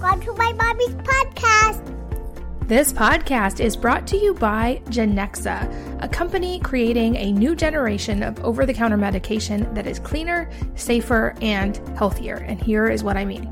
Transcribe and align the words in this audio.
Welcome 0.00 0.22
to 0.22 0.32
my 0.32 0.52
mommy's 0.54 0.94
podcast. 0.94 2.66
This 2.66 2.90
podcast 2.90 3.60
is 3.60 3.76
brought 3.76 4.06
to 4.06 4.16
you 4.16 4.32
by 4.32 4.80
Genexa, 4.86 6.02
a 6.02 6.08
company 6.08 6.58
creating 6.60 7.16
a 7.16 7.32
new 7.32 7.54
generation 7.54 8.22
of 8.22 8.42
over 8.42 8.64
the 8.64 8.72
counter 8.72 8.96
medication 8.96 9.72
that 9.74 9.86
is 9.86 9.98
cleaner, 9.98 10.48
safer, 10.74 11.34
and 11.42 11.76
healthier. 11.98 12.36
And 12.36 12.58
here 12.62 12.88
is 12.88 13.04
what 13.04 13.18
I 13.18 13.26
mean. 13.26 13.46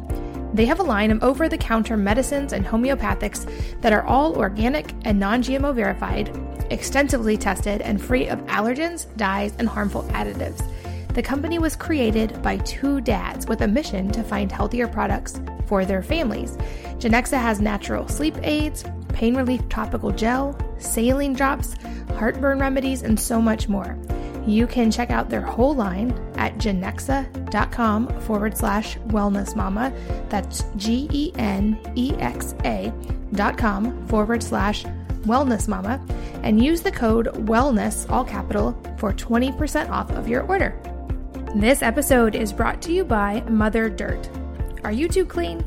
They 0.54 0.64
have 0.64 0.80
a 0.80 0.84
line 0.84 1.10
of 1.10 1.22
over 1.22 1.50
the 1.50 1.58
counter 1.58 1.98
medicines 1.98 2.54
and 2.54 2.64
homeopathics 2.64 3.80
that 3.82 3.92
are 3.92 4.06
all 4.06 4.34
organic 4.38 4.94
and 5.04 5.20
non 5.20 5.42
GMO 5.42 5.74
verified, 5.74 6.34
extensively 6.70 7.36
tested, 7.36 7.82
and 7.82 8.00
free 8.00 8.26
of 8.26 8.40
allergens, 8.46 9.14
dyes, 9.18 9.52
and 9.58 9.68
harmful 9.68 10.04
additives. 10.04 10.66
The 11.12 11.22
company 11.22 11.58
was 11.58 11.76
created 11.76 12.40
by 12.40 12.56
two 12.58 13.02
dads 13.02 13.46
with 13.46 13.60
a 13.60 13.68
mission 13.68 14.10
to 14.12 14.22
find 14.22 14.50
healthier 14.50 14.88
products 14.88 15.42
for 15.68 15.84
their 15.84 16.02
families. 16.02 16.56
Genexa 16.98 17.40
has 17.40 17.60
natural 17.60 18.08
sleep 18.08 18.34
aids, 18.42 18.84
pain 19.12 19.36
relief 19.36 19.68
topical 19.68 20.10
gel, 20.10 20.58
saline 20.78 21.34
drops, 21.34 21.74
heartburn 22.16 22.58
remedies, 22.58 23.02
and 23.02 23.18
so 23.18 23.40
much 23.40 23.68
more. 23.68 23.96
You 24.46 24.66
can 24.66 24.90
check 24.90 25.10
out 25.10 25.28
their 25.28 25.42
whole 25.42 25.74
line 25.74 26.12
at 26.36 26.56
genexa.com 26.56 28.20
forward 28.20 28.56
slash 28.56 28.96
wellness 29.08 29.54
mama. 29.54 29.92
That's 30.30 30.64
G 30.76 31.06
E 31.12 31.32
N 31.36 31.78
E 31.96 32.14
X 32.18 32.54
A 32.64 32.92
dot 33.32 33.58
com 33.58 34.06
forward 34.08 34.42
slash 34.42 34.84
wellness 35.24 35.68
mama 35.68 36.02
and 36.42 36.64
use 36.64 36.80
the 36.80 36.90
code 36.90 37.26
wellness, 37.46 38.10
all 38.10 38.24
capital, 38.24 38.80
for 38.96 39.12
20% 39.12 39.90
off 39.90 40.10
of 40.12 40.28
your 40.28 40.44
order. 40.44 40.74
This 41.54 41.82
episode 41.82 42.34
is 42.34 42.52
brought 42.52 42.80
to 42.82 42.92
you 42.92 43.04
by 43.04 43.42
Mother 43.48 43.90
Dirt. 43.90 44.30
Are 44.84 44.92
you 44.92 45.08
too 45.08 45.24
clean? 45.24 45.64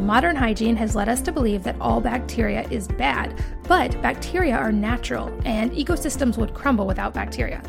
Modern 0.00 0.36
hygiene 0.36 0.76
has 0.76 0.94
led 0.94 1.08
us 1.08 1.20
to 1.22 1.32
believe 1.32 1.62
that 1.64 1.76
all 1.80 2.00
bacteria 2.00 2.68
is 2.70 2.88
bad, 2.88 3.42
but 3.64 4.00
bacteria 4.02 4.56
are 4.56 4.72
natural 4.72 5.28
and 5.44 5.70
ecosystems 5.72 6.36
would 6.38 6.54
crumble 6.54 6.86
without 6.86 7.14
bacteria. 7.14 7.62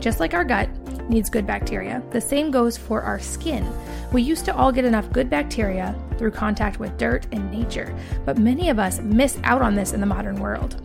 Just 0.00 0.20
like 0.20 0.34
our 0.34 0.44
gut 0.44 0.68
needs 1.08 1.28
good 1.28 1.46
bacteria, 1.46 2.02
the 2.10 2.20
same 2.20 2.50
goes 2.50 2.76
for 2.76 3.02
our 3.02 3.18
skin. 3.18 3.70
We 4.12 4.22
used 4.22 4.44
to 4.46 4.54
all 4.54 4.72
get 4.72 4.84
enough 4.84 5.12
good 5.12 5.28
bacteria 5.28 5.94
through 6.16 6.32
contact 6.32 6.78
with 6.78 6.96
dirt 6.96 7.26
and 7.32 7.50
nature, 7.50 7.94
but 8.24 8.38
many 8.38 8.68
of 8.68 8.78
us 8.78 9.00
miss 9.00 9.38
out 9.44 9.62
on 9.62 9.74
this 9.74 9.92
in 9.92 10.00
the 10.00 10.06
modern 10.06 10.36
world. 10.40 10.80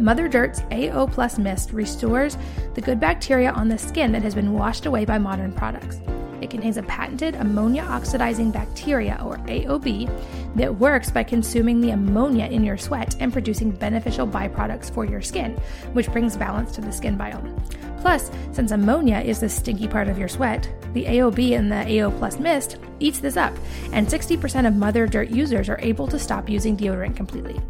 Mother 0.00 0.28
Dirt's 0.28 0.60
AO 0.70 1.06
Plus 1.06 1.38
Mist 1.38 1.72
restores 1.72 2.36
the 2.74 2.82
good 2.82 3.00
bacteria 3.00 3.50
on 3.52 3.68
the 3.68 3.78
skin 3.78 4.12
that 4.12 4.22
has 4.22 4.34
been 4.34 4.52
washed 4.52 4.86
away 4.86 5.04
by 5.06 5.18
modern 5.18 5.52
products. 5.52 6.00
It 6.46 6.50
contains 6.50 6.76
a 6.76 6.84
patented 6.84 7.34
ammonia 7.34 7.82
oxidizing 7.82 8.52
bacteria, 8.52 9.20
or 9.24 9.38
AOB, 9.48 10.08
that 10.54 10.76
works 10.76 11.10
by 11.10 11.24
consuming 11.24 11.80
the 11.80 11.90
ammonia 11.90 12.44
in 12.46 12.62
your 12.62 12.78
sweat 12.78 13.16
and 13.18 13.32
producing 13.32 13.72
beneficial 13.72 14.28
byproducts 14.28 14.88
for 14.94 15.04
your 15.04 15.20
skin, 15.20 15.58
which 15.92 16.08
brings 16.12 16.36
balance 16.36 16.70
to 16.76 16.80
the 16.80 16.92
skin 16.92 17.18
biome. 17.18 17.58
Plus, 18.00 18.30
since 18.52 18.70
ammonia 18.70 19.18
is 19.18 19.40
the 19.40 19.48
stinky 19.48 19.88
part 19.88 20.06
of 20.06 20.20
your 20.20 20.28
sweat, 20.28 20.72
the 20.92 21.06
AOB 21.06 21.50
in 21.50 21.68
the 21.68 22.00
AO 22.00 22.12
Plus 22.12 22.38
mist 22.38 22.76
eats 23.00 23.18
this 23.18 23.36
up, 23.36 23.52
and 23.90 24.06
60% 24.06 24.68
of 24.68 24.76
Mother 24.76 25.08
Dirt 25.08 25.30
users 25.30 25.68
are 25.68 25.80
able 25.80 26.06
to 26.06 26.16
stop 26.16 26.48
using 26.48 26.76
deodorant 26.76 27.16
completely. 27.16 27.60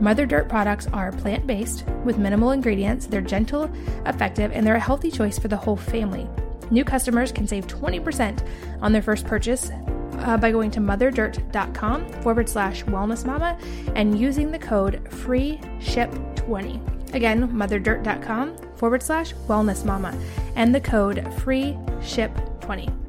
Mother 0.00 0.26
Dirt 0.26 0.48
products 0.48 0.88
are 0.88 1.12
plant 1.12 1.46
based 1.46 1.86
with 2.04 2.18
minimal 2.18 2.50
ingredients, 2.50 3.06
they're 3.06 3.20
gentle, 3.20 3.70
effective, 4.04 4.50
and 4.50 4.66
they're 4.66 4.74
a 4.74 4.80
healthy 4.80 5.12
choice 5.12 5.38
for 5.38 5.46
the 5.46 5.56
whole 5.56 5.76
family. 5.76 6.28
New 6.70 6.84
customers 6.84 7.32
can 7.32 7.46
save 7.46 7.66
20% 7.66 8.46
on 8.82 8.92
their 8.92 9.02
first 9.02 9.26
purchase 9.26 9.70
uh, 10.18 10.36
by 10.36 10.50
going 10.50 10.70
to 10.70 10.80
motherdirt.com 10.80 12.08
forward 12.22 12.48
slash 12.48 12.84
wellnessmama 12.84 13.60
and 13.94 14.18
using 14.18 14.50
the 14.50 14.58
code 14.58 15.06
free 15.12 15.60
ship 15.80 16.10
20 16.36 16.80
Again, 17.12 17.48
motherdirt.com 17.48 18.56
forward 18.76 19.02
slash 19.02 19.32
wellnessmama 19.48 20.18
and 20.54 20.74
the 20.74 20.80
code 20.80 21.18
FREESHIP20. 21.18 23.05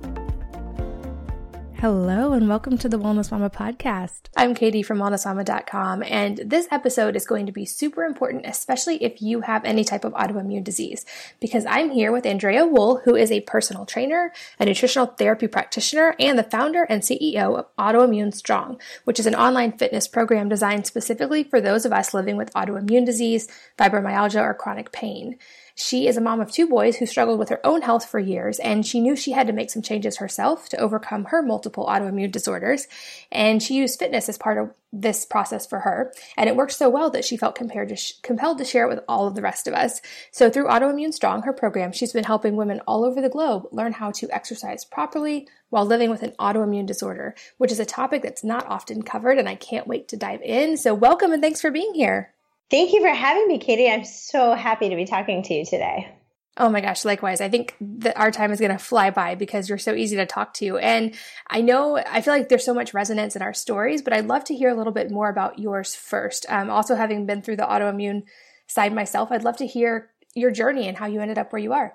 Hello, 1.80 2.34
and 2.34 2.50
welcome 2.50 2.76
to 2.80 2.90
the 2.90 2.98
Wellness 2.98 3.30
Mama 3.30 3.52
podcast. 3.52 4.30
I'm 4.36 4.56
Katie 4.56 4.82
from 4.82 4.98
wellnessmama.com, 4.98 6.02
and 6.02 6.40
this 6.44 6.68
episode 6.72 7.16
is 7.16 7.28
going 7.28 7.46
to 7.46 7.52
be 7.52 7.66
super 7.66 8.04
important, 8.04 8.48
especially 8.48 9.04
if 9.04 9.22
you 9.22 9.42
have 9.42 9.64
any 9.64 9.84
type 9.84 10.04
of 10.04 10.14
autoimmune 10.14 10.64
disease, 10.64 11.06
because 11.40 11.68
I'm 11.68 11.92
here 11.92 12.12
with 12.12 12.26
Andrea 12.26 12.66
Wool, 12.66 13.02
who 13.06 13.16
is 13.16 13.32
a 13.32 13.42
personal 13.42 13.86
trainer, 13.86 14.34
a 14.60 14.66
nutritional 14.66 15.06
therapy 15.06 15.46
practitioner, 15.46 16.16
and 16.20 16.40
the 16.40 16.44
founder 16.44 16.82
and 16.82 17.04
CEO 17.04 17.60
of 17.60 17.68
Autoimmune 17.76 18.34
Strong, 18.34 18.82
which 19.04 19.20
is 19.20 19.28
an 19.28 19.36
online 19.36 19.72
fitness 19.72 20.08
program 20.08 20.50
designed 20.50 20.88
specifically 20.88 21.44
for 21.44 21.62
those 21.62 21.86
of 21.86 21.94
us 21.94 22.12
living 22.12 22.38
with 22.38 22.52
autoimmune 22.54 23.06
disease, 23.06 23.48
fibromyalgia, 23.78 24.42
or 24.42 24.56
chronic 24.56 24.92
pain. 24.92 25.38
She 25.80 26.08
is 26.08 26.18
a 26.18 26.22
mom 26.22 26.42
of 26.42 26.52
two 26.52 26.66
boys 26.66 26.98
who 26.98 27.06
struggled 27.06 27.38
with 27.38 27.50
her 27.50 27.64
own 27.64 27.84
health 27.84 28.10
for 28.10 28.18
years, 28.18 28.58
and 28.58 28.84
she 28.84 29.00
knew 29.00 29.16
she 29.16 29.34
had 29.34 29.46
to 29.46 29.54
make 29.54 29.70
some 29.70 29.84
changes 29.84 30.18
herself 30.18 30.70
to 30.70 30.78
overcome 30.78 31.26
her 31.26 31.44
multiple 31.44 31.86
autoimmune 31.86 32.32
disorders. 32.32 32.88
And 33.32 33.62
she 33.62 33.76
used 33.76 34.00
fitness 34.00 34.28
as 34.28 34.40
part 34.40 34.58
of 34.58 34.74
this 34.92 35.24
process 35.24 35.68
for 35.68 35.82
her, 35.82 36.12
and 36.36 36.50
it 36.50 36.56
worked 36.56 36.72
so 36.72 36.90
well 36.90 37.12
that 37.12 37.26
she 37.26 37.38
felt 37.38 37.56
to 37.56 37.96
sh- 37.96 38.14
compelled 38.24 38.58
to 38.58 38.66
share 38.66 38.86
it 38.86 38.90
with 38.90 39.04
all 39.08 39.28
of 39.28 39.36
the 39.36 39.42
rest 39.44 39.68
of 39.68 39.76
us. 39.76 40.02
So, 40.32 40.50
through 40.50 40.66
Autoimmune 40.66 41.14
Strong, 41.14 41.44
her 41.44 41.54
program, 41.54 41.92
she's 41.92 42.14
been 42.14 42.24
helping 42.24 42.56
women 42.56 42.82
all 42.88 43.06
over 43.06 43.22
the 43.22 43.30
globe 43.30 43.68
learn 43.72 43.94
how 43.94 44.10
to 44.14 44.34
exercise 44.34 44.84
properly 44.84 45.48
while 45.70 45.86
living 45.86 46.10
with 46.10 46.24
an 46.24 46.34
autoimmune 46.40 46.88
disorder, 46.88 47.36
which 47.60 47.72
is 47.72 47.80
a 47.80 47.86
topic 47.86 48.24
that's 48.24 48.44
not 48.44 48.66
often 48.66 49.04
covered, 49.04 49.38
and 49.38 49.48
I 49.48 49.54
can't 49.54 49.86
wait 49.86 50.08
to 50.08 50.18
dive 50.18 50.42
in. 50.42 50.76
So, 50.76 50.96
welcome 50.96 51.34
and 51.34 51.44
thanks 51.44 51.62
for 51.62 51.70
being 51.70 51.94
here. 51.94 52.34
Thank 52.70 52.94
you 52.94 53.02
for 53.02 53.14
having 53.14 53.48
me, 53.48 53.60
Katie. 53.60 53.90
I'm 53.90 54.04
so 54.04 54.54
happy 54.54 54.90
to 54.90 54.96
be 54.96 55.06
talking 55.06 55.44
to 55.44 55.54
you 55.54 55.66
today. 55.66 56.12
Oh 56.60 56.70
my 56.70 56.82
gosh, 56.82 57.06
likewise. 57.06 57.40
I 57.40 57.50
think 57.50 57.76
that 57.80 58.18
our 58.18 58.32
time 58.32 58.52
is 58.52 58.60
going 58.60 58.72
to 58.72 58.80
fly 58.80 59.12
by 59.12 59.36
because 59.36 59.70
you're 59.70 59.78
so 59.78 59.94
easy 59.94 60.16
to 60.16 60.26
talk 60.26 60.56
to. 60.56 60.78
And 60.80 61.14
I 61.48 61.62
know, 61.62 61.98
I 61.98 62.22
feel 62.22 62.34
like 62.34 62.50
there's 62.50 62.66
so 62.66 62.74
much 62.74 62.96
resonance 62.96 63.36
in 63.36 63.44
our 63.44 63.54
stories, 63.54 64.02
but 64.02 64.12
I'd 64.12 64.26
love 64.26 64.44
to 64.46 64.56
hear 64.56 64.70
a 64.70 64.76
little 64.76 64.92
bit 64.92 65.12
more 65.12 65.30
about 65.30 65.60
yours 65.60 65.96
first. 65.96 66.48
Um, 66.50 66.70
also, 66.70 66.96
having 66.96 67.28
been 67.28 67.44
through 67.44 67.58
the 67.58 67.64
autoimmune 67.64 68.24
side 68.66 68.94
myself, 68.94 69.32
I'd 69.32 69.44
love 69.44 69.58
to 69.58 69.68
hear 69.68 70.10
your 70.34 70.52
journey 70.52 70.88
and 70.88 70.98
how 70.98 71.06
you 71.06 71.22
ended 71.22 71.38
up 71.38 71.54
where 71.54 71.62
you 71.62 71.74
are. 71.74 71.94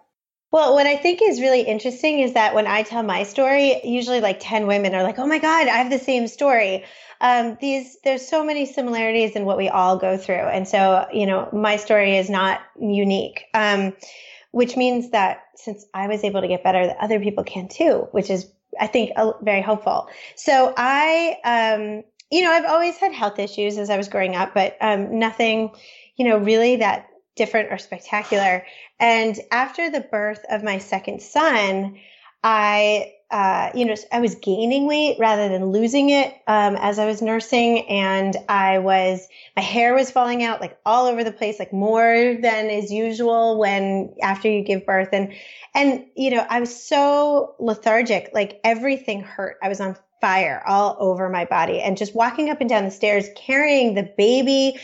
Well, 0.52 0.74
what 0.74 0.86
I 0.86 0.96
think 0.96 1.20
is 1.22 1.40
really 1.40 1.62
interesting 1.62 2.20
is 2.20 2.34
that 2.34 2.54
when 2.54 2.66
I 2.66 2.82
tell 2.82 3.02
my 3.02 3.22
story, 3.22 3.80
usually 3.84 4.20
like 4.20 4.38
10 4.38 4.66
women 4.66 4.94
are 4.94 5.02
like, 5.02 5.18
oh 5.18 5.26
my 5.26 5.38
God, 5.38 5.66
I 5.66 5.78
have 5.78 5.90
the 5.90 5.98
same 5.98 6.28
story 6.28 6.84
um, 7.22 7.56
these 7.60 7.96
there's 8.04 8.26
so 8.28 8.44
many 8.44 8.66
similarities 8.66 9.32
in 9.36 9.46
what 9.46 9.56
we 9.56 9.70
all 9.70 9.96
go 9.96 10.18
through, 10.18 10.34
and 10.34 10.68
so 10.68 11.06
you 11.12 11.26
know 11.26 11.48
my 11.52 11.76
story 11.76 12.18
is 12.18 12.28
not 12.28 12.60
unique. 12.78 13.44
Um, 13.54 13.94
which 14.52 14.76
means 14.76 15.10
that 15.10 15.44
since 15.56 15.86
I 15.94 16.08
was 16.08 16.22
able 16.24 16.42
to 16.42 16.48
get 16.48 16.62
better, 16.62 16.86
that 16.86 16.98
other 17.00 17.18
people 17.20 17.42
can 17.42 17.68
too, 17.68 18.06
which 18.12 18.30
is 18.30 18.46
I 18.78 18.86
think 18.86 19.12
very 19.42 19.62
hopeful. 19.62 20.08
So 20.36 20.72
I, 20.76 21.38
um, 21.44 22.04
you 22.30 22.42
know, 22.42 22.50
I've 22.50 22.64
always 22.64 22.96
had 22.96 23.12
health 23.12 23.38
issues 23.38 23.76
as 23.76 23.90
I 23.90 23.96
was 23.96 24.08
growing 24.08 24.36
up, 24.36 24.54
but 24.54 24.76
um, 24.80 25.18
nothing, 25.18 25.70
you 26.16 26.26
know, 26.26 26.38
really 26.38 26.76
that 26.76 27.08
different 27.36 27.72
or 27.72 27.78
spectacular. 27.78 28.64
And 29.00 29.38
after 29.50 29.90
the 29.90 30.00
birth 30.00 30.44
of 30.50 30.62
my 30.62 30.78
second 30.78 31.22
son, 31.22 31.98
I 32.42 33.12
uh, 33.32 33.70
you 33.74 33.86
know, 33.86 33.94
I 34.12 34.20
was 34.20 34.34
gaining 34.34 34.86
weight 34.86 35.16
rather 35.18 35.48
than 35.48 35.72
losing 35.72 36.10
it 36.10 36.34
um, 36.46 36.76
as 36.76 36.98
I 36.98 37.06
was 37.06 37.22
nursing, 37.22 37.88
and 37.88 38.36
I 38.46 38.78
was 38.78 39.26
my 39.56 39.62
hair 39.62 39.94
was 39.94 40.10
falling 40.10 40.44
out 40.44 40.60
like 40.60 40.78
all 40.84 41.06
over 41.06 41.24
the 41.24 41.32
place, 41.32 41.58
like 41.58 41.72
more 41.72 42.36
than 42.40 42.66
is 42.68 42.92
usual 42.92 43.58
when 43.58 44.14
after 44.22 44.50
you 44.50 44.62
give 44.62 44.84
birth, 44.84 45.08
and 45.12 45.32
and 45.74 46.04
you 46.14 46.30
know, 46.30 46.46
I 46.50 46.60
was 46.60 46.84
so 46.84 47.54
lethargic, 47.58 48.30
like 48.34 48.60
everything 48.64 49.22
hurt. 49.22 49.56
I 49.62 49.70
was 49.70 49.80
on 49.80 49.96
fire 50.20 50.62
all 50.66 50.98
over 51.00 51.30
my 51.30 51.46
body, 51.46 51.80
and 51.80 51.96
just 51.96 52.14
walking 52.14 52.50
up 52.50 52.60
and 52.60 52.68
down 52.68 52.84
the 52.84 52.90
stairs 52.90 53.28
carrying 53.34 53.94
the 53.94 54.12
baby, 54.18 54.78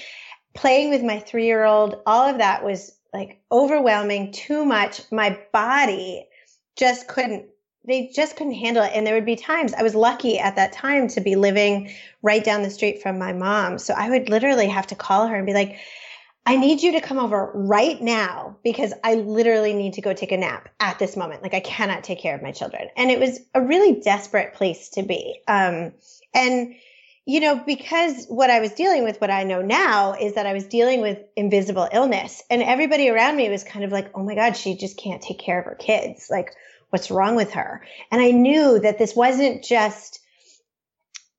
playing 0.55 0.89
with 0.89 1.03
my 1.03 1.19
three 1.19 1.45
year 1.45 1.67
old, 1.67 2.01
all 2.07 2.27
of 2.27 2.39
that 2.39 2.65
was 2.65 2.99
like 3.13 3.43
overwhelming, 3.53 4.33
too 4.33 4.65
much. 4.65 5.03
My 5.13 5.39
body 5.53 6.27
just 6.77 7.09
couldn't 7.09 7.45
they 7.89 8.11
just 8.15 8.37
couldn't 8.37 8.55
handle 8.55 8.85
it. 8.85 8.93
And 8.95 9.07
there 9.07 9.15
would 9.15 9.25
be 9.25 9.37
times 9.37 9.73
I 9.73 9.83
was 9.83 9.95
lucky 9.95 10.39
at 10.39 10.57
that 10.57 10.73
time 10.73 11.09
to 11.09 11.21
be 11.21 11.37
living 11.37 11.91
right 12.23 12.45
down 12.45 12.63
the 12.63 12.71
street 12.71 13.03
from 13.03 13.19
my 13.19 13.33
mom. 13.33 13.79
So 13.79 13.95
I 13.95 14.11
would 14.11 14.29
literally 14.29 14.69
have 14.69 14.87
to 14.89 14.95
call 14.95 15.27
her 15.27 15.35
and 15.35 15.47
be 15.47 15.55
like, 15.55 15.79
I 16.47 16.57
need 16.57 16.83
you 16.83 16.93
to 16.93 17.01
come 17.01 17.19
over 17.19 17.51
right 17.55 18.01
now 18.01 18.57
because 18.65 18.95
I 19.05 19.17
literally 19.17 19.75
need 19.75 19.95
to 19.95 20.01
go 20.01 20.15
take 20.15 20.33
a 20.33 20.37
nap 20.37 20.71
at 20.81 20.99
this 20.99 21.17
moment. 21.17 21.43
Like 21.43 21.53
I 21.53 21.61
cannot 21.61 22.05
take 22.05 22.21
care 22.21 22.35
of 22.35 22.43
my 22.43 22.53
children. 22.53 22.89
And 22.97 23.11
it 23.11 23.21
was 23.21 23.39
a 23.55 23.61
really 23.61 24.01
desperate 24.01 24.55
place 24.55 24.91
to 24.91 25.03
be. 25.03 25.41
Um, 25.47 25.93
and 26.33 26.75
you 27.27 27.41
know, 27.41 27.57
because 27.57 28.25
what 28.29 28.49
I 28.49 28.61
was 28.61 28.73
dealing 28.73 29.05
with, 29.05 29.21
what 29.21 29.31
I 29.31 29.45
know 29.45 29.61
now 29.61 30.15
is 30.15 30.37
that 30.37 30.47
I 30.47 30.55
was 30.55 30.65
dealing 30.65 31.03
with 31.03 31.19
invisible 31.37 31.87
illness 31.93 32.43
and 32.49 32.63
everybody 32.63 33.11
around 33.11 33.37
me 33.37 33.51
was 33.51 33.65
kind 33.65 33.85
of 33.85 33.93
like, 33.93 34.11
Oh 34.15 34.23
my 34.23 34.35
God, 34.35 34.57
she 34.57 34.75
just 34.75 34.97
can't 34.97 35.21
take 35.21 35.39
care 35.39 35.59
of 35.59 35.67
her 35.67 35.75
kids. 35.75 36.29
Like, 36.31 36.55
what's 36.91 37.11
wrong 37.11 37.37
with 37.37 37.53
her? 37.53 37.83
And 38.11 38.21
I 38.21 38.31
knew 38.31 38.79
that 38.81 38.99
this 38.99 39.15
wasn't 39.15 39.65
just 39.65 40.21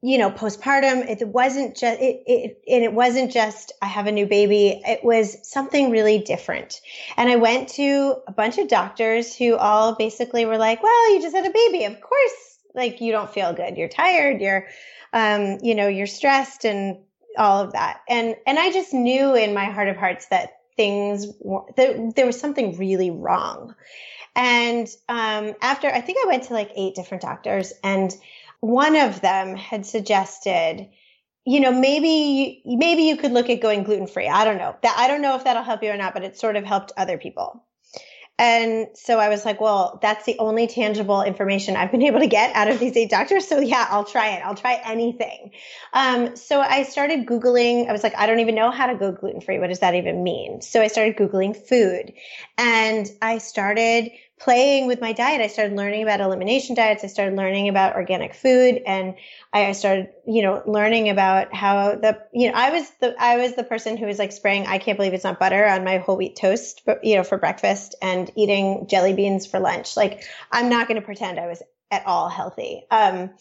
you 0.02 0.18
know, 0.18 0.32
postpartum. 0.32 1.10
It 1.10 1.28
wasn't 1.28 1.76
just 1.76 2.00
it, 2.00 2.24
it 2.26 2.62
and 2.70 2.84
it 2.84 2.94
wasn't 2.94 3.32
just 3.32 3.74
I 3.82 3.88
have 3.88 4.08
a 4.08 4.12
new 4.12 4.26
baby. 4.26 4.82
It 4.86 5.04
was 5.04 5.38
something 5.44 5.92
really 5.92 6.20
different. 6.20 6.80
And 7.18 7.30
I 7.30 7.36
went 7.36 7.70
to 7.70 8.16
a 8.26 8.32
bunch 8.32 8.58
of 8.58 8.70
doctors 8.70 9.36
who 9.36 9.58
all 9.58 9.96
basically 9.96 10.46
were 10.46 10.58
like, 10.58 10.82
"Well, 10.82 11.14
you 11.14 11.22
just 11.22 11.36
had 11.36 11.46
a 11.46 11.52
baby. 11.52 11.84
Of 11.84 12.00
course, 12.00 12.60
like 12.74 13.02
you 13.02 13.12
don't 13.12 13.30
feel 13.30 13.52
good. 13.52 13.76
You're 13.78 13.90
tired. 13.90 14.40
You're, 14.40 14.68
um, 15.12 15.58
you 15.62 15.76
know, 15.76 15.90
you're 15.90 16.08
stressed 16.08 16.64
and 16.64 17.00
all 17.38 17.62
of 17.62 17.74
that." 17.74 18.00
And 18.08 18.38
and 18.48 18.58
I 18.58 18.72
just 18.72 18.94
knew 18.94 19.36
in 19.36 19.54
my 19.54 19.66
heart 19.66 19.90
of 19.90 19.98
hearts 19.98 20.28
that 20.28 20.60
things 20.78 21.28
that 21.76 22.14
there 22.16 22.26
was 22.26 22.40
something 22.40 22.78
really 22.78 23.12
wrong. 23.12 23.76
And 24.40 24.88
um, 25.10 25.54
after 25.62 25.90
I 25.90 26.00
think 26.00 26.18
I 26.24 26.28
went 26.28 26.44
to 26.44 26.54
like 26.54 26.72
eight 26.74 26.96
different 26.96 27.24
doctors 27.24 27.74
and 27.84 28.16
one 28.62 28.96
of 28.96 29.20
them 29.20 29.54
had 29.54 29.86
suggested, 29.86 30.88
you 31.44 31.60
know, 31.60 31.74
maybe 31.74 32.62
maybe 32.66 33.04
you 33.04 33.18
could 33.18 33.34
look 33.34 33.50
at 33.50 33.60
going 33.60 33.84
gluten 33.84 34.08
free. 34.08 34.30
I 34.30 34.46
don't 34.46 34.58
know. 34.58 34.78
That 34.82 34.96
I 34.98 35.10
don't 35.10 35.22
know 35.22 35.36
if 35.36 35.44
that'll 35.44 35.64
help 35.64 35.84
you 35.84 35.90
or 35.90 35.98
not, 35.98 36.14
but 36.14 36.24
it 36.24 36.38
sort 36.38 36.56
of 36.56 36.64
helped 36.64 36.94
other 36.96 37.18
people. 37.18 37.66
And 38.38 38.88
so 38.94 39.20
I 39.20 39.28
was 39.28 39.44
like, 39.44 39.60
well, 39.60 40.00
that's 40.02 40.26
the 40.26 40.40
only 40.40 40.66
tangible 40.68 41.22
information 41.22 41.76
I've 41.76 41.92
been 41.92 42.02
able 42.10 42.20
to 42.20 42.28
get 42.28 42.56
out 42.56 42.70
of 42.70 42.80
these 42.80 42.96
eight 42.96 43.10
doctors. 43.10 43.46
So 43.46 43.60
yeah, 43.60 43.88
I'll 43.90 44.06
try 44.06 44.30
it. 44.30 44.46
I'll 44.46 44.56
try 44.56 44.82
anything. 44.86 45.52
Um, 45.92 46.38
so 46.38 46.62
I 46.62 46.84
started 46.84 47.26
Googling. 47.26 47.90
I 47.90 47.92
was 47.92 48.04
like, 48.04 48.16
I 48.18 48.26
don't 48.26 48.40
even 48.40 48.56
know 48.56 48.72
how 48.72 48.88
to 48.88 48.96
go 48.96 49.12
gluten 49.12 49.42
free. 49.42 49.60
What 49.60 49.68
does 49.68 49.80
that 49.80 49.96
even 49.96 50.24
mean? 50.24 50.62
So 50.62 50.82
I 50.82 50.88
started 50.88 51.18
Googling 51.18 51.58
food 51.58 52.14
and 52.58 53.12
I 53.22 53.40
started 53.40 54.12
playing 54.40 54.88
with 54.88 55.02
my 55.02 55.12
diet. 55.12 55.42
I 55.42 55.48
started 55.48 55.76
learning 55.76 56.04
about 56.04 56.22
elimination 56.22 56.74
diets. 56.74 57.04
I 57.04 57.08
started 57.08 57.36
learning 57.36 57.68
about 57.68 57.96
organic 57.96 58.34
food 58.34 58.82
and 58.86 59.16
I 59.52 59.74
started, 59.74 60.10
you 60.26 60.42
know, 60.42 60.64
learning 60.66 61.10
about 61.10 61.54
how 61.54 61.96
the, 61.96 62.22
you 62.34 62.48
know, 62.48 62.58
I 62.58 62.70
was 62.72 62.90
the, 63.02 63.16
I 63.20 63.38
was 63.38 63.56
the 63.56 63.66
person 63.66 63.98
who 63.98 64.06
was 64.06 64.18
like 64.18 64.32
spraying, 64.32 64.66
I 64.66 64.78
can't 64.78 64.98
believe 64.98 65.14
it's 65.14 65.26
not 65.26 65.40
butter 65.40 65.66
on 65.66 65.84
my 65.84 65.98
whole 65.98 66.16
wheat 66.16 66.38
toast, 66.38 66.84
but, 66.86 67.04
you 67.04 67.18
know, 67.18 67.24
for 67.24 67.38
breakfast 67.38 67.96
and 68.02 68.32
eating 68.36 68.88
jelly 68.90 69.14
beans 69.14 69.46
for 69.46 69.60
lunch. 69.60 69.98
Like 69.98 70.24
I'm 70.52 70.70
not 70.70 70.88
going 70.88 71.00
to 71.00 71.06
pretend 71.06 71.38
I 71.38 71.48
was 71.48 71.62
at 71.92 72.06
all 72.06 72.30
healthy, 72.30 72.84
um, 72.92 73.32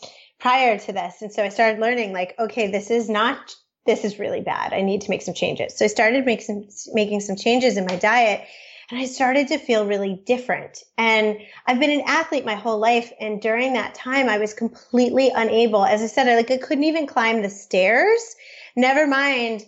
prior 0.41 0.79
to 0.79 0.93
this. 0.93 1.23
And 1.23 1.33
so 1.33 1.45
I 1.45 1.51
started 1.51 1.81
learning 1.81 2.13
like, 2.13 2.35
okay, 2.41 2.71
this 2.71 2.91
is 2.91 3.09
not 3.09 3.55
this 3.87 4.05
is 4.05 4.19
really 4.19 4.43
bad. 4.43 4.75
I 4.75 4.83
need 4.83 5.01
to 5.03 5.11
make 5.11 5.23
some 5.23 5.33
changes. 5.33 5.79
So 5.79 5.87
I 5.87 5.89
started 5.89 6.27
making 6.27 6.69
some, 6.71 6.95
making 6.95 7.21
some 7.21 7.37
changes 7.37 7.79
in 7.79 7.87
my 7.87 7.97
diet 7.97 8.47
and 8.91 8.99
I 8.99 9.05
started 9.05 9.49
to 9.49 9.59
feel 9.59 9.87
really 9.87 10.23
different. 10.25 10.83
And 10.97 11.39
I've 11.67 11.79
been 11.79 11.91
an 11.91 12.05
athlete 12.07 12.47
my 12.47 12.55
whole 12.55 12.79
life. 12.79 13.13
And 13.21 13.41
during 13.41 13.75
that 13.75 13.95
time, 13.95 14.29
I 14.29 14.39
was 14.39 14.55
completely 14.55 15.31
unable. 15.35 15.85
As 15.85 16.01
I 16.01 16.07
said, 16.07 16.27
I 16.27 16.37
like, 16.37 16.51
I 16.51 16.57
couldn't 16.57 16.85
even 16.85 17.07
climb 17.07 17.43
the 17.43 17.51
stairs. 17.51 18.35
Never 18.77 19.07
mind, 19.07 19.67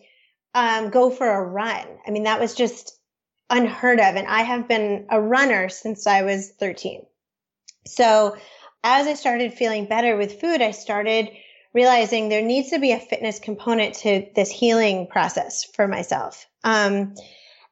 um, 0.54 0.88
go 0.88 1.10
for 1.10 1.28
a 1.28 1.42
run. 1.42 1.86
I 2.06 2.10
mean, 2.10 2.22
that 2.22 2.40
was 2.40 2.54
just 2.54 2.98
unheard 3.50 4.00
of. 4.00 4.16
And 4.16 4.26
I 4.26 4.42
have 4.42 4.66
been 4.66 5.06
a 5.10 5.20
runner 5.20 5.68
since 5.68 6.06
I 6.06 6.22
was 6.22 6.50
13. 6.58 7.04
So 7.86 8.36
as 8.82 9.06
I 9.06 9.14
started 9.14 9.52
feeling 9.52 9.84
better 9.84 10.16
with 10.16 10.40
food, 10.40 10.62
I 10.62 10.70
started 10.70 11.28
realizing 11.74 12.28
there 12.28 12.42
needs 12.42 12.70
to 12.70 12.78
be 12.78 12.92
a 12.92 12.98
fitness 12.98 13.38
component 13.38 13.96
to 13.96 14.26
this 14.34 14.50
healing 14.50 15.08
process 15.08 15.64
for 15.64 15.86
myself. 15.86 16.46
Um, 16.64 17.14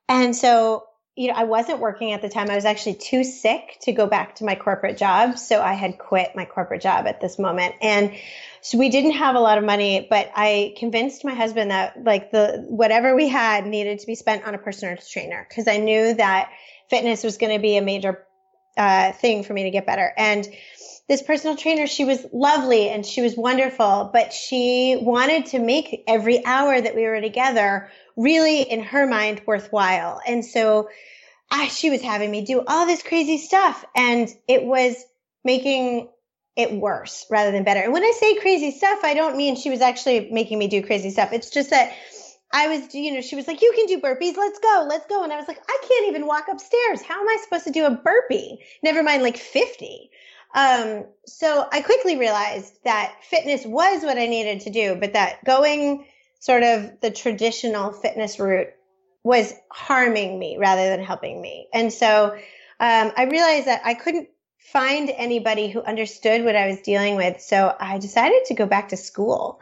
and 0.09 0.37
so 0.37 0.88
you 1.19 1.27
know, 1.27 1.35
I 1.35 1.45
wasn't 1.45 1.81
working 1.81 2.13
at 2.13 2.23
the 2.23 2.29
time. 2.29 2.49
I 2.49 2.55
was 2.55 2.65
actually 2.65 2.95
too 2.95 3.25
sick 3.25 3.79
to 3.83 3.93
go 3.93 4.07
back 4.07 4.37
to 4.37 4.45
my 4.45 4.55
corporate 4.55 4.97
job. 4.97 5.37
So 5.37 5.61
I 5.61 5.73
had 5.73 5.99
quit 5.99 6.37
my 6.37 6.45
corporate 6.45 6.81
job 6.81 7.09
at 7.09 7.21
this 7.21 7.41
moment. 7.41 7.75
And 7.83 8.13
so 8.61 8.79
we 8.79 8.89
didn't 8.89 9.13
have 9.13 9.35
a 9.35 9.41
lot 9.41 9.59
of 9.59 9.65
money, 9.65 10.07
but 10.09 10.31
I 10.37 10.75
convinced 10.79 11.25
my 11.25 11.35
husband 11.35 11.73
that 11.73 12.05
like 12.05 12.31
the, 12.31 12.65
whatever 12.69 13.17
we 13.17 13.29
had 13.29 13.67
needed 13.67 13.99
to 13.99 14.07
be 14.07 14.15
spent 14.15 14.47
on 14.47 14.55
a 14.55 14.59
personal 14.59 14.97
trainer 14.97 15.45
because 15.49 15.67
I 15.67 15.79
knew 15.79 16.15
that 16.15 16.53
fitness 16.89 17.25
was 17.25 17.37
going 17.37 17.53
to 17.53 17.61
be 17.61 17.77
a 17.77 17.83
major 17.83 18.25
uh, 18.77 19.11
thing 19.11 19.43
for 19.43 19.55
me 19.55 19.65
to 19.65 19.71
get 19.71 19.87
better. 19.87 20.13
And 20.17 20.47
this 21.09 21.23
personal 21.23 21.57
trainer, 21.57 21.89
she 21.89 22.05
was 22.05 22.25
lovely 22.33 22.91
and 22.91 23.05
she 23.05 23.23
was 23.23 23.37
wonderful, 23.37 24.11
but 24.13 24.33
she 24.33 25.01
wanted 25.01 25.47
to 25.47 25.59
make 25.59 26.05
every 26.07 26.45
hour 26.45 26.81
that 26.81 26.95
we 26.95 27.03
were 27.05 27.21
together 27.21 27.91
really 28.19 28.63
in 28.63 28.83
her 28.83 29.07
mind 29.07 29.43
worthwhile. 29.47 30.21
And 30.27 30.45
so 30.45 30.91
I, 31.51 31.69
she 31.69 31.89
was 31.89 32.03
having 32.03 32.31
me 32.31 32.45
do 32.45 32.63
all 32.67 32.85
this 32.85 33.03
crazy 33.03 33.39
stuff 33.39 33.85
and 33.97 34.29
it 34.47 34.65
was 34.65 34.97
making 35.45 36.09
it 36.57 36.73
worse 36.73 37.25
rather 37.31 37.53
than 37.53 37.63
better. 37.63 37.81
And 37.81 37.93
when 37.93 38.03
I 38.03 38.13
say 38.19 38.35
crazy 38.41 38.73
stuff, 38.73 38.99
I 39.05 39.15
don't 39.15 39.37
mean 39.37 39.55
she 39.55 39.71
was 39.71 39.81
actually 39.81 40.29
making 40.31 40.59
me 40.59 40.67
do 40.67 40.83
crazy 40.83 41.11
stuff. 41.11 41.33
It's 41.33 41.51
just 41.51 41.71
that 41.71 41.93
I 42.53 42.67
was, 42.67 42.93
you 42.95 43.15
know, 43.15 43.21
she 43.21 43.37
was 43.37 43.47
like, 43.47 43.63
you 43.63 43.73
can 43.77 43.87
do 43.87 44.01
burpees. 44.01 44.37
Let's 44.37 44.59
go. 44.59 44.87
Let's 44.89 45.07
go. 45.07 45.23
And 45.23 45.33
I 45.33 45.37
was 45.37 45.47
like, 45.47 45.61
I 45.69 45.79
can't 45.89 46.09
even 46.09 46.27
walk 46.27 46.47
upstairs. 46.51 47.03
How 47.03 47.21
am 47.21 47.29
I 47.29 47.39
supposed 47.43 47.65
to 47.65 47.71
do 47.71 47.87
a 47.87 47.91
burpee? 47.91 48.59
Never 48.83 49.03
mind 49.03 49.23
like 49.23 49.37
50. 49.37 50.11
Um, 50.55 51.05
so 51.27 51.69
I 51.71 51.83
quickly 51.83 52.19
realized 52.19 52.73
that 52.85 53.15
fitness 53.23 53.65
was 53.65 54.03
what 54.03 54.19
I 54.19 54.27
needed 54.27 54.61
to 54.63 54.71
do, 54.71 54.97
but 54.99 55.13
that 55.13 55.45
going 55.45 56.07
sort 56.39 56.63
of 56.63 57.01
the 57.01 57.11
traditional 57.11 57.93
fitness 57.93 58.39
route 58.39 58.69
was 59.25 59.53
harming 59.71 60.39
me 60.39 60.57
rather 60.59 60.89
than 60.89 61.05
helping 61.05 61.41
me. 61.41 61.69
And 61.73 61.93
so 61.93 62.35
um, 62.81 63.13
I 63.17 63.29
realized 63.31 63.67
that 63.67 63.83
I 63.85 63.95
couldn't 63.95 64.29
find 64.59 65.11
anybody 65.17 65.69
who 65.69 65.83
understood 65.83 66.45
what 66.45 66.55
I 66.55 66.69
was 66.69 66.81
dealing 66.81 67.17
with. 67.17 67.41
So 67.41 67.75
I 67.81 67.99
decided 67.99 68.45
to 68.47 68.55
go 68.55 68.67
back 68.67 68.91
to 68.91 68.97
school 68.97 69.61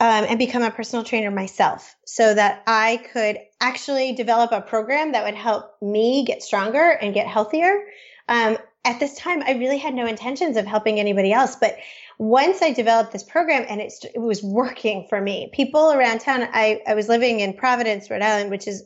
um, 0.00 0.24
and 0.28 0.38
become 0.38 0.62
a 0.62 0.70
personal 0.70 1.04
trainer 1.04 1.30
myself 1.30 1.94
so 2.06 2.32
that 2.32 2.62
I 2.66 3.02
could 3.12 3.38
actually 3.60 4.12
develop 4.12 4.52
a 4.52 4.62
program 4.62 5.12
that 5.12 5.24
would 5.24 5.34
help 5.34 5.76
me 5.82 6.24
get 6.24 6.42
stronger 6.42 6.90
and 6.90 7.12
get 7.12 7.26
healthier. 7.26 7.84
Um, 8.28 8.56
at 8.84 9.00
this 9.00 9.14
time, 9.16 9.42
I 9.42 9.52
really 9.52 9.78
had 9.78 9.94
no 9.94 10.06
intentions 10.06 10.56
of 10.56 10.64
helping 10.64 10.98
anybody 10.98 11.32
else, 11.32 11.56
but 11.56 11.76
once 12.18 12.62
I 12.62 12.72
developed 12.72 13.12
this 13.12 13.22
program 13.22 13.64
and 13.68 13.80
it, 13.80 13.92
it 14.14 14.18
was 14.18 14.42
working 14.42 15.06
for 15.08 15.20
me, 15.20 15.50
people 15.52 15.92
around 15.92 16.20
town, 16.20 16.48
I, 16.52 16.82
I 16.86 16.94
was 16.94 17.08
living 17.08 17.40
in 17.40 17.54
Providence, 17.54 18.10
Rhode 18.10 18.22
Island, 18.22 18.50
which 18.50 18.66
is 18.66 18.82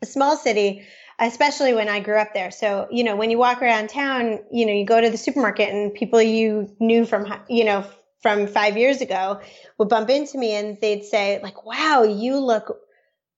a 0.00 0.06
small 0.06 0.36
city, 0.36 0.86
especially 1.18 1.74
when 1.74 1.90
I 1.90 2.00
grew 2.00 2.16
up 2.16 2.32
there. 2.32 2.50
So, 2.50 2.88
you 2.90 3.04
know, 3.04 3.14
when 3.14 3.30
you 3.30 3.36
walk 3.36 3.60
around 3.60 3.90
town, 3.90 4.40
you 4.50 4.64
know, 4.64 4.72
you 4.72 4.86
go 4.86 5.00
to 5.00 5.10
the 5.10 5.18
supermarket 5.18 5.68
and 5.68 5.92
people 5.92 6.20
you 6.22 6.74
knew 6.80 7.04
from, 7.04 7.32
you 7.48 7.64
know, 7.64 7.84
from 8.22 8.46
five 8.46 8.76
years 8.78 9.00
ago 9.00 9.40
would 9.78 9.88
bump 9.88 10.08
into 10.08 10.38
me 10.38 10.52
and 10.52 10.78
they'd 10.80 11.04
say 11.04 11.40
like, 11.42 11.66
wow, 11.66 12.04
you 12.04 12.38
look 12.38 12.78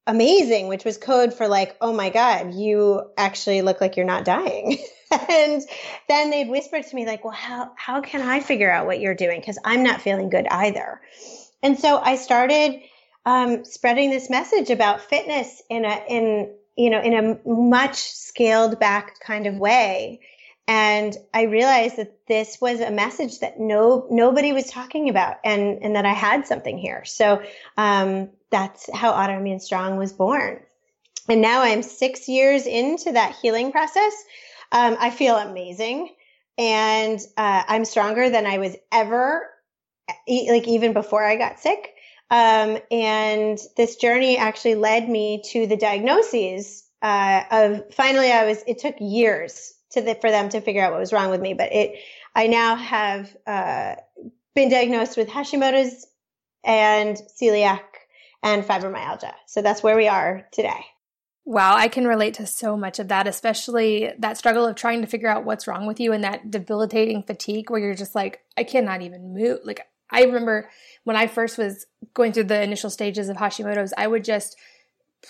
amazing, 0.07 0.69
which 0.69 0.85
was 0.85 0.97
code 0.97 1.35
for 1.35 1.49
like, 1.49 1.77
oh 1.81 1.93
my 1.93 2.11
God, 2.11 2.55
you 2.55 3.03
actually 3.17 3.63
look 3.63 3.81
like 3.81 3.97
you're 3.97 4.07
not 4.07 4.25
dying. 4.25 4.79
and 5.29 5.63
then 6.09 6.31
they'd 6.31 6.49
whisper 6.49 6.83
to 6.83 6.97
me 6.97 7.07
like, 7.07 7.25
well, 7.25 7.35
how, 7.35 7.73
how 7.77 8.01
can 8.01 8.23
I 8.23 8.41
figure 8.41 8.71
out 8.71 8.87
what 8.87 9.01
you're 9.01 9.15
doing? 9.15 9.43
Cause 9.43 9.59
I'm 9.65 9.83
not 9.83 10.01
feeling 10.01 10.31
good 10.31 10.47
either. 10.49 11.01
And 11.63 11.79
so 11.79 11.99
I 11.99 12.17
started, 12.17 12.81
um, 13.27 13.65
spreading 13.65 14.11
this 14.11 14.29
message 14.29 14.71
about 14.71 15.01
fitness 15.01 15.63
in 15.71 15.85
a, 15.85 16.03
in, 16.09 16.55
you 16.77 16.91
know, 16.91 17.01
in 17.01 17.15
a 17.15 17.49
much 17.49 17.97
scaled 17.97 18.79
back 18.79 19.19
kind 19.21 19.47
of 19.47 19.57
way. 19.57 20.21
And 20.67 21.17
I 21.33 21.43
realized 21.43 21.97
that 21.97 22.27
this 22.27 22.59
was 22.61 22.81
a 22.81 22.91
message 22.91 23.41
that 23.41 23.61
no, 23.61 24.07
nobody 24.11 24.53
was 24.53 24.67
talking 24.67 25.09
about 25.09 25.37
and, 25.45 25.83
and 25.83 25.97
that 25.97 26.07
I 26.07 26.13
had 26.13 26.47
something 26.47 26.79
here. 26.79 27.05
So, 27.05 27.43
um, 27.77 28.31
that's 28.51 28.89
how 28.95 29.13
Autoimmune 29.13 29.61
Strong 29.61 29.97
was 29.97 30.13
born. 30.13 30.61
And 31.29 31.41
now 31.41 31.63
I'm 31.63 31.83
six 31.83 32.29
years 32.29 32.67
into 32.67 33.13
that 33.13 33.37
healing 33.43 33.73
process. 33.73 34.13
Um, 34.73 34.97
I 34.99 35.11
feel 35.11 35.37
amazing 35.37 36.15
and 36.59 37.19
uh, 37.37 37.63
I'm 37.67 37.85
stronger 37.85 38.31
than 38.31 38.47
I 38.47 38.59
was 38.59 38.77
ever, 38.93 39.49
like 40.29 40.69
even 40.69 40.93
before 40.93 41.25
I 41.25 41.37
got 41.37 41.61
sick. 41.61 41.91
Um, 42.31 42.79
and 42.91 43.59
this 43.77 43.97
journey 43.97 44.39
actually 44.39 44.77
led 44.77 45.09
me 45.09 45.43
to 45.47 45.67
the 45.67 45.77
diagnoses 45.77 46.85
uh, 47.03 47.43
of 47.51 47.95
finally 47.95 48.33
I 48.33 48.47
was, 48.47 48.63
it 48.67 48.79
took 48.79 48.97
years 48.99 49.75
to 49.91 50.01
the, 50.01 50.15
for 50.15 50.31
them 50.31 50.49
to 50.51 50.61
figure 50.61 50.83
out 50.83 50.93
what 50.93 51.01
was 51.01 51.13
wrong 51.13 51.31
with 51.31 51.41
me, 51.41 51.55
but 51.55 51.73
it, 51.73 51.99
I 52.35 52.47
now 52.47 52.77
have 52.77 53.37
uh, 53.47 53.97
been 54.55 54.71
diagnosed 54.71 55.17
with 55.17 55.29
Hashimoto's 55.29 56.07
and 56.65 57.17
celiac 57.41 57.83
and 58.43 58.65
fibromyalgia. 58.65 59.33
So 59.47 59.63
that's 59.63 59.83
where 59.83 59.97
we 59.97 60.09
are 60.09 60.47
today. 60.53 60.85
Wow, 61.47 61.77
I 61.77 61.89
can 61.89 62.07
relate 62.07 62.35
to 62.35 62.47
so 62.47 62.75
much 62.75 62.99
of 62.99 63.09
that, 63.09 63.27
especially 63.27 64.11
that 64.19 64.39
struggle 64.39 64.67
of 64.67 64.77
trying 64.77 65.03
to 65.03 65.07
figure 65.07 65.29
out 65.29 65.45
what's 65.45 65.67
wrong 65.67 65.87
with 65.87 66.01
you 66.01 66.13
and 66.13 66.25
that 66.25 66.51
debilitating 66.51 67.23
fatigue 67.23 67.69
where 67.69 67.81
you're 67.81 67.95
just 67.95 68.15
like, 68.15 68.41
I 68.57 68.65
cannot 68.65 69.03
even 69.03 69.35
move. 69.35 69.59
Like, 69.63 69.87
I 70.11 70.23
remember 70.23 70.71
when 71.05 71.17
I 71.17 71.27
first 71.27 71.59
was 71.59 71.87
going 72.15 72.33
through 72.33 72.45
the 72.45 72.63
initial 72.63 72.89
stages 72.89 73.29
of 73.29 73.37
Hashimoto's, 73.37 73.93
I 73.99 74.07
would 74.07 74.25
just 74.25 74.57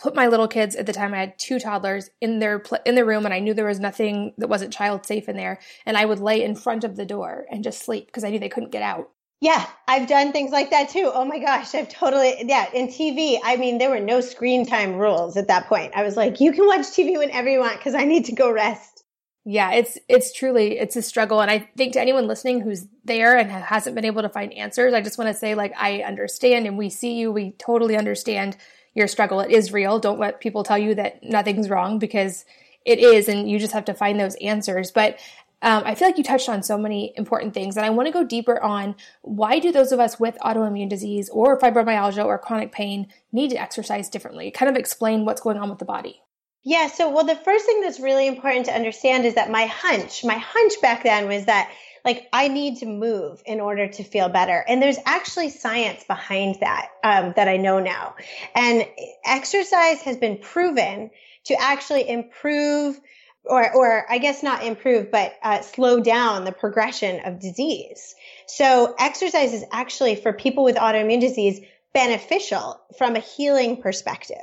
put 0.02 0.14
my 0.14 0.28
little 0.28 0.48
kids 0.48 0.76
at 0.76 0.86
the 0.86 0.92
time 0.92 1.14
I 1.14 1.18
had 1.18 1.38
two 1.38 1.58
toddlers 1.58 2.10
in 2.20 2.38
their 2.38 2.58
pl- 2.58 2.78
in 2.84 2.94
the 2.94 3.04
room 3.04 3.24
and 3.24 3.34
I 3.34 3.38
knew 3.38 3.54
there 3.54 3.64
was 3.64 3.80
nothing 3.80 4.34
that 4.38 4.48
wasn't 4.48 4.72
child 4.72 5.06
safe 5.06 5.28
in 5.28 5.36
there 5.36 5.60
and 5.86 5.96
I 5.96 6.04
would 6.04 6.18
lay 6.18 6.42
in 6.42 6.56
front 6.56 6.84
of 6.84 6.96
the 6.96 7.04
door 7.04 7.46
and 7.50 7.62
just 7.62 7.84
sleep 7.84 8.06
because 8.06 8.24
I 8.24 8.30
knew 8.30 8.38
they 8.38 8.48
couldn't 8.48 8.72
get 8.72 8.82
out 8.82 9.10
Yeah, 9.44 9.66
I've 9.86 10.08
done 10.08 10.32
things 10.32 10.52
like 10.52 10.70
that 10.70 10.88
too. 10.88 11.10
Oh 11.12 11.26
my 11.26 11.38
gosh, 11.38 11.74
I've 11.74 11.90
totally, 11.90 12.34
yeah. 12.46 12.64
In 12.72 12.88
TV, 12.88 13.38
I 13.44 13.56
mean, 13.56 13.76
there 13.76 13.90
were 13.90 14.00
no 14.00 14.22
screen 14.22 14.64
time 14.64 14.94
rules 14.94 15.36
at 15.36 15.48
that 15.48 15.66
point. 15.66 15.92
I 15.94 16.02
was 16.02 16.16
like, 16.16 16.40
you 16.40 16.50
can 16.50 16.64
watch 16.66 16.86
TV 16.86 17.18
whenever 17.18 17.50
you 17.50 17.60
want 17.60 17.76
because 17.76 17.94
I 17.94 18.04
need 18.04 18.24
to 18.24 18.32
go 18.32 18.50
rest. 18.50 19.04
Yeah, 19.44 19.72
it's 19.72 19.98
it's 20.08 20.32
truly 20.32 20.78
it's 20.78 20.96
a 20.96 21.02
struggle 21.02 21.42
and 21.42 21.50
I 21.50 21.68
think 21.76 21.92
to 21.92 22.00
anyone 22.00 22.26
listening 22.26 22.62
who's 22.62 22.86
there 23.04 23.36
and 23.36 23.50
hasn't 23.50 23.94
been 23.94 24.06
able 24.06 24.22
to 24.22 24.30
find 24.30 24.50
answers, 24.54 24.94
I 24.94 25.02
just 25.02 25.18
want 25.18 25.28
to 25.28 25.34
say 25.34 25.54
like 25.54 25.74
I 25.76 26.00
understand 26.00 26.66
and 26.66 26.78
we 26.78 26.88
see 26.88 27.12
you, 27.12 27.30
we 27.30 27.50
totally 27.58 27.98
understand 27.98 28.56
your 28.94 29.08
struggle. 29.08 29.40
It 29.40 29.50
is 29.50 29.74
real. 29.74 29.98
Don't 29.98 30.18
let 30.18 30.40
people 30.40 30.64
tell 30.64 30.78
you 30.78 30.94
that 30.94 31.22
nothing's 31.22 31.68
wrong 31.68 31.98
because 31.98 32.46
it 32.86 32.98
is 32.98 33.28
and 33.28 33.46
you 33.50 33.58
just 33.58 33.74
have 33.74 33.84
to 33.84 33.94
find 33.94 34.18
those 34.18 34.36
answers. 34.36 34.90
But 34.90 35.18
um, 35.64 35.82
I 35.86 35.94
feel 35.94 36.06
like 36.06 36.18
you 36.18 36.24
touched 36.24 36.48
on 36.48 36.62
so 36.62 36.76
many 36.76 37.14
important 37.16 37.54
things, 37.54 37.76
and 37.76 37.86
I 37.86 37.90
want 37.90 38.06
to 38.06 38.12
go 38.12 38.22
deeper 38.22 38.62
on 38.62 38.94
why 39.22 39.58
do 39.58 39.72
those 39.72 39.92
of 39.92 39.98
us 39.98 40.20
with 40.20 40.36
autoimmune 40.44 40.90
disease 40.90 41.30
or 41.30 41.58
fibromyalgia 41.58 42.24
or 42.24 42.38
chronic 42.38 42.70
pain 42.70 43.08
need 43.32 43.50
to 43.50 43.60
exercise 43.60 44.10
differently? 44.10 44.50
Kind 44.50 44.68
of 44.68 44.76
explain 44.76 45.24
what's 45.24 45.40
going 45.40 45.56
on 45.56 45.70
with 45.70 45.78
the 45.78 45.86
body. 45.86 46.20
Yeah, 46.64 46.88
so 46.88 47.10
well, 47.10 47.24
the 47.24 47.34
first 47.34 47.64
thing 47.64 47.80
that's 47.80 47.98
really 47.98 48.26
important 48.26 48.66
to 48.66 48.74
understand 48.74 49.24
is 49.24 49.34
that 49.34 49.50
my 49.50 49.64
hunch, 49.64 50.22
my 50.22 50.36
hunch 50.36 50.74
back 50.82 51.02
then 51.02 51.28
was 51.28 51.46
that 51.46 51.70
like 52.04 52.28
I 52.32 52.48
need 52.48 52.78
to 52.80 52.86
move 52.86 53.42
in 53.46 53.60
order 53.60 53.88
to 53.88 54.04
feel 54.04 54.28
better. 54.28 54.62
And 54.68 54.82
there's 54.82 54.98
actually 55.06 55.48
science 55.48 56.04
behind 56.04 56.58
that 56.60 56.88
um, 57.02 57.32
that 57.36 57.48
I 57.48 57.56
know 57.56 57.80
now. 57.80 58.16
And 58.54 58.86
exercise 59.24 60.02
has 60.02 60.18
been 60.18 60.36
proven 60.38 61.10
to 61.44 61.54
actually 61.58 62.08
improve 62.08 63.00
or, 63.44 63.74
or 63.74 64.10
I 64.10 64.18
guess 64.18 64.42
not 64.42 64.64
improve, 64.64 65.10
but 65.10 65.34
uh, 65.42 65.60
slow 65.60 66.00
down 66.00 66.44
the 66.44 66.52
progression 66.52 67.20
of 67.24 67.40
disease. 67.40 68.14
So 68.46 68.94
exercise 68.98 69.52
is 69.52 69.64
actually 69.72 70.16
for 70.16 70.32
people 70.32 70.64
with 70.64 70.76
autoimmune 70.76 71.20
disease 71.20 71.60
beneficial 71.92 72.80
from 72.98 73.14
a 73.16 73.20
healing 73.20 73.80
perspective. 73.80 74.36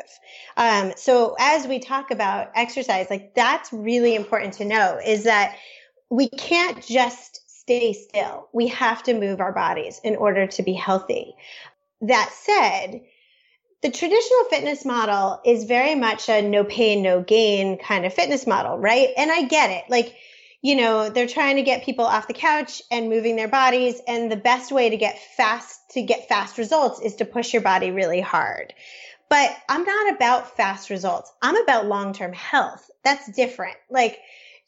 Um, 0.55 0.93
so 0.95 1.35
as 1.39 1.67
we 1.67 1.79
talk 1.79 2.09
about 2.11 2.49
exercise, 2.55 3.07
like 3.09 3.35
that's 3.35 3.71
really 3.73 4.15
important 4.15 4.53
to 4.55 4.65
know 4.65 4.99
is 5.05 5.25
that 5.25 5.57
we 6.09 6.29
can't 6.29 6.83
just 6.85 7.41
stay 7.61 7.93
still. 7.93 8.47
We 8.53 8.67
have 8.67 9.03
to 9.03 9.13
move 9.13 9.41
our 9.41 9.51
bodies 9.51 9.99
in 10.03 10.15
order 10.15 10.47
to 10.47 10.63
be 10.63 10.73
healthy. 10.73 11.35
That 12.01 12.31
said, 12.33 13.01
the 13.81 13.89
traditional 13.89 14.43
fitness 14.49 14.85
model 14.85 15.41
is 15.43 15.63
very 15.63 15.95
much 15.95 16.29
a 16.29 16.41
no 16.41 16.63
pain, 16.63 17.01
no 17.01 17.21
gain 17.21 17.77
kind 17.77 18.05
of 18.05 18.13
fitness 18.13 18.45
model, 18.45 18.77
right? 18.77 19.09
And 19.17 19.31
I 19.31 19.43
get 19.43 19.71
it. 19.71 19.85
Like, 19.89 20.15
you 20.61 20.75
know, 20.75 21.09
they're 21.09 21.27
trying 21.27 21.55
to 21.55 21.63
get 21.63 21.83
people 21.83 22.05
off 22.05 22.27
the 22.27 22.33
couch 22.33 22.83
and 22.91 23.09
moving 23.09 23.35
their 23.35 23.47
bodies. 23.47 23.99
And 24.07 24.31
the 24.31 24.35
best 24.35 24.71
way 24.71 24.91
to 24.91 24.97
get 24.97 25.19
fast, 25.35 25.79
to 25.91 26.03
get 26.03 26.27
fast 26.29 26.59
results 26.59 27.01
is 27.01 27.15
to 27.15 27.25
push 27.25 27.53
your 27.53 27.63
body 27.63 27.89
really 27.89 28.21
hard. 28.21 28.73
But 29.29 29.49
I'm 29.67 29.83
not 29.83 30.13
about 30.15 30.55
fast 30.55 30.91
results. 30.91 31.31
I'm 31.41 31.57
about 31.63 31.87
long 31.87 32.13
term 32.13 32.33
health. 32.33 32.87
That's 33.03 33.31
different. 33.31 33.77
Like, 33.89 34.19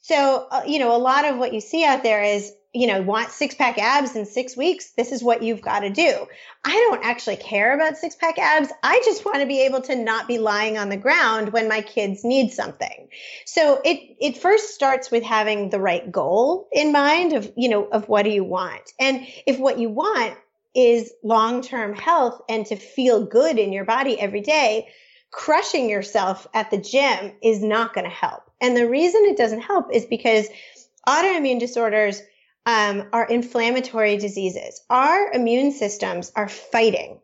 so, 0.02 0.48
uh, 0.50 0.64
you 0.66 0.80
know, 0.80 0.96
a 0.96 0.98
lot 0.98 1.26
of 1.26 1.38
what 1.38 1.54
you 1.54 1.62
see 1.62 1.86
out 1.86 2.02
there 2.02 2.24
is 2.24 2.52
you 2.74 2.88
know, 2.88 3.02
want 3.02 3.30
six 3.30 3.54
pack 3.54 3.78
abs 3.78 4.16
in 4.16 4.26
six 4.26 4.58
weeks, 4.58 4.92
this 4.98 5.12
is 5.12 5.22
what 5.22 5.44
you've 5.44 5.62
got 5.62 5.82
to 5.82 5.92
do. 5.92 6.26
I 6.66 6.72
don't 6.72 7.06
actually 7.06 7.36
care 7.36 7.76
about 7.76 7.98
six 7.98 8.16
pack 8.16 8.40
abs. 8.40 8.72
I 8.82 9.00
just 9.06 9.24
want 9.24 9.42
to 9.42 9.46
be 9.46 9.62
able 9.62 9.82
to 9.82 9.96
not 9.96 10.28
be 10.28 10.40
lying 10.40 10.78
on 10.80 10.90
the 10.90 10.98
ground 10.98 11.54
when 11.54 11.70
my 11.70 11.82
kids 11.82 12.24
need 12.24 12.52
something. 12.52 13.10
So 13.46 13.80
it, 13.86 14.16
it 14.20 14.38
first 14.38 14.74
starts 14.74 15.12
with 15.12 15.24
having 15.24 15.70
the 15.70 15.80
right 15.80 16.12
goal 16.12 16.68
in 16.72 16.92
mind 16.92 17.34
of, 17.34 17.52
you 17.56 17.70
know, 17.70 17.86
of 17.86 18.10
what 18.10 18.24
do 18.24 18.32
you 18.32 18.44
want? 18.44 18.92
And 19.00 19.28
if 19.46 19.60
what 19.60 19.78
you 19.78 19.90
want 19.90 20.36
is 20.74 21.14
long 21.24 21.62
term 21.62 21.94
health 21.94 22.42
and 22.50 22.66
to 22.66 22.76
feel 22.76 23.24
good 23.24 23.60
in 23.60 23.72
your 23.72 23.86
body 23.86 24.20
every 24.20 24.42
day, 24.42 24.88
crushing 25.30 25.90
yourself 25.90 26.48
at 26.56 26.72
the 26.72 26.78
gym 26.78 27.34
is 27.44 27.62
not 27.62 27.94
going 27.94 28.06
to 28.06 28.16
help. 28.16 28.50
And 28.60 28.76
the 28.76 28.90
reason 28.90 29.26
it 29.26 29.38
doesn't 29.38 29.62
help 29.62 29.94
is 29.94 30.06
because 30.06 30.48
autoimmune 31.08 31.60
disorders 31.60 32.22
um, 32.66 33.08
are 33.12 33.26
inflammatory 33.26 34.18
diseases. 34.18 34.82
Our 34.90 35.32
immune 35.32 35.72
systems 35.72 36.32
are 36.36 36.48
fighting. 36.48 37.20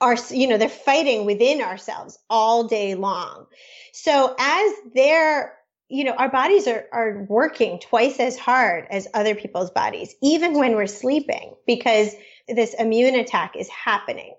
Our, 0.00 0.16
you 0.30 0.48
know, 0.48 0.58
they're 0.58 0.68
fighting 0.68 1.24
within 1.24 1.62
ourselves 1.62 2.18
all 2.28 2.64
day 2.64 2.94
long. 2.94 3.46
So 3.92 4.34
as 4.38 4.72
they're, 4.94 5.54
you 5.88 6.04
know, 6.04 6.12
our 6.12 6.30
bodies 6.30 6.66
are, 6.66 6.84
are 6.92 7.26
working 7.28 7.78
twice 7.78 8.20
as 8.20 8.36
hard 8.36 8.86
as 8.90 9.08
other 9.14 9.34
people's 9.34 9.70
bodies, 9.70 10.14
even 10.22 10.54
when 10.58 10.74
we're 10.74 10.86
sleeping, 10.86 11.54
because 11.66 12.14
this 12.48 12.74
immune 12.74 13.14
attack 13.14 13.56
is 13.56 13.68
happening 13.68 14.34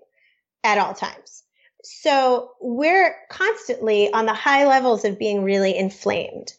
at 0.62 0.78
all 0.78 0.94
times. 0.94 1.42
So 1.82 2.50
we're 2.60 3.16
constantly 3.30 4.12
on 4.12 4.26
the 4.26 4.34
high 4.34 4.66
levels 4.66 5.04
of 5.04 5.18
being 5.18 5.42
really 5.42 5.76
inflamed 5.76 6.52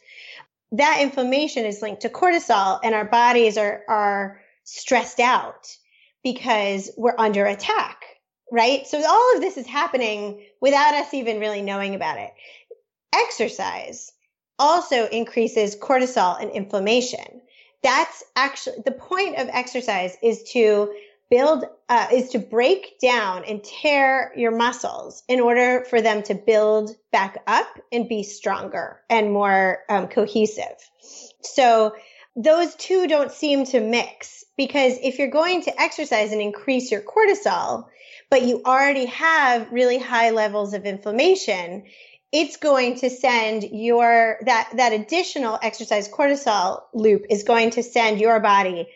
that 0.73 0.99
inflammation 1.01 1.65
is 1.65 1.81
linked 1.81 2.01
to 2.01 2.09
cortisol 2.09 2.79
and 2.83 2.93
our 2.93 3.05
bodies 3.05 3.57
are, 3.57 3.83
are 3.87 4.41
stressed 4.63 5.19
out 5.19 5.75
because 6.23 6.91
we're 6.97 7.15
under 7.17 7.45
attack, 7.45 8.03
right? 8.51 8.85
So 8.85 9.01
all 9.05 9.35
of 9.35 9.41
this 9.41 9.57
is 9.57 9.65
happening 9.65 10.41
without 10.59 10.93
us 10.93 11.13
even 11.13 11.39
really 11.39 11.61
knowing 11.61 11.95
about 11.95 12.19
it. 12.19 12.31
Exercise 13.13 14.11
also 14.59 15.07
increases 15.07 15.75
cortisol 15.75 16.41
and 16.41 16.51
inflammation. 16.51 17.41
That's 17.83 18.23
actually 18.35 18.81
the 18.83 18.91
point 18.91 19.37
of 19.37 19.49
exercise 19.51 20.17
is 20.21 20.43
to 20.51 20.93
build 21.29 21.65
uh, 21.89 22.07
is 22.13 22.29
to 22.29 22.39
break 22.39 22.99
down 22.99 23.43
and 23.45 23.63
tear 23.63 24.31
your 24.35 24.51
muscles 24.51 25.23
in 25.27 25.39
order 25.39 25.85
for 25.89 26.01
them 26.01 26.23
to 26.23 26.35
build 26.35 26.95
back 27.11 27.43
up 27.47 27.67
and 27.91 28.07
be 28.07 28.23
stronger 28.23 29.01
and 29.09 29.31
more 29.31 29.79
um, 29.89 30.07
cohesive. 30.07 30.77
So 31.41 31.95
those 32.37 32.75
two 32.75 33.07
don't 33.07 33.31
seem 33.31 33.65
to 33.65 33.79
mix 33.79 34.45
because 34.57 34.97
if 35.01 35.17
you're 35.17 35.29
going 35.29 35.63
to 35.63 35.81
exercise 35.81 36.31
and 36.31 36.41
increase 36.41 36.91
your 36.91 37.01
cortisol 37.01 37.87
but 38.29 38.43
you 38.43 38.61
already 38.63 39.05
have 39.05 39.71
really 39.71 39.97
high 39.97 40.29
levels 40.29 40.73
of 40.73 40.85
inflammation 40.85 41.83
it's 42.31 42.57
going 42.57 42.95
to 42.99 43.09
send 43.09 43.63
your 43.63 44.37
that 44.45 44.69
that 44.75 44.93
additional 44.93 45.57
exercise 45.63 46.07
cortisol 46.07 46.81
loop 46.93 47.25
is 47.29 47.43
going 47.43 47.71
to 47.71 47.81
send 47.81 48.19
your 48.19 48.39
body 48.39 48.87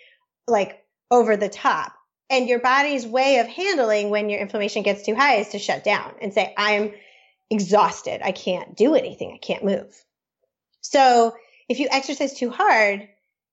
like 0.47 0.83
over 1.09 1.35
the 1.35 1.49
top 1.49 1.93
and 2.31 2.47
your 2.47 2.59
body's 2.59 3.05
way 3.05 3.39
of 3.39 3.47
handling 3.47 4.09
when 4.09 4.29
your 4.29 4.39
inflammation 4.39 4.83
gets 4.83 5.03
too 5.03 5.13
high 5.13 5.35
is 5.35 5.49
to 5.49 5.59
shut 5.59 5.83
down 5.83 6.13
and 6.21 6.33
say, 6.33 6.53
I'm 6.57 6.93
exhausted. 7.49 8.21
I 8.25 8.31
can't 8.31 8.75
do 8.75 8.95
anything. 8.95 9.33
I 9.35 9.37
can't 9.37 9.65
move. 9.65 9.93
So 10.79 11.35
if 11.67 11.79
you 11.79 11.89
exercise 11.91 12.33
too 12.33 12.49
hard, 12.49 13.07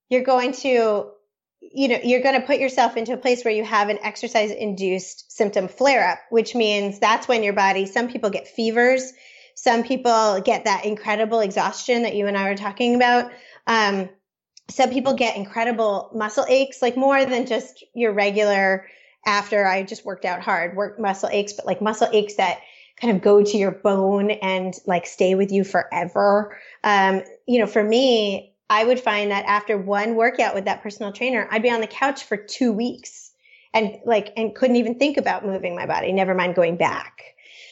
you're 0.08 0.22
going 0.22 0.52
to, 0.52 1.10
you 1.60 1.88
know, 1.88 1.98
you're 2.04 2.22
going 2.22 2.40
to 2.40 2.46
put 2.46 2.60
yourself 2.60 2.96
into 2.96 3.12
a 3.12 3.18
place 3.18 3.44
where 3.44 3.52
you 3.52 3.64
have 3.64 3.88
an 3.88 3.98
exercise 4.00 4.52
induced 4.52 5.32
symptom 5.32 5.66
flare 5.66 6.08
up, 6.08 6.20
which 6.30 6.54
means 6.54 7.00
that's 7.00 7.26
when 7.26 7.42
your 7.42 7.54
body, 7.54 7.84
some 7.84 8.08
people 8.08 8.30
get 8.30 8.46
fevers. 8.46 9.12
Some 9.56 9.82
people 9.82 10.40
get 10.40 10.66
that 10.66 10.84
incredible 10.84 11.40
exhaustion 11.40 12.02
that 12.02 12.14
you 12.14 12.28
and 12.28 12.38
I 12.38 12.48
were 12.48 12.56
talking 12.56 12.94
about. 12.94 13.32
Um, 13.66 14.08
some 14.70 14.90
people 14.90 15.14
get 15.14 15.36
incredible 15.36 16.10
muscle 16.14 16.44
aches, 16.48 16.82
like 16.82 16.96
more 16.96 17.24
than 17.24 17.46
just 17.46 17.84
your 17.94 18.12
regular 18.12 18.86
after 19.26 19.66
I 19.66 19.82
just 19.82 20.04
worked 20.04 20.24
out 20.24 20.40
hard 20.40 20.76
work 20.76 20.98
muscle 20.98 21.28
aches, 21.30 21.52
but 21.52 21.66
like 21.66 21.80
muscle 21.80 22.08
aches 22.12 22.36
that 22.36 22.60
kind 23.00 23.14
of 23.14 23.22
go 23.22 23.42
to 23.42 23.56
your 23.56 23.70
bone 23.70 24.30
and 24.30 24.74
like 24.86 25.06
stay 25.06 25.34
with 25.34 25.52
you 25.52 25.64
forever. 25.64 26.56
Um, 26.84 27.22
you 27.46 27.60
know, 27.60 27.66
for 27.66 27.82
me, 27.82 28.54
I 28.70 28.84
would 28.84 29.00
find 29.00 29.30
that 29.30 29.46
after 29.46 29.78
one 29.78 30.14
workout 30.14 30.54
with 30.54 30.66
that 30.66 30.82
personal 30.82 31.12
trainer, 31.12 31.48
I'd 31.50 31.62
be 31.62 31.70
on 31.70 31.80
the 31.80 31.86
couch 31.86 32.24
for 32.24 32.36
two 32.36 32.72
weeks 32.72 33.32
and 33.72 33.96
like, 34.04 34.32
and 34.36 34.54
couldn't 34.54 34.76
even 34.76 34.98
think 34.98 35.16
about 35.16 35.46
moving 35.46 35.74
my 35.74 35.86
body, 35.86 36.12
never 36.12 36.34
mind 36.34 36.54
going 36.54 36.76
back. 36.76 37.22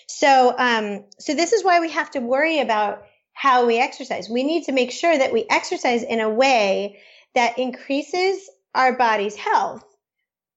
So, 0.06 0.54
um, 0.56 1.04
so 1.18 1.34
this 1.34 1.52
is 1.52 1.64
why 1.64 1.80
we 1.80 1.90
have 1.90 2.10
to 2.12 2.20
worry 2.20 2.60
about 2.60 3.02
how 3.36 3.66
we 3.66 3.78
exercise. 3.78 4.30
We 4.30 4.44
need 4.44 4.64
to 4.64 4.72
make 4.72 4.90
sure 4.90 5.16
that 5.16 5.30
we 5.30 5.44
exercise 5.50 6.02
in 6.02 6.20
a 6.20 6.30
way 6.30 7.00
that 7.34 7.58
increases 7.58 8.48
our 8.74 8.96
body's 8.96 9.36
health 9.36 9.84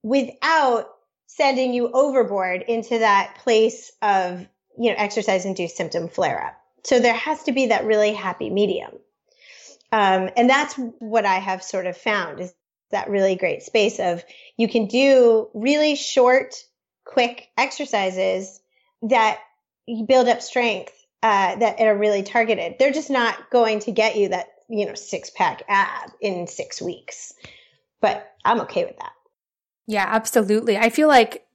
without 0.01 0.89
sending 1.27 1.73
you 1.73 1.91
overboard 1.91 2.61
into 2.61 2.99
that 2.99 3.35
place 3.43 3.91
of, 4.01 4.47
you 4.79 4.89
know, 4.89 4.95
exercise 4.97 5.43
induced 5.43 5.75
symptom 5.75 6.07
flare 6.07 6.41
up. 6.41 6.57
So 6.85 6.99
there 6.99 7.13
has 7.13 7.43
to 7.43 7.51
be 7.51 7.67
that 7.67 7.83
really 7.83 8.13
happy 8.13 8.49
medium. 8.49 8.91
Um, 9.91 10.29
and 10.37 10.49
that's 10.49 10.75
what 10.99 11.25
I 11.25 11.35
have 11.35 11.61
sort 11.61 11.85
of 11.85 11.97
found 11.97 12.39
is 12.39 12.53
that 12.91 13.09
really 13.09 13.35
great 13.35 13.61
space 13.61 13.99
of 13.99 14.23
you 14.55 14.69
can 14.69 14.85
do 14.85 15.49
really 15.53 15.95
short, 15.95 16.55
quick 17.03 17.49
exercises 17.57 18.61
that 19.01 19.39
build 20.07 20.29
up 20.29 20.41
strength 20.41 20.93
uh, 21.21 21.55
that 21.55 21.79
are 21.79 21.97
really 21.97 22.23
targeted. 22.23 22.75
They're 22.79 22.91
just 22.91 23.09
not 23.09 23.49
going 23.49 23.79
to 23.81 23.91
get 23.91 24.15
you 24.15 24.29
that, 24.29 24.47
you 24.69 24.85
know, 24.85 24.93
six 24.93 25.29
pack 25.29 25.63
ab 25.67 26.11
in 26.21 26.47
six 26.47 26.81
weeks. 26.81 27.33
But 28.01 28.31
I'm 28.45 28.61
okay 28.61 28.85
with 28.85 28.97
that. 28.97 29.11
Yeah, 29.87 30.05
absolutely. 30.07 30.77
I 30.77 30.89
feel 30.89 31.07
like 31.07 31.45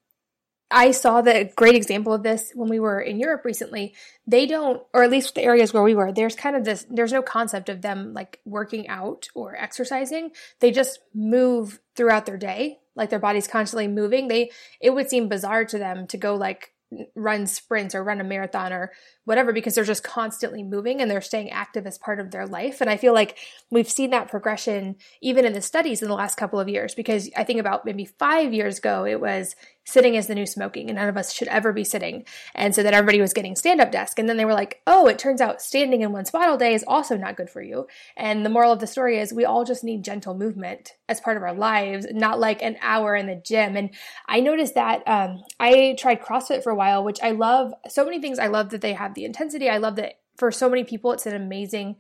I 0.71 0.91
saw 0.91 1.23
the 1.23 1.51
great 1.57 1.77
example 1.77 2.13
of 2.13 2.23
this 2.23 2.51
when 2.55 2.69
we 2.69 2.81
were 2.81 3.01
in 3.01 3.19
Europe 3.19 3.45
recently. 3.45 3.95
They 4.27 4.45
don't, 4.45 4.83
or 4.93 5.05
at 5.05 5.11
least 5.11 5.37
the 5.37 5.43
areas 5.43 5.73
where 5.73 5.83
we 5.83 5.95
were, 5.95 6.13
there's 6.13 6.35
kind 6.35 6.57
of 6.57 6.65
this, 6.65 6.85
there's 6.91 7.13
no 7.13 7.23
concept 7.23 7.69
of 7.69 7.81
them 7.81 8.13
like 8.13 8.41
working 8.45 8.89
out 8.89 9.29
or 9.35 9.55
exercising. 9.57 10.33
They 10.61 10.73
just 10.73 10.99
move 11.15 11.81
throughout 11.95 12.27
their 12.27 12.37
day, 12.37 12.81
like 12.97 13.09
their 13.09 13.19
body's 13.19 13.47
constantly 13.47 13.89
moving. 13.89 14.29
They, 14.29 14.51
it 14.81 14.91
would 14.91 15.09
seem 15.09 15.29
bizarre 15.29 15.65
to 15.67 15.79
them 15.79 16.07
to 16.09 16.17
go 16.17 16.35
like 16.35 16.74
run 17.15 17.47
sprints 17.47 17.95
or 17.95 18.03
run 18.03 18.21
a 18.21 18.25
marathon 18.25 18.73
or 18.73 18.93
whatever 19.25 19.53
because 19.53 19.75
they're 19.75 19.85
just 19.85 20.05
constantly 20.05 20.63
moving 20.63 21.01
and 21.01 21.11
they're 21.11 21.21
staying 21.21 21.51
active 21.51 21.87
as 21.87 21.99
part 21.99 22.21
of 22.21 22.31
their 22.31 22.47
life. 22.47 22.81
And 22.81 22.91
I 22.91 22.97
feel 22.97 23.15
like 23.15 23.39
we've 23.71 23.91
seen 23.91 24.11
that 24.11 24.29
progression 24.29 24.97
even 25.23 25.45
in 25.45 25.53
the 25.53 25.63
studies 25.63 26.03
in 26.03 26.09
the 26.09 26.15
last 26.15 26.37
couple 26.37 26.61
of 26.61 26.69
years 26.69 26.95
because 26.95 27.31
I 27.37 27.45
think 27.45 27.61
about 27.61 27.85
maybe 27.85 28.05
five 28.05 28.53
years 28.53 28.79
ago, 28.79 29.05
it 29.05 29.21
was 29.21 29.57
sitting 29.85 30.15
is 30.15 30.27
the 30.27 30.35
new 30.35 30.47
smoking 30.47 30.89
and 30.89 30.97
none 30.97 31.09
of 31.09 31.17
us 31.17 31.33
should 31.33 31.49
ever 31.49 31.73
be 31.73 31.85
sitting. 31.85 32.25
And 32.55 32.75
so 32.75 32.83
that 32.83 32.95
everybody 32.95 33.21
was 33.21 33.33
getting 33.33 33.55
stand 33.55 33.81
up 33.81 33.93
desk. 33.93 34.19
And 34.19 34.29
then 34.29 34.37
they 34.37 34.45
were 34.45 34.55
like, 34.55 34.81
oh, 34.87 35.07
it 35.07 35.19
turns 35.19 35.41
out 35.41 35.63
standing 35.63 36.01
in 36.01 36.13
one 36.13 36.25
spot 36.25 36.49
all 36.49 36.57
day 36.57 36.75
is 36.75 36.85
also 36.89 37.17
not 37.17 37.37
good 37.37 37.51
for 37.51 37.63
you. 37.63 37.87
And 38.17 38.45
the 38.45 38.51
moral 38.51 38.73
of 38.73 38.81
the 38.81 38.87
story 38.87 39.19
is 39.19 39.33
we 39.33 39.45
all 39.45 39.65
just 39.65 39.85
need 39.85 40.05
gentle 40.05 40.35
movement 40.35 40.93
as 41.09 41.21
part 41.21 41.37
of 41.37 41.43
our 41.43 41.55
lives, 41.55 42.07
not 42.11 42.41
like 42.41 42.63
an 42.63 42.77
hour 42.81 43.15
in 43.15 43.27
the 43.27 43.35
gym. 43.35 43.77
And 43.77 43.91
I 44.27 44.41
noticed 44.41 44.75
that 44.75 45.07
um, 45.07 45.43
I 45.61 45.97
tried 45.99 46.23
CrossFit 46.23 46.63
for 46.63 46.71
a 46.71 46.77
while, 46.77 47.05
which 47.05 47.21
I 47.23 47.33
love. 47.33 47.73
So 47.89 48.05
many 48.05 48.21
things 48.21 48.39
I 48.39 48.47
love 48.47 48.71
that 48.71 48.81
they 48.81 48.95
have 48.95 49.15
the 49.15 49.25
intensity. 49.25 49.69
I 49.69 49.77
love 49.77 49.97
that 49.97 50.15
for 50.37 50.51
so 50.51 50.69
many 50.69 50.85
people, 50.85 51.13
it's 51.13 51.27
an 51.27 51.35
amazing, 51.35 51.97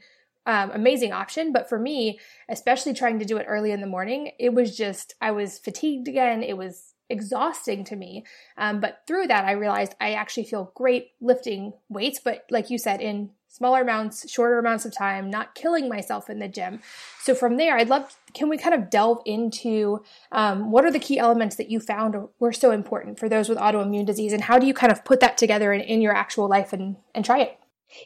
um, 0.47 0.71
amazing 0.73 1.12
option. 1.12 1.53
But 1.53 1.69
for 1.69 1.79
me, 1.79 2.19
especially 2.49 2.95
trying 2.95 3.19
to 3.19 3.25
do 3.25 3.37
it 3.37 3.47
early 3.49 3.73
in 3.73 3.81
the 3.81 3.87
morning, 3.87 4.33
it 4.38 4.55
was 4.55 4.76
just, 4.76 5.14
I 5.21 5.33
was 5.33 5.59
fatigued 5.59 6.09
again. 6.09 6.43
It 6.43 6.57
was 6.57 6.93
exhausting 7.08 7.84
to 7.84 7.96
me. 7.96 8.25
Um, 8.56 8.80
but 8.80 9.02
through 9.06 9.26
that, 9.28 9.44
I 9.44 9.52
realized 9.52 9.94
I 10.00 10.12
actually 10.12 10.44
feel 10.44 10.73
great 10.75 11.11
lifting 11.20 11.73
weights, 11.88 12.20
but 12.23 12.44
like 12.50 12.70
you 12.70 12.78
said, 12.78 13.00
in 13.00 13.30
smaller 13.49 13.82
amounts, 13.82 14.28
shorter 14.28 14.58
amounts 14.58 14.84
of 14.84 14.92
time, 14.92 15.30
not 15.30 15.54
killing 15.54 15.88
myself 15.88 16.28
in 16.28 16.40
the 16.40 16.49
gym. 16.49 16.80
So 17.20 17.37
from 17.37 17.56
there, 17.56 17.76
I'd 17.76 17.88
love, 17.88 18.16
can 18.32 18.49
we 18.49 18.58
kind 18.58 18.75
of 18.75 18.90
delve 18.90 19.23
into 19.25 20.02
um, 20.32 20.73
what 20.73 20.84
are 20.84 20.90
the 20.90 20.99
key 20.99 21.20
elements 21.20 21.54
that 21.56 21.70
you 21.70 21.78
found 21.78 22.16
were 22.40 22.52
so 22.52 22.73
important 22.73 23.20
for 23.20 23.28
those 23.28 23.49
with 23.49 23.58
autoimmune 23.58 24.06
disease 24.06 24.32
and 24.32 24.42
how 24.42 24.58
do 24.58 24.66
you 24.66 24.75
kind 24.75 24.90
of 24.90 25.04
put 25.04 25.20
that 25.20 25.38
together 25.38 25.73
in, 25.73 25.82
in 25.82 26.02
your 26.02 26.12
actual 26.12 26.49
life 26.49 26.73
and, 26.73 26.96
and 27.14 27.25
try 27.25 27.42
it? 27.42 27.56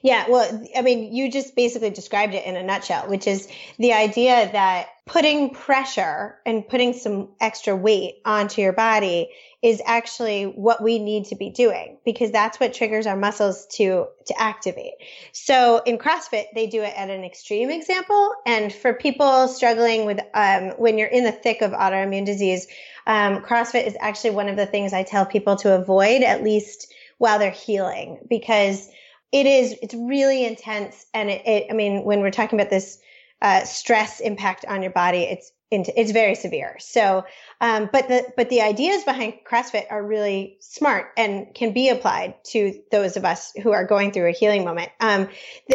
Yeah, 0.02 0.26
well, 0.28 0.66
I 0.76 0.82
mean, 0.82 1.14
you 1.14 1.30
just 1.30 1.56
basically 1.56 1.90
described 1.90 2.34
it 2.34 2.44
in 2.44 2.56
a 2.56 2.62
nutshell, 2.62 3.08
which 3.08 3.26
is 3.26 3.48
the 3.78 3.94
idea 3.94 4.50
that 4.52 4.88
putting 5.08 5.50
pressure 5.50 6.38
and 6.44 6.68
putting 6.68 6.92
some 6.92 7.30
extra 7.40 7.74
weight 7.74 8.20
onto 8.24 8.60
your 8.60 8.74
body 8.74 9.30
is 9.62 9.82
actually 9.84 10.44
what 10.44 10.82
we 10.82 10.98
need 10.98 11.24
to 11.24 11.34
be 11.34 11.50
doing 11.50 11.96
because 12.04 12.30
that's 12.30 12.60
what 12.60 12.74
triggers 12.74 13.06
our 13.06 13.16
muscles 13.16 13.66
to 13.66 14.06
to 14.26 14.40
activate. 14.40 14.92
So 15.32 15.82
in 15.84 15.98
CrossFit, 15.98 16.44
they 16.54 16.68
do 16.68 16.82
it 16.82 16.92
at 16.96 17.10
an 17.10 17.24
extreme 17.24 17.70
example, 17.70 18.34
and 18.46 18.72
for 18.72 18.94
people 18.94 19.48
struggling 19.48 20.04
with 20.04 20.20
um, 20.34 20.70
when 20.76 20.98
you're 20.98 21.08
in 21.08 21.24
the 21.24 21.32
thick 21.32 21.62
of 21.62 21.72
autoimmune 21.72 22.26
disease, 22.26 22.68
um, 23.06 23.42
CrossFit 23.42 23.86
is 23.86 23.96
actually 23.98 24.30
one 24.30 24.48
of 24.48 24.56
the 24.56 24.66
things 24.66 24.92
I 24.92 25.02
tell 25.02 25.26
people 25.26 25.56
to 25.56 25.74
avoid 25.74 26.22
at 26.22 26.44
least 26.44 26.92
while 27.16 27.38
they're 27.38 27.50
healing 27.50 28.20
because 28.28 28.88
it 29.32 29.46
is 29.46 29.74
it's 29.82 29.94
really 29.94 30.44
intense 30.44 31.04
and 31.12 31.28
it, 31.28 31.46
it 31.46 31.66
i 31.70 31.74
mean 31.74 32.02
when 32.04 32.20
we're 32.20 32.30
talking 32.30 32.58
about 32.58 32.70
this 32.70 32.98
uh, 33.42 33.64
stress 33.64 34.20
impact 34.20 34.64
on 34.66 34.82
your 34.82 34.92
body 34.92 35.20
it's 35.20 35.52
it's 35.70 36.12
very 36.12 36.34
severe. 36.34 36.76
So 36.78 37.24
um, 37.60 37.90
but 37.92 38.08
the 38.08 38.26
but 38.36 38.48
the 38.48 38.62
ideas 38.62 39.04
behind 39.04 39.34
crossfit 39.46 39.84
are 39.90 40.02
really 40.02 40.56
smart 40.60 41.12
and 41.16 41.52
can 41.54 41.72
be 41.72 41.90
applied 41.90 42.34
to 42.44 42.80
those 42.90 43.16
of 43.16 43.24
us 43.24 43.52
who 43.62 43.72
are 43.72 43.84
going 43.84 44.12
through 44.12 44.28
a 44.28 44.32
healing 44.32 44.64
moment. 44.64 44.90
Um, 45.00 45.28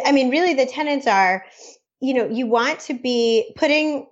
i 0.05 0.11
mean 0.11 0.29
really 0.29 0.55
the 0.55 0.65
tenets 0.65 1.07
are 1.07 1.45
you 1.99 2.13
know 2.13 2.27
you 2.27 2.47
want 2.47 2.79
to 2.81 2.93
be 2.93 3.53
putting 3.55 4.07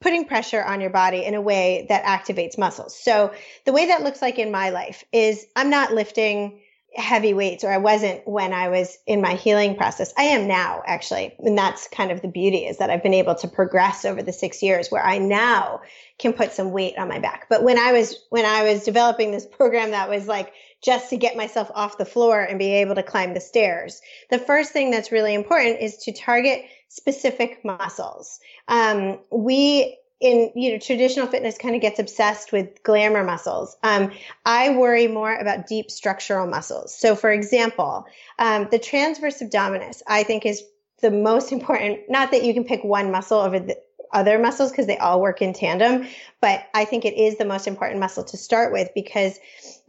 putting 0.00 0.24
pressure 0.24 0.62
on 0.62 0.80
your 0.80 0.90
body 0.90 1.24
in 1.24 1.34
a 1.34 1.40
way 1.40 1.86
that 1.88 2.04
activates 2.04 2.56
muscles. 2.58 2.98
So 2.98 3.32
the 3.66 3.72
way 3.72 3.86
that 3.86 4.02
looks 4.02 4.22
like 4.22 4.38
in 4.38 4.50
my 4.50 4.70
life 4.70 5.04
is 5.12 5.46
i'm 5.56 5.70
not 5.70 5.94
lifting 5.94 6.60
heavy 6.94 7.34
weights 7.34 7.62
or 7.62 7.70
I 7.70 7.78
wasn't 7.78 8.26
when 8.26 8.52
I 8.52 8.68
was 8.68 8.98
in 9.06 9.20
my 9.20 9.34
healing 9.34 9.76
process. 9.76 10.12
I 10.18 10.24
am 10.24 10.48
now 10.48 10.82
actually. 10.84 11.34
And 11.38 11.56
that's 11.56 11.88
kind 11.88 12.10
of 12.10 12.20
the 12.20 12.28
beauty 12.28 12.66
is 12.66 12.78
that 12.78 12.90
I've 12.90 13.02
been 13.02 13.14
able 13.14 13.36
to 13.36 13.48
progress 13.48 14.04
over 14.04 14.22
the 14.22 14.32
6 14.32 14.62
years 14.62 14.90
where 14.90 15.04
I 15.04 15.18
now 15.18 15.82
can 16.18 16.32
put 16.32 16.52
some 16.52 16.72
weight 16.72 16.98
on 16.98 17.08
my 17.08 17.18
back. 17.18 17.46
But 17.48 17.62
when 17.62 17.78
I 17.78 17.92
was 17.92 18.16
when 18.30 18.44
I 18.44 18.64
was 18.64 18.84
developing 18.84 19.30
this 19.30 19.46
program 19.46 19.92
that 19.92 20.08
was 20.08 20.26
like 20.26 20.52
just 20.82 21.10
to 21.10 21.16
get 21.16 21.36
myself 21.36 21.70
off 21.74 21.98
the 21.98 22.04
floor 22.04 22.40
and 22.42 22.58
be 22.58 22.74
able 22.74 22.94
to 22.94 23.02
climb 23.02 23.34
the 23.34 23.40
stairs. 23.40 24.00
The 24.30 24.38
first 24.38 24.72
thing 24.72 24.90
that's 24.90 25.12
really 25.12 25.34
important 25.34 25.80
is 25.80 25.98
to 25.98 26.12
target 26.12 26.64
specific 26.88 27.64
muscles. 27.64 28.40
Um, 28.66 29.18
we 29.30 29.98
in 30.20 30.52
you 30.54 30.72
know 30.72 30.78
traditional 30.78 31.26
fitness 31.26 31.56
kind 31.56 31.74
of 31.74 31.80
gets 31.80 31.98
obsessed 31.98 32.52
with 32.52 32.82
glamour 32.82 33.24
muscles. 33.24 33.76
Um, 33.82 34.12
i 34.44 34.70
worry 34.70 35.08
more 35.08 35.34
about 35.34 35.66
deep 35.66 35.90
structural 35.90 36.46
muscles. 36.46 36.94
So 36.94 37.16
for 37.16 37.30
example 37.30 38.06
um, 38.38 38.68
the 38.70 38.78
transverse 38.78 39.40
abdominis 39.40 40.02
i 40.06 40.22
think 40.22 40.46
is 40.46 40.62
the 41.00 41.10
most 41.10 41.52
important 41.56 42.00
not 42.08 42.30
that 42.30 42.44
you 42.44 42.54
can 42.54 42.64
pick 42.64 42.84
one 42.84 43.10
muscle 43.10 43.38
over 43.38 43.58
the 43.58 43.78
other 44.12 44.38
muscles 44.38 44.70
because 44.70 44.86
they 44.86 44.98
all 44.98 45.20
work 45.20 45.42
in 45.42 45.52
tandem 45.52 46.06
but 46.40 46.64
i 46.74 46.84
think 46.84 47.04
it 47.04 47.14
is 47.14 47.36
the 47.36 47.44
most 47.44 47.66
important 47.66 48.00
muscle 48.00 48.24
to 48.24 48.36
start 48.36 48.72
with 48.72 48.88
because 48.94 49.38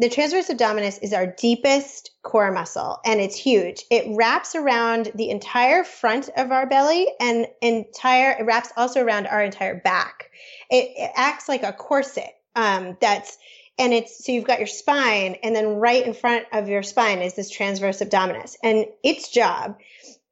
the 0.01 0.09
transverse 0.09 0.49
abdominis 0.49 0.97
is 1.03 1.13
our 1.13 1.27
deepest 1.27 2.09
core 2.23 2.51
muscle 2.51 2.99
and 3.05 3.21
it's 3.21 3.35
huge. 3.35 3.83
It 3.91 4.05
wraps 4.07 4.55
around 4.55 5.11
the 5.13 5.29
entire 5.29 5.83
front 5.83 6.27
of 6.35 6.51
our 6.51 6.65
belly 6.65 7.07
and 7.19 7.45
entire, 7.61 8.31
it 8.31 8.45
wraps 8.45 8.71
also 8.75 9.03
around 9.03 9.27
our 9.27 9.43
entire 9.43 9.79
back. 9.79 10.31
It, 10.71 10.91
it 10.97 11.11
acts 11.15 11.47
like 11.47 11.61
a 11.61 11.71
corset. 11.71 12.35
Um, 12.55 12.97
that's, 12.99 13.37
and 13.77 13.93
it's, 13.93 14.25
so 14.25 14.31
you've 14.31 14.47
got 14.47 14.57
your 14.57 14.65
spine 14.65 15.35
and 15.43 15.55
then 15.55 15.75
right 15.75 16.03
in 16.03 16.15
front 16.15 16.47
of 16.51 16.67
your 16.67 16.81
spine 16.81 17.19
is 17.19 17.35
this 17.35 17.51
transverse 17.51 18.01
abdominis 18.01 18.55
and 18.63 18.85
its 19.03 19.29
job 19.29 19.77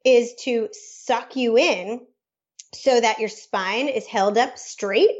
is 0.04 0.34
to 0.40 0.68
suck 0.72 1.36
you 1.36 1.56
in 1.56 2.00
so 2.72 3.00
that 3.00 3.18
your 3.18 3.28
spine 3.28 3.88
is 3.88 4.06
held 4.06 4.38
up 4.38 4.58
straight 4.58 5.10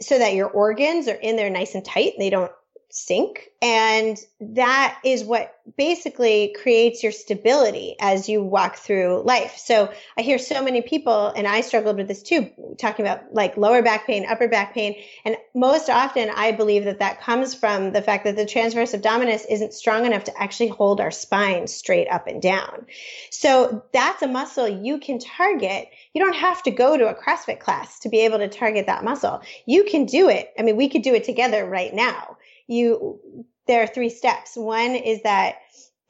so 0.00 0.18
that 0.18 0.34
your 0.34 0.48
organs 0.48 1.08
are 1.08 1.14
in 1.14 1.36
there 1.36 1.50
nice 1.50 1.74
and 1.74 1.84
tight. 1.84 2.12
They 2.18 2.30
don't 2.30 2.52
sink. 2.90 3.50
And 3.60 4.18
that 4.40 4.98
is 5.04 5.24
what 5.24 5.54
basically 5.76 6.54
creates 6.60 7.02
your 7.02 7.12
stability 7.12 7.96
as 8.00 8.28
you 8.28 8.42
walk 8.42 8.76
through 8.76 9.22
life. 9.24 9.56
So 9.58 9.92
I 10.16 10.22
hear 10.22 10.38
so 10.38 10.62
many 10.62 10.80
people, 10.80 11.28
and 11.28 11.46
I 11.46 11.60
struggled 11.60 11.96
with 11.96 12.08
this 12.08 12.22
too, 12.22 12.50
talking 12.78 13.04
about 13.04 13.34
like 13.34 13.56
lower 13.56 13.82
back 13.82 14.06
pain, 14.06 14.24
upper 14.26 14.48
back 14.48 14.72
pain. 14.72 14.94
And 15.24 15.36
most 15.54 15.90
often 15.90 16.30
I 16.34 16.52
believe 16.52 16.84
that 16.84 17.00
that 17.00 17.20
comes 17.20 17.54
from 17.54 17.92
the 17.92 18.00
fact 18.00 18.24
that 18.24 18.36
the 18.36 18.46
transverse 18.46 18.92
abdominis 18.92 19.44
isn't 19.50 19.74
strong 19.74 20.06
enough 20.06 20.24
to 20.24 20.42
actually 20.42 20.68
hold 20.68 21.00
our 21.00 21.10
spine 21.10 21.66
straight 21.66 22.08
up 22.08 22.26
and 22.26 22.40
down. 22.40 22.86
So 23.30 23.84
that's 23.92 24.22
a 24.22 24.28
muscle 24.28 24.68
you 24.68 24.98
can 24.98 25.18
target. 25.18 25.88
You 26.14 26.24
don't 26.24 26.36
have 26.36 26.62
to 26.62 26.70
go 26.70 26.96
to 26.96 27.08
a 27.08 27.14
CrossFit 27.14 27.60
class 27.60 27.98
to 28.00 28.08
be 28.08 28.20
able 28.20 28.38
to 28.38 28.48
target 28.48 28.86
that 28.86 29.04
muscle. 29.04 29.42
You 29.66 29.84
can 29.84 30.06
do 30.06 30.30
it. 30.30 30.52
I 30.58 30.62
mean, 30.62 30.76
we 30.76 30.88
could 30.88 31.02
do 31.02 31.14
it 31.14 31.24
together 31.24 31.66
right 31.66 31.92
now 31.92 32.38
you 32.68 33.44
there 33.66 33.82
are 33.82 33.86
three 33.86 34.10
steps. 34.10 34.56
One 34.56 34.94
is 34.94 35.22
that 35.22 35.56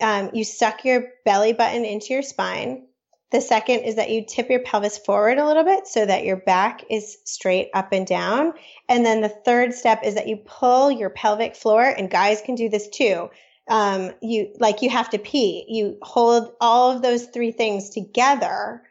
um, 0.01 0.31
you 0.33 0.45
suck 0.45 0.85
your 0.85 1.05
belly 1.25 1.53
button 1.53 1.85
into 1.85 2.13
your 2.13 2.23
spine. 2.23 2.87
The 3.31 3.41
second 3.41 3.81
is 3.81 3.97
that 3.97 4.11
you 4.11 4.25
tip 4.27 4.49
your 4.49 4.61
pelvis 4.61 4.97
forward 4.97 5.39
a 5.39 5.47
little 5.47 5.65
bit 5.65 5.87
so 5.87 6.07
that 6.07 6.25
your 6.25 6.37
back 6.37 6.85
is 6.89 7.19
straight 7.25 7.69
up 7.75 7.93
and 7.93 8.07
down. 8.07 8.55
And 8.89 9.05
then 9.05 9.21
the 9.21 9.29
third 9.29 9.75
step 9.75 10.03
is 10.05 10.15
that 10.15 10.29
you 10.29 10.37
pull 10.37 10.91
your 10.91 11.11
pelvic 11.11 11.55
floor, 11.55 11.83
and 11.83 12.11
guys 12.11 12.41
can 12.41 12.55
do 12.55 12.69
this 12.69 12.89
too. 12.89 13.29
Um, 13.69 14.13
you 14.23 14.55
like 14.59 14.81
you 14.81 14.89
have 14.89 15.11
to 15.11 15.19
pee. 15.19 15.67
You 15.69 15.99
hold 16.01 16.53
all 16.61 16.93
of 16.93 17.03
those 17.03 17.27
three 17.27 17.53
things 17.53 17.91
together, 17.91 18.83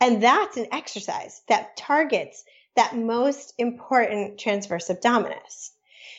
and 0.00 0.20
that's 0.20 0.56
an 0.56 0.66
exercise 0.72 1.42
that 1.46 1.76
targets 1.76 2.44
that 2.74 2.96
most 2.96 3.54
important 3.58 4.38
transverse 4.38 4.88
abdominis. 4.88 5.70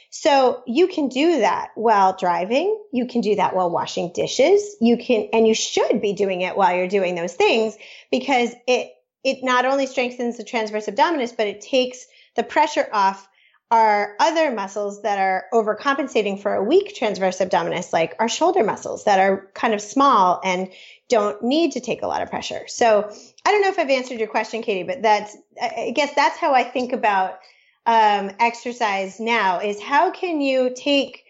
So 0.10 0.64
you 0.66 0.88
can 0.88 1.08
do 1.08 1.40
that 1.40 1.70
while 1.76 2.16
driving. 2.16 2.78
You 2.92 3.06
can 3.06 3.22
do 3.22 3.36
that 3.36 3.56
while 3.56 3.70
washing 3.70 4.12
dishes. 4.14 4.76
You 4.82 4.98
can, 4.98 5.30
and 5.34 5.48
you 5.48 5.54
should 5.54 6.02
be 6.02 6.14
doing 6.14 6.42
it 6.42 6.58
while 6.58 6.76
you're 6.76 6.88
doing 6.88 7.16
those 7.16 7.34
things 7.34 7.78
because 8.12 8.54
it, 8.68 8.92
it 9.24 9.44
not 9.44 9.66
only 9.66 9.86
strengthens 9.86 10.38
the 10.38 10.44
transverse 10.44 10.88
abdominis, 10.88 11.36
but 11.36 11.48
it 11.48 11.62
takes 11.62 12.06
the 12.36 12.44
pressure 12.44 12.88
off 12.92 13.28
our 13.72 14.16
other 14.20 14.50
muscles 14.52 15.04
that 15.04 15.20
are 15.20 15.46
overcompensating 15.54 16.42
for 16.42 16.56
a 16.56 16.64
weak 16.64 16.96
transverse 16.96 17.38
abdominis, 17.38 17.94
like 17.94 18.16
our 18.18 18.28
shoulder 18.28 18.64
muscles 18.64 19.04
that 19.04 19.20
are 19.20 19.48
kind 19.54 19.76
of 19.76 19.82
small 19.82 20.42
and 20.44 20.70
don't 21.08 21.44
need 21.44 21.74
to 21.74 21.80
take 21.80 22.02
a 22.02 22.08
lot 22.08 22.24
of 22.24 22.32
pressure. 22.32 22.62
So 22.68 23.12
I 23.46 23.52
don't 23.52 23.62
know 23.62 23.70
if 23.70 23.78
I've 23.78 23.90
answered 23.92 24.18
your 24.18 24.28
question, 24.28 24.64
Katie, 24.64 24.88
but 24.88 25.04
that's, 25.04 25.38
I 25.62 25.92
guess 25.96 26.16
that's 26.16 26.38
how 26.38 26.54
I 26.56 26.64
think 26.64 26.94
about 26.94 27.40
um, 27.86 28.32
exercise 28.40 29.20
now 29.20 29.60
is 29.60 29.82
how 29.82 30.12
can 30.12 30.42
you 30.42 30.72
take, 30.76 31.24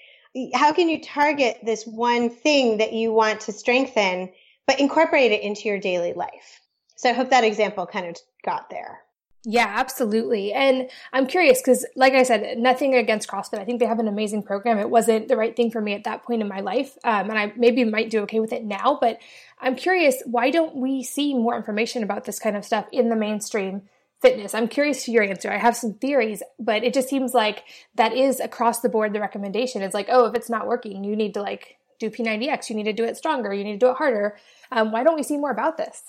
how 0.54 0.74
can 0.74 0.90
you 0.90 1.02
target 1.02 1.60
this 1.64 1.86
one 1.86 2.30
thing 2.30 2.78
that 2.78 2.94
you 2.94 3.14
want 3.14 3.42
to 3.42 3.52
strengthen, 3.52 4.32
but 4.68 4.80
incorporate 4.80 5.32
it 5.32 5.42
into 5.42 5.70
your 5.70 5.80
daily 5.80 6.14
life? 6.14 6.62
So 6.96 7.10
I 7.10 7.14
hope 7.14 7.30
that 7.30 7.44
example 7.44 7.86
kind 7.86 8.08
of 8.08 8.18
got 8.44 8.70
there. 8.70 9.00
Yeah, 9.46 9.68
absolutely. 9.68 10.52
And 10.52 10.90
I'm 11.14 11.26
curious 11.26 11.62
because, 11.62 11.86
like 11.96 12.12
I 12.12 12.24
said, 12.24 12.58
nothing 12.58 12.94
against 12.94 13.30
CrossFit. 13.30 13.60
I 13.60 13.64
think 13.64 13.80
they 13.80 13.86
have 13.86 14.00
an 14.00 14.10
amazing 14.10 14.44
program. 14.44 14.80
It 14.80 14.90
wasn't 14.90 15.30
the 15.30 15.38
right 15.38 15.56
thing 15.56 15.72
for 15.72 15.80
me 15.80 15.94
at 15.94 16.04
that 16.04 16.24
point 16.24 16.42
in 16.42 16.50
my 16.50 16.60
life. 16.60 16.98
Um, 17.06 17.30
and 17.30 17.40
I 17.40 17.54
maybe 17.56 17.86
might 17.86 18.10
do 18.10 18.20
okay 18.24 18.42
with 18.42 18.52
it 18.52 18.66
now. 18.66 18.98
But 19.00 19.20
I'm 19.62 19.78
curious, 19.78 20.22
why 20.26 20.52
don't 20.52 20.76
we 20.76 21.04
see 21.04 21.34
more 21.34 21.56
information 21.56 22.04
about 22.04 22.26
this 22.26 22.38
kind 22.38 22.58
of 22.58 22.66
stuff 22.66 22.88
in 22.92 23.08
the 23.08 23.16
mainstream 23.16 23.84
fitness? 24.22 24.54
I'm 24.54 24.68
curious 24.68 25.06
to 25.06 25.12
your 25.12 25.24
answer. 25.24 25.52
I 25.52 25.58
have 25.58 25.76
some 25.76 25.94
theories, 25.94 26.44
but 26.60 26.84
it 26.84 26.94
just 26.94 27.10
seems 27.10 27.34
like 27.34 27.64
that 27.96 28.14
is 28.14 28.40
across 28.40 28.82
the 28.82 28.90
board 28.90 29.14
the 29.14 29.20
recommendation. 29.20 29.82
It's 29.82 29.94
like, 29.94 30.08
oh, 30.10 30.26
if 30.26 30.36
it's 30.36 30.50
not 30.50 30.68
working, 30.68 31.04
you 31.04 31.16
need 31.16 31.34
to 31.36 31.42
like 31.42 31.78
do 32.00 32.10
P90X, 32.10 32.70
you 32.70 32.76
need 32.76 32.84
to 32.84 32.94
do 32.94 33.04
it 33.04 33.18
stronger, 33.18 33.54
you 33.54 33.64
need 33.64 33.80
to 33.80 33.86
do 33.86 33.92
it 33.92 33.98
harder. 33.98 34.38
Um, 34.72 34.92
why 34.92 35.04
don't 35.04 35.16
we 35.16 35.24
see 35.24 35.38
more 35.38 35.52
about 35.52 35.78
this? 35.78 36.02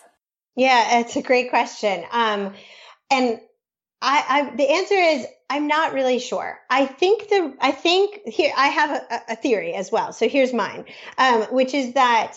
Yeah, 0.56 1.00
it's 1.00 1.16
a 1.16 1.22
great 1.22 1.50
question. 1.50 2.04
Um, 2.12 2.54
and 3.10 3.40
I, 4.02 4.24
I, 4.28 4.56
the 4.56 4.70
answer 4.70 4.94
is 4.94 5.26
I'm 5.48 5.66
not 5.66 5.92
really 5.92 6.18
sure. 6.18 6.58
I 6.70 6.86
think 6.86 7.28
the 7.28 7.54
I 7.60 7.72
think 7.72 8.20
here 8.26 8.52
I 8.56 8.68
have 8.68 8.90
a, 8.90 9.32
a 9.32 9.36
theory 9.36 9.74
as 9.74 9.90
well. 9.90 10.12
So 10.12 10.28
here's 10.28 10.52
mine, 10.52 10.84
um, 11.18 11.42
which 11.50 11.74
is 11.74 11.94
that 11.94 12.36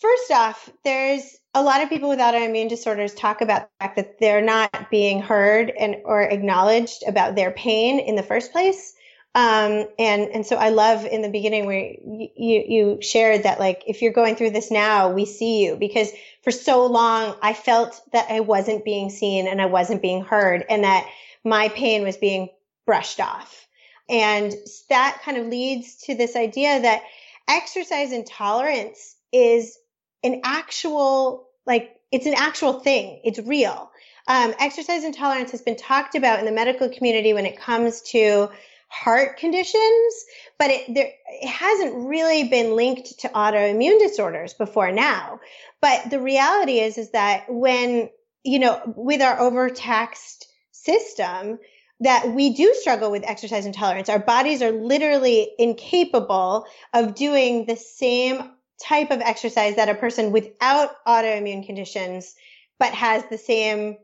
first 0.00 0.30
off, 0.30 0.70
there's 0.84 1.36
a 1.54 1.62
lot 1.62 1.82
of 1.82 1.88
people 1.88 2.08
with 2.08 2.18
autoimmune 2.18 2.68
disorders 2.68 3.14
talk 3.14 3.40
about 3.40 3.62
the 3.62 3.84
fact 3.84 3.96
that 3.96 4.18
they're 4.18 4.42
not 4.42 4.90
being 4.90 5.20
heard 5.20 5.70
and 5.70 5.96
or 6.04 6.22
acknowledged 6.22 7.02
about 7.06 7.34
their 7.34 7.50
pain 7.50 7.98
in 8.00 8.16
the 8.16 8.22
first 8.22 8.52
place. 8.52 8.94
Um, 9.32 9.86
and 9.96 10.22
and 10.32 10.44
so 10.44 10.56
I 10.56 10.70
love 10.70 11.04
in 11.04 11.22
the 11.22 11.28
beginning 11.28 11.66
where 11.66 11.94
you, 12.02 12.28
you 12.36 12.98
shared 13.00 13.44
that 13.44 13.60
like 13.60 13.84
if 13.86 14.02
you're 14.02 14.12
going 14.12 14.34
through 14.34 14.50
this 14.50 14.72
now, 14.72 15.12
we 15.12 15.24
see 15.24 15.64
you 15.64 15.76
because 15.76 16.10
for 16.42 16.50
so 16.50 16.86
long 16.86 17.36
I 17.40 17.52
felt 17.52 18.00
that 18.12 18.26
I 18.28 18.40
wasn't 18.40 18.84
being 18.84 19.08
seen 19.08 19.46
and 19.46 19.62
I 19.62 19.66
wasn't 19.66 20.02
being 20.02 20.24
heard, 20.24 20.64
and 20.68 20.82
that 20.82 21.08
my 21.44 21.68
pain 21.68 22.02
was 22.02 22.16
being 22.16 22.48
brushed 22.86 23.20
off. 23.20 23.68
And 24.08 24.52
that 24.88 25.20
kind 25.24 25.36
of 25.36 25.46
leads 25.46 25.98
to 26.02 26.16
this 26.16 26.34
idea 26.34 26.80
that 26.80 27.02
exercise 27.48 28.10
intolerance 28.10 29.14
is 29.32 29.78
an 30.22 30.40
actual 30.44 31.48
like 31.66 31.96
it's 32.10 32.26
an 32.26 32.34
actual 32.34 32.80
thing. 32.80 33.20
It's 33.24 33.38
real. 33.38 33.90
Um, 34.26 34.54
exercise 34.58 35.04
intolerance 35.04 35.50
has 35.52 35.62
been 35.62 35.76
talked 35.76 36.14
about 36.14 36.38
in 36.38 36.44
the 36.44 36.52
medical 36.52 36.88
community 36.88 37.32
when 37.32 37.46
it 37.46 37.58
comes 37.58 38.02
to 38.02 38.48
heart 38.88 39.38
conditions, 39.38 40.24
but 40.58 40.70
it, 40.70 40.94
there, 40.94 41.10
it 41.28 41.48
hasn't 41.48 42.08
really 42.08 42.48
been 42.48 42.74
linked 42.74 43.20
to 43.20 43.28
autoimmune 43.28 44.00
disorders 44.00 44.52
before 44.54 44.90
now. 44.90 45.40
But 45.80 46.10
the 46.10 46.20
reality 46.20 46.80
is, 46.80 46.98
is 46.98 47.10
that 47.10 47.44
when, 47.48 48.10
you 48.42 48.58
know, 48.58 48.80
with 48.96 49.22
our 49.22 49.38
overtaxed 49.38 50.46
system, 50.72 51.58
that 52.00 52.32
we 52.34 52.54
do 52.54 52.74
struggle 52.74 53.10
with 53.10 53.24
exercise 53.24 53.66
intolerance. 53.66 54.08
Our 54.08 54.18
bodies 54.18 54.62
are 54.62 54.72
literally 54.72 55.50
incapable 55.58 56.66
of 56.94 57.14
doing 57.14 57.66
the 57.66 57.76
same 57.76 58.50
type 58.82 59.10
of 59.10 59.20
exercise 59.20 59.76
that 59.76 59.88
a 59.88 59.94
person 59.94 60.32
without 60.32 61.04
autoimmune 61.06 61.64
conditions, 61.64 62.34
but 62.78 62.92
has 62.92 63.22
the 63.30 63.38
same, 63.38 63.96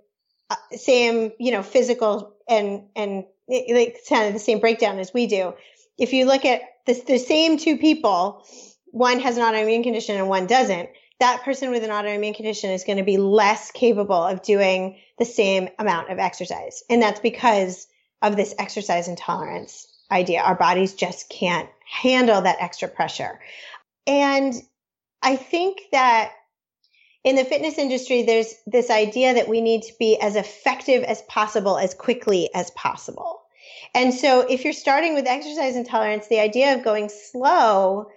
uh, 0.51 0.57
same, 0.77 1.33
you 1.39 1.53
know, 1.53 1.63
physical 1.63 2.35
and, 2.49 2.85
and 2.95 3.25
like 3.49 3.99
kind 4.09 4.27
of 4.27 4.33
the 4.33 4.39
same 4.39 4.61
breakdown 4.61 4.99
as 4.99 5.15
we 5.15 5.27
do. 5.27 5.55
If 5.99 6.13
you 6.13 6.27
look 6.27 6.45
at 6.45 6.63
the, 6.87 7.03
the 7.07 7.19
same 7.19 7.59
two 7.59 7.79
people, 7.79 8.45
one 8.87 9.21
has 9.21 9.37
an 9.37 9.45
autoimmune 9.45 9.83
condition 9.83 10.17
and 10.17 10.29
one 10.29 10.47
doesn't, 10.47 10.89
that 11.21 11.43
person 11.45 11.71
with 11.71 11.83
an 11.83 11.91
autoimmune 11.91 12.35
condition 12.35 12.71
is 12.71 12.85
going 12.85 12.99
to 12.99 13.05
be 13.05 13.17
less 13.17 13.71
capable 13.71 14.15
of 14.15 14.43
doing 14.43 14.99
the 15.19 15.25
same 15.25 15.69
amount 15.79 16.11
of 16.11 16.19
exercise. 16.19 16.83
And 16.91 17.01
that's 17.01 17.21
because 17.21 17.87
of 18.21 18.37
this 18.37 18.55
exercise 18.59 19.09
intolerance 19.09 19.87
idea. 20.11 20.41
Our 20.41 20.55
bodies 20.55 20.95
just 20.95 21.29
can't 21.31 21.69
handle 21.87 22.43
that 22.43 22.59
extra 22.61 22.89
pressure. 22.89 23.41
And 24.07 24.55
I 25.23 25.37
think 25.37 25.81
that 25.93 26.33
in 27.25 27.35
the 27.35 27.45
fitness 27.45 27.79
industry, 27.79 28.23
there's 28.23 28.55
this 28.67 28.89
idea 28.89 29.35
that 29.35 29.49
we 29.49 29.61
need 29.61 29.83
to 29.83 29.93
be 29.99 30.17
as 30.21 30.37
effective 30.37 31.03
as 31.03 31.23
possible, 31.23 31.77
as 31.77 31.93
quickly 31.93 32.49
as 32.55 32.71
possible. 32.71 33.43
And 33.95 34.15
so 34.15 34.41
if 34.41 34.63
you're 34.63 34.73
starting 34.73 35.15
with 35.15 35.27
exercise 35.27 35.75
intolerance, 35.75 36.29
the 36.29 36.39
idea 36.39 36.75
of 36.75 36.85
going 36.85 37.09
slow 37.09 38.11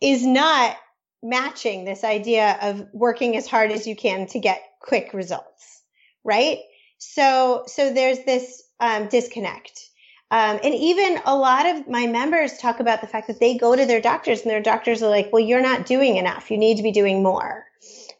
is 0.00 0.26
not 0.26 0.76
matching 1.22 1.84
this 1.84 2.04
idea 2.04 2.58
of 2.60 2.86
working 2.92 3.36
as 3.36 3.46
hard 3.46 3.70
as 3.70 3.86
you 3.86 3.94
can 3.94 4.26
to 4.28 4.38
get 4.38 4.62
quick 4.80 5.12
results, 5.12 5.82
right? 6.24 6.58
So, 6.98 7.64
so 7.66 7.92
there's 7.92 8.24
this 8.24 8.62
um, 8.78 9.08
disconnect. 9.08 9.89
Um, 10.30 10.60
and 10.62 10.74
even 10.74 11.20
a 11.24 11.36
lot 11.36 11.66
of 11.66 11.88
my 11.88 12.06
members 12.06 12.56
talk 12.58 12.78
about 12.78 13.00
the 13.00 13.08
fact 13.08 13.26
that 13.26 13.40
they 13.40 13.58
go 13.58 13.74
to 13.74 13.84
their 13.84 14.00
doctors 14.00 14.42
and 14.42 14.50
their 14.50 14.62
doctors 14.62 15.02
are 15.02 15.10
like, 15.10 15.32
well, 15.32 15.42
you're 15.42 15.60
not 15.60 15.86
doing 15.86 16.16
enough. 16.16 16.50
You 16.50 16.58
need 16.58 16.76
to 16.76 16.84
be 16.84 16.92
doing 16.92 17.22
more. 17.22 17.66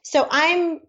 So 0.03 0.27
I'm 0.29 0.81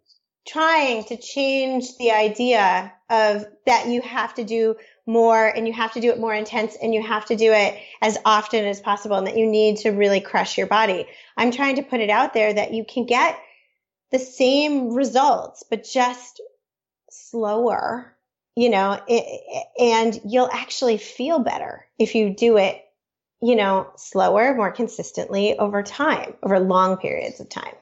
trying 0.48 1.04
to 1.06 1.18
change 1.18 1.98
the 1.98 2.12
idea 2.12 2.92
of 3.10 3.46
that 3.66 3.88
you 3.88 4.02
have 4.02 4.34
to 4.34 4.44
do 4.44 4.76
more 5.06 5.46
and 5.46 5.68
you 5.68 5.74
have 5.74 5.94
to 5.94 6.00
do 6.00 6.10
it 6.10 6.20
more 6.20 6.34
intense 6.34 6.76
and 6.82 6.94
you 6.94 7.04
have 7.04 7.26
to 7.26 7.36
do 7.36 7.52
it 7.52 7.78
as 8.02 8.18
often 8.26 8.66
as 8.66 8.80
possible 8.80 9.18
and 9.18 9.28
that 9.28 9.38
you 9.38 9.46
need 9.46 9.78
to 9.78 9.92
really 9.92 10.22
crush 10.22 10.58
your 10.58 10.68
body. 10.68 11.08
I'm 11.38 11.52
trying 11.52 11.76
to 11.76 11.84
put 11.84 12.00
it 12.00 12.10
out 12.10 12.34
there 12.34 12.54
that 12.54 12.74
you 12.74 12.86
can 12.86 13.06
get 13.06 13.38
the 14.12 14.20
same 14.20 14.94
results, 14.94 15.64
but 15.70 15.84
just 15.84 16.42
slower, 17.10 18.16
you 18.56 18.70
know, 18.70 19.00
it, 19.08 19.66
and 19.80 20.20
you'll 20.26 20.50
actually 20.52 20.98
feel 20.98 21.40
better 21.40 21.86
if 21.98 22.16
you 22.16 22.36
do 22.36 22.58
it, 22.58 22.82
you 23.42 23.56
know, 23.56 23.90
slower, 23.96 24.54
more 24.56 24.72
consistently 24.72 25.58
over 25.58 25.82
time, 25.84 26.34
over 26.44 26.60
long 26.60 26.98
periods 26.98 27.40
of 27.40 27.50
time. 27.50 27.76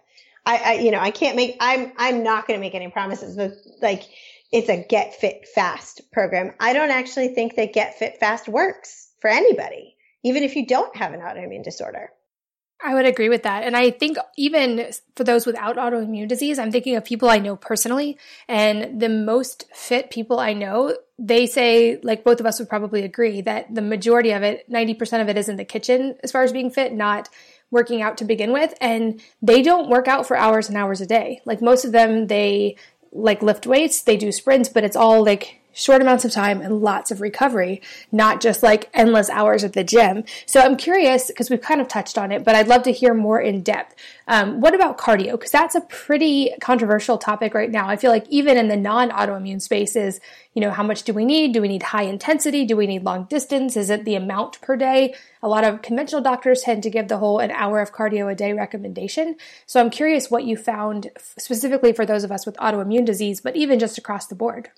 I, 0.45 0.57
I 0.57 0.73
you 0.73 0.91
know, 0.91 0.99
I 0.99 1.11
can't 1.11 1.35
make, 1.35 1.57
I'm, 1.59 1.91
I'm 1.97 2.23
not 2.23 2.47
going 2.47 2.59
to 2.59 2.61
make 2.61 2.75
any 2.75 2.89
promises, 2.89 3.35
but 3.35 3.53
like, 3.81 4.03
it's 4.51 4.69
a 4.69 4.83
get 4.89 5.13
fit 5.13 5.47
fast 5.53 6.11
program. 6.11 6.53
I 6.59 6.73
don't 6.73 6.89
actually 6.89 7.27
think 7.29 7.55
that 7.55 7.73
get 7.73 7.99
fit 7.99 8.19
fast 8.19 8.47
works 8.47 9.09
for 9.21 9.29
anybody, 9.29 9.95
even 10.23 10.41
if 10.43 10.55
you 10.55 10.65
don't 10.65 10.95
have 10.95 11.13
an 11.13 11.19
autoimmune 11.19 11.63
disorder. 11.63 12.09
I 12.81 12.93
would 12.93 13.05
agree 13.05 13.27
with 13.27 13.43
that. 13.43 13.63
And 13.63 13.75
I 13.75 13.91
think 13.91 14.17
even 14.37 14.91
for 15.15 15.25
those 15.25 15.45
without 15.45 15.75
autoimmune 15.75 16.29
disease, 16.29 16.57
I'm 16.57 16.71
thinking 16.71 16.95
of 16.95 17.03
people 17.03 17.29
I 17.29 17.39
know 17.39 17.57
personally. 17.57 18.17
And 18.47 19.01
the 19.01 19.09
most 19.09 19.65
fit 19.73 20.09
people 20.09 20.39
I 20.39 20.53
know, 20.53 20.95
they 21.17 21.45
say, 21.45 21.99
like 22.03 22.23
both 22.23 22.39
of 22.39 22.45
us 22.45 22.57
would 22.57 22.69
probably 22.69 23.03
agree, 23.03 23.41
that 23.41 23.73
the 23.75 23.81
majority 23.81 24.31
of 24.31 24.43
it, 24.43 24.69
90% 24.71 25.21
of 25.21 25.27
it 25.27 25.37
is 25.37 25.49
in 25.49 25.57
the 25.57 25.65
kitchen 25.65 26.15
as 26.23 26.31
far 26.31 26.43
as 26.43 26.53
being 26.53 26.71
fit, 26.71 26.93
not 26.93 27.27
working 27.69 28.01
out 28.01 28.17
to 28.19 28.25
begin 28.25 28.53
with. 28.53 28.73
And 28.79 29.21
they 29.41 29.61
don't 29.61 29.89
work 29.89 30.07
out 30.07 30.25
for 30.25 30.37
hours 30.37 30.69
and 30.69 30.77
hours 30.77 31.01
a 31.01 31.05
day. 31.05 31.41
Like 31.43 31.61
most 31.61 31.83
of 31.83 31.91
them, 31.91 32.27
they 32.27 32.77
like 33.11 33.41
lift 33.41 33.67
weights, 33.67 34.03
they 34.03 34.15
do 34.15 34.31
sprints, 34.31 34.69
but 34.69 34.85
it's 34.85 34.95
all 34.95 35.25
like 35.25 35.59
short 35.79 36.01
amounts 36.01 36.25
of 36.25 36.31
time 36.31 36.61
and 36.61 36.81
lots 36.81 37.09
of 37.09 37.21
recovery, 37.21 37.81
not 38.11 38.41
just 38.41 38.61
like 38.61 38.89
endless 38.93 39.29
hours 39.29 39.63
at 39.63 39.73
the 39.73 39.83
gym. 39.83 40.23
So 40.45 40.59
I'm 40.59 40.75
curious 40.75 41.27
because 41.27 41.49
we've 41.49 41.61
kind 41.61 41.79
of 41.79 41.87
touched 41.87 42.17
on 42.17 42.31
it, 42.31 42.43
but 42.43 42.55
I'd 42.55 42.67
love 42.67 42.83
to 42.83 42.91
hear 42.91 43.13
more 43.13 43.39
in 43.39 43.61
depth. 43.61 43.95
Um, 44.27 44.59
what 44.61 44.75
about 44.75 44.97
cardio? 44.97 45.31
Because 45.31 45.51
that's 45.51 45.75
a 45.75 45.81
pretty 45.81 46.53
controversial 46.59 47.17
topic 47.17 47.53
right 47.53 47.71
now. 47.71 47.87
I 47.87 47.95
feel 47.95 48.11
like 48.11 48.27
even 48.29 48.57
in 48.57 48.67
the 48.67 48.77
non 48.77 49.09
autoimmune 49.09 49.61
spaces, 49.61 50.19
you 50.53 50.61
know, 50.61 50.71
how 50.71 50.83
much 50.83 51.03
do 51.03 51.13
we 51.13 51.25
need? 51.25 51.53
Do 51.53 51.61
we 51.61 51.67
need 51.67 51.83
high 51.83 52.03
intensity? 52.03 52.65
Do 52.65 52.75
we 52.75 52.85
need 52.85 53.03
long 53.03 53.23
distance? 53.25 53.77
Is 53.77 53.89
it 53.89 54.03
the 54.03 54.15
amount 54.15 54.59
per 54.61 54.75
day? 54.75 55.15
A 55.41 55.47
lot 55.47 55.63
of 55.63 55.81
conventional 55.81 56.21
doctors 56.21 56.61
tend 56.61 56.83
to 56.83 56.89
give 56.89 57.07
the 57.07 57.17
whole 57.17 57.39
an 57.39 57.51
hour 57.51 57.79
of 57.79 57.93
cardio 57.93 58.31
a 58.31 58.35
day 58.35 58.51
recommendation. 58.51 59.37
So 59.65 59.79
I'm 59.79 59.89
curious 59.89 60.29
what 60.29 60.43
you 60.43 60.57
found 60.57 61.09
specifically 61.37 61.93
for 61.93 62.05
those 62.05 62.23
of 62.23 62.31
us 62.31 62.45
with 62.45 62.57
autoimmune 62.57 63.05
disease, 63.05 63.39
but 63.39 63.55
even 63.55 63.79
just 63.79 63.97
across 63.97 64.27
the 64.27 64.35
board. 64.35 64.69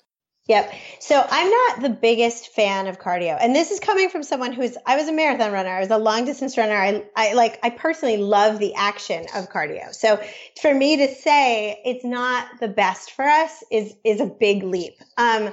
Yep. 0.48 0.72
So 0.98 1.24
I'm 1.30 1.50
not 1.50 1.82
the 1.82 1.88
biggest 1.88 2.48
fan 2.48 2.88
of 2.88 2.98
cardio. 2.98 3.38
And 3.40 3.54
this 3.54 3.70
is 3.70 3.78
coming 3.78 4.08
from 4.08 4.24
someone 4.24 4.52
who's 4.52 4.76
I 4.84 4.96
was 4.96 5.06
a 5.06 5.12
marathon 5.12 5.52
runner, 5.52 5.70
I 5.70 5.80
was 5.80 5.90
a 5.90 5.98
long 5.98 6.24
distance 6.24 6.58
runner. 6.58 6.74
I 6.74 7.04
I 7.14 7.34
like 7.34 7.60
I 7.62 7.70
personally 7.70 8.16
love 8.16 8.58
the 8.58 8.74
action 8.74 9.24
of 9.36 9.50
cardio. 9.50 9.94
So 9.94 10.20
for 10.60 10.74
me 10.74 10.96
to 10.96 11.14
say 11.14 11.80
it's 11.84 12.04
not 12.04 12.46
the 12.58 12.66
best 12.66 13.12
for 13.12 13.24
us 13.24 13.62
is 13.70 13.94
is 14.02 14.20
a 14.20 14.26
big 14.26 14.64
leap. 14.64 14.94
Um 15.16 15.52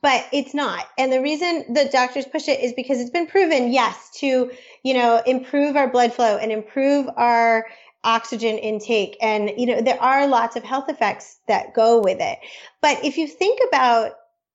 but 0.00 0.26
it's 0.32 0.54
not. 0.54 0.86
And 0.98 1.12
the 1.12 1.20
reason 1.20 1.72
the 1.72 1.88
doctors 1.92 2.24
push 2.24 2.48
it 2.48 2.60
is 2.60 2.72
because 2.72 3.00
it's 3.00 3.10
been 3.10 3.28
proven, 3.28 3.70
yes, 3.70 4.10
to, 4.16 4.50
you 4.82 4.94
know, 4.94 5.22
improve 5.24 5.76
our 5.76 5.88
blood 5.88 6.12
flow 6.12 6.38
and 6.38 6.50
improve 6.50 7.08
our 7.16 7.66
oxygen 8.02 8.58
intake. 8.58 9.16
And, 9.22 9.52
you 9.56 9.66
know, 9.66 9.80
there 9.80 10.02
are 10.02 10.26
lots 10.26 10.56
of 10.56 10.64
health 10.64 10.88
effects 10.88 11.38
that 11.46 11.72
go 11.72 12.00
with 12.00 12.18
it. 12.20 12.38
But 12.80 13.04
if 13.04 13.16
you 13.16 13.28
think 13.28 13.60
about 13.68 14.14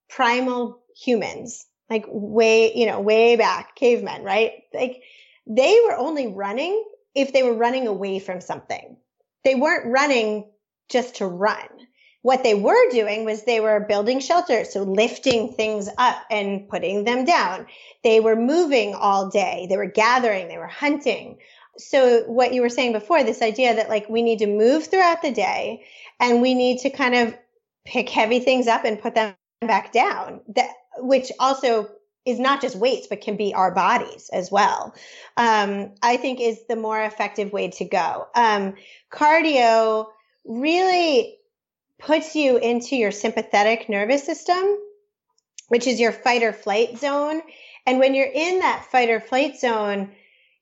primal 0.10 0.82
humans, 0.96 1.66
like 1.90 2.06
way, 2.08 2.74
you 2.76 2.86
know, 2.86 3.00
way 3.00 3.36
back, 3.36 3.76
cavemen, 3.76 4.24
right? 4.24 4.64
Like 4.74 5.02
they 5.46 5.80
were 5.86 5.96
only 5.96 6.28
running 6.28 6.84
if 7.16 7.34
they 7.34 7.44
were 7.44 7.54
running 7.54 7.88
away 7.88 8.20
from 8.20 8.42
something. 8.42 8.98
They 9.44 9.56
weren't 9.56 9.92
running 9.92 10.50
just 10.90 11.16
to 11.16 11.28
run. 11.28 11.68
What 12.22 12.44
they 12.44 12.56
were 12.56 12.92
doing 12.92 13.24
was 13.24 13.44
they 13.44 13.62
were 13.62 13.86
building 13.88 14.20
shelters, 14.20 14.74
so 14.74 14.84
lifting 14.84 15.54
things 15.54 15.88
up 15.98 16.18
and 16.30 16.68
putting 16.68 17.06
them 17.06 17.24
down. 17.24 17.68
They 18.04 18.20
were 18.20 18.36
moving 18.36 18.96
all 18.96 19.30
day. 19.30 19.68
They 19.70 19.78
were 19.78 19.86
gathering, 19.86 20.48
they 20.48 20.58
were 20.58 20.68
hunting. 20.68 21.38
So 21.78 22.24
what 22.24 22.54
you 22.54 22.62
were 22.62 22.70
saying 22.70 22.94
before, 22.94 23.24
this 23.24 23.42
idea 23.42 23.76
that 23.76 23.90
like 23.90 24.10
we 24.10 24.24
need 24.24 24.40
to 24.40 24.48
move 24.48 24.88
throughout 24.88 25.22
the 25.22 25.32
day 25.32 25.86
and 26.20 26.42
we 26.42 26.54
need 26.54 26.80
to 26.80 26.90
kind 26.90 27.16
of 27.16 27.38
pick 27.86 28.10
heavy 28.10 28.40
things 28.40 28.68
up 28.68 28.84
and 28.84 29.02
put 29.02 29.16
them 29.16 29.36
back 29.62 29.92
down. 29.92 30.42
That 30.56 30.70
which 30.98 31.32
also 31.40 31.90
is 32.26 32.40
not 32.40 32.62
just 32.62 32.76
weights 32.76 33.08
but 33.08 33.22
can 33.22 33.38
be 33.38 33.54
our 33.54 33.74
bodies 33.74 34.30
as 34.32 34.52
well. 34.52 34.94
Um, 35.36 35.94
i 36.02 36.18
think 36.18 36.40
is 36.40 36.60
the 36.68 36.76
more 36.76 37.02
effective 37.02 37.52
way 37.52 37.70
to 37.70 37.86
go. 37.86 38.28
Um, 38.36 38.76
cardio 39.12 40.08
really 40.46 41.38
puts 42.00 42.36
you 42.36 42.58
into 42.58 42.96
your 42.96 43.12
sympathetic 43.12 43.90
nervous 43.90 44.24
system 44.24 44.78
which 45.70 45.86
is 45.86 46.00
your 46.00 46.14
fight 46.14 46.44
or 46.44 46.54
flight 46.54 46.98
zone. 46.98 47.42
And 47.86 48.00
when 48.00 48.16
you're 48.16 48.32
in 48.32 48.60
that 48.60 48.86
fight 48.90 49.10
or 49.10 49.20
flight 49.20 49.60
zone 49.60 50.12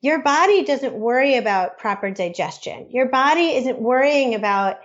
your 0.01 0.21
body 0.21 0.63
doesn't 0.63 0.93
worry 0.93 1.35
about 1.35 1.79
proper 1.79 2.11
digestion. 2.11 2.91
Your 2.91 3.07
body 3.07 3.55
isn't 3.55 3.79
worrying 3.79 4.35
about 4.35 4.77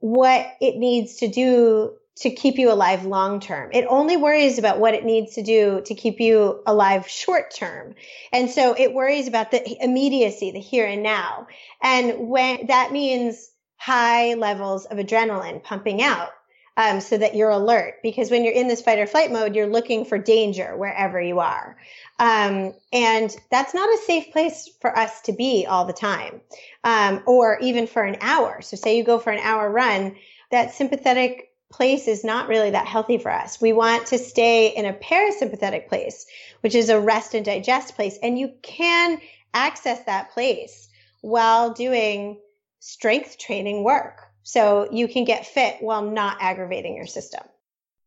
what 0.00 0.46
it 0.62 0.76
needs 0.76 1.16
to 1.16 1.28
do 1.28 1.92
to 2.14 2.30
keep 2.30 2.58
you 2.58 2.70
alive 2.70 3.04
long 3.04 3.40
term. 3.40 3.70
It 3.72 3.86
only 3.88 4.16
worries 4.16 4.58
about 4.58 4.78
what 4.78 4.94
it 4.94 5.04
needs 5.04 5.34
to 5.34 5.42
do 5.42 5.82
to 5.86 5.94
keep 5.94 6.20
you 6.20 6.62
alive 6.66 7.08
short 7.08 7.54
term. 7.54 7.94
And 8.32 8.50
so 8.50 8.74
it 8.76 8.92
worries 8.92 9.28
about 9.28 9.50
the 9.50 9.82
immediacy, 9.82 10.50
the 10.50 10.60
here 10.60 10.86
and 10.86 11.02
now. 11.02 11.46
And 11.82 12.28
when 12.28 12.66
that 12.66 12.92
means 12.92 13.50
high 13.76 14.34
levels 14.34 14.84
of 14.86 14.98
adrenaline 14.98 15.62
pumping 15.62 16.02
out. 16.02 16.30
Um, 16.74 17.02
so 17.02 17.18
that 17.18 17.36
you're 17.36 17.50
alert 17.50 17.96
because 18.02 18.30
when 18.30 18.44
you're 18.44 18.54
in 18.54 18.66
this 18.66 18.80
fight 18.80 18.98
or 18.98 19.06
flight 19.06 19.30
mode, 19.30 19.54
you're 19.54 19.66
looking 19.66 20.06
for 20.06 20.16
danger 20.16 20.74
wherever 20.74 21.20
you 21.20 21.38
are. 21.38 21.76
Um, 22.18 22.72
and 22.94 23.36
that's 23.50 23.74
not 23.74 23.90
a 23.90 24.02
safe 24.06 24.32
place 24.32 24.70
for 24.80 24.96
us 24.96 25.20
to 25.22 25.34
be 25.34 25.66
all 25.66 25.84
the 25.84 25.92
time 25.92 26.40
um, 26.82 27.22
or 27.26 27.58
even 27.60 27.86
for 27.86 28.04
an 28.04 28.16
hour. 28.22 28.62
So 28.62 28.78
say 28.78 28.96
you 28.96 29.04
go 29.04 29.18
for 29.18 29.30
an 29.30 29.40
hour 29.40 29.70
run, 29.70 30.16
that 30.50 30.72
sympathetic 30.72 31.51
place 31.72 32.06
is 32.06 32.22
not 32.22 32.48
really 32.48 32.70
that 32.70 32.86
healthy 32.86 33.18
for 33.18 33.30
us. 33.30 33.60
We 33.60 33.72
want 33.72 34.06
to 34.08 34.18
stay 34.18 34.68
in 34.68 34.84
a 34.84 34.92
parasympathetic 34.92 35.88
place, 35.88 36.26
which 36.60 36.74
is 36.74 36.88
a 36.88 37.00
rest 37.00 37.34
and 37.34 37.44
digest 37.44 37.96
place. 37.96 38.18
And 38.22 38.38
you 38.38 38.52
can 38.62 39.20
access 39.54 40.04
that 40.04 40.30
place 40.30 40.88
while 41.22 41.72
doing 41.72 42.38
strength 42.80 43.38
training 43.38 43.84
work. 43.84 44.20
So 44.42 44.88
you 44.92 45.08
can 45.08 45.24
get 45.24 45.46
fit 45.46 45.76
while 45.80 46.02
not 46.02 46.38
aggravating 46.40 46.96
your 46.96 47.06
system. 47.06 47.42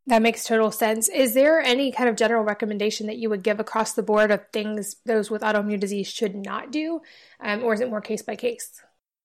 That 0.08 0.22
makes 0.22 0.44
total 0.44 0.70
sense. 0.70 1.10
Is 1.10 1.34
there 1.34 1.60
any 1.60 1.92
kind 1.92 2.08
of 2.08 2.16
general 2.16 2.44
recommendation 2.44 3.08
that 3.08 3.18
you 3.18 3.30
would 3.30 3.42
give 3.42 3.60
across 3.60 3.94
the 3.94 4.04
board 4.04 4.30
of 4.30 4.42
things 4.54 4.98
those 5.06 5.32
with 5.32 5.42
autoimmune 5.42 5.80
disease 5.80 6.08
should 6.08 6.36
not 6.36 6.72
do? 6.72 7.02
Um, 7.40 7.64
or 7.64 7.74
is 7.74 7.82
it 7.82 7.90
more 7.90 8.02
case 8.02 8.22
by 8.22 8.36
case? 8.36 8.82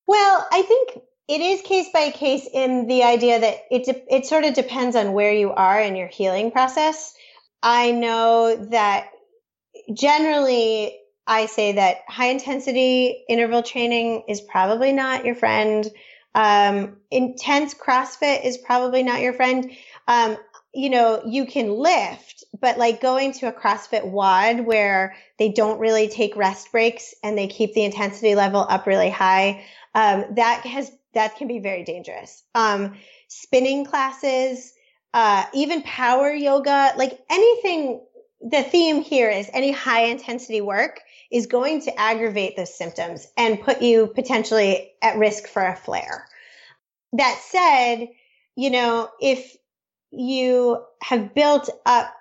Well, 0.07 0.47
I 0.51 0.63
think 0.63 1.03
it 1.31 1.41
is 1.41 1.63
case 1.63 1.87
by 1.93 2.11
case 2.11 2.49
in 2.53 2.89
the 2.89 3.05
idea 3.05 3.39
that 3.39 3.59
it, 3.71 3.85
de- 3.85 4.15
it 4.17 4.27
sort 4.27 4.43
of 4.43 4.53
depends 4.53 4.97
on 4.97 5.13
where 5.13 5.33
you 5.33 5.53
are 5.53 5.81
in 5.81 5.95
your 5.95 6.09
healing 6.09 6.51
process. 6.51 7.15
I 7.63 7.93
know 7.93 8.57
that 8.71 9.11
generally 9.95 10.99
I 11.29 11.47
say 11.47 11.73
that 11.73 11.99
high 12.09 12.31
intensity 12.31 13.25
interval 13.29 13.63
training 13.63 14.25
is 14.27 14.41
probably 14.41 14.91
not 14.91 15.25
your 15.25 15.37
friend. 15.37 15.89
Um, 16.35 16.97
intense 17.13 17.75
CrossFit 17.75 18.45
is 18.45 18.59
probably 18.59 19.05
not 19.05 19.21
your 19.21 19.33
friend. 19.33 19.71
Um, 20.09 20.37
you 20.75 20.91
know, 20.91 21.23
you 21.25 21.47
can 21.47 21.71
lift, 21.71 22.43
but 22.61 22.77
like 22.77 23.01
going 23.01 23.35
to 23.35 23.47
a 23.47 23.53
CrossFit 23.53 24.05
WOD 24.05 24.67
where 24.67 25.15
they 25.39 25.51
don't 25.51 25.79
really 25.79 26.09
take 26.09 26.35
rest 26.35 26.73
breaks 26.73 27.15
and 27.23 27.39
they 27.39 27.47
keep 27.47 27.73
the 27.75 27.85
intensity 27.85 28.35
level 28.35 28.67
up 28.69 28.89
really 28.89 29.11
high, 29.11 29.65
um, 29.95 30.25
that 30.35 30.67
has, 30.67 30.91
that 31.15 31.37
can 31.37 31.49
be 31.49 31.59
very 31.59 31.85
dangerous. 31.85 32.43
Um, 32.55 32.97
spinning 33.29 33.85
classes, 33.85 34.73
uh, 35.15 35.45
even 35.55 35.83
power 35.83 36.31
yoga, 36.31 36.93
like 36.97 37.19
anything, 37.29 38.01
the 38.41 38.63
theme 38.63 39.03
here 39.03 39.31
is 39.31 39.51
any 39.53 39.73
high 39.73 40.05
intensity 40.05 40.61
work 40.61 41.01
is 41.31 41.47
going 41.47 41.83
to 41.83 42.01
aggravate 42.01 42.57
those 42.57 42.75
symptoms 42.75 43.27
and 43.37 43.61
put 43.61 43.83
you 43.83 44.09
potentially 44.09 44.93
at 45.03 45.19
risk 45.19 45.47
for 45.47 45.65
a 45.65 45.77
flare. 45.77 46.27
That 47.13 47.41
said, 47.43 48.09
you 48.57 48.71
know, 48.71 49.09
if 49.21 49.57
you 50.11 50.83
have 51.03 51.35
built 51.35 51.71
up 51.87 52.13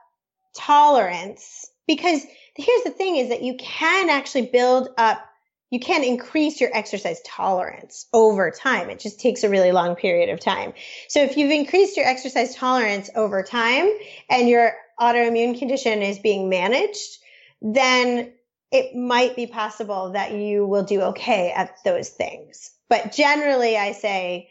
tolerance 0.56 1.70
because 1.88 2.24
here's 2.56 2.84
the 2.84 2.92
thing 2.92 3.16
is 3.16 3.30
that 3.30 3.42
you 3.42 3.56
can 3.58 4.10
actually 4.10 4.46
build 4.46 4.90
up 4.98 5.26
you 5.70 5.80
can 5.80 6.04
increase 6.04 6.60
your 6.60 6.76
exercise 6.76 7.22
tolerance 7.26 8.08
over 8.12 8.50
time. 8.52 8.90
It 8.90 9.00
just 9.00 9.20
takes 9.20 9.44
a 9.44 9.50
really 9.50 9.72
long 9.72 9.96
period 9.96 10.30
of 10.30 10.40
time. 10.40 10.74
So 11.08 11.22
if 11.22 11.38
you've 11.38 11.52
increased 11.52 11.96
your 11.96 12.08
exercise 12.08 12.56
tolerance 12.56 13.10
over 13.16 13.44
time 13.44 13.90
and 14.30 14.50
your 14.50 14.74
autoimmune 15.00 15.58
condition 15.58 16.02
is 16.02 16.18
being 16.20 16.50
managed, 16.50 17.20
then 17.62 18.34
it 18.72 18.96
might 18.96 19.36
be 19.36 19.48
possible 19.48 20.12
that 20.12 20.34
you 20.34 20.66
will 20.66 20.84
do 20.84 21.02
okay 21.02 21.52
at 21.52 21.78
those 21.84 22.10
things. 22.10 22.72
But 22.90 23.12
generally, 23.12 23.78
I 23.78 23.92
say 23.92 24.50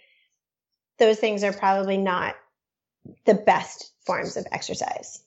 those 0.98 1.18
things 1.18 1.42
are 1.42 1.52
probably 1.52 1.96
not 1.96 2.36
the 3.24 3.34
best 3.34 3.92
forms 4.04 4.36
of 4.36 4.46
exercise. 4.52 5.22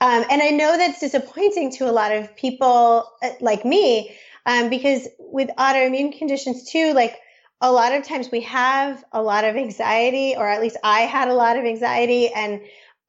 Um, 0.00 0.24
and 0.30 0.42
I 0.42 0.50
know 0.50 0.76
that's 0.76 0.98
disappointing 0.98 1.70
to 1.72 1.88
a 1.88 1.92
lot 1.92 2.10
of 2.10 2.34
people 2.36 3.08
uh, 3.22 3.30
like 3.40 3.64
me, 3.64 4.16
um, 4.46 4.70
because 4.70 5.06
with 5.18 5.50
autoimmune 5.58 6.16
conditions 6.16 6.70
too, 6.70 6.92
like 6.92 7.18
a 7.60 7.70
lot 7.70 7.92
of 7.92 8.06
times 8.06 8.30
we 8.30 8.40
have 8.40 9.04
a 9.12 9.22
lot 9.22 9.44
of 9.44 9.56
anxiety, 9.56 10.34
or 10.36 10.48
at 10.48 10.60
least 10.60 10.76
I 10.82 11.02
had 11.02 11.28
a 11.28 11.34
lot 11.34 11.56
of 11.56 11.64
anxiety, 11.64 12.28
and 12.28 12.60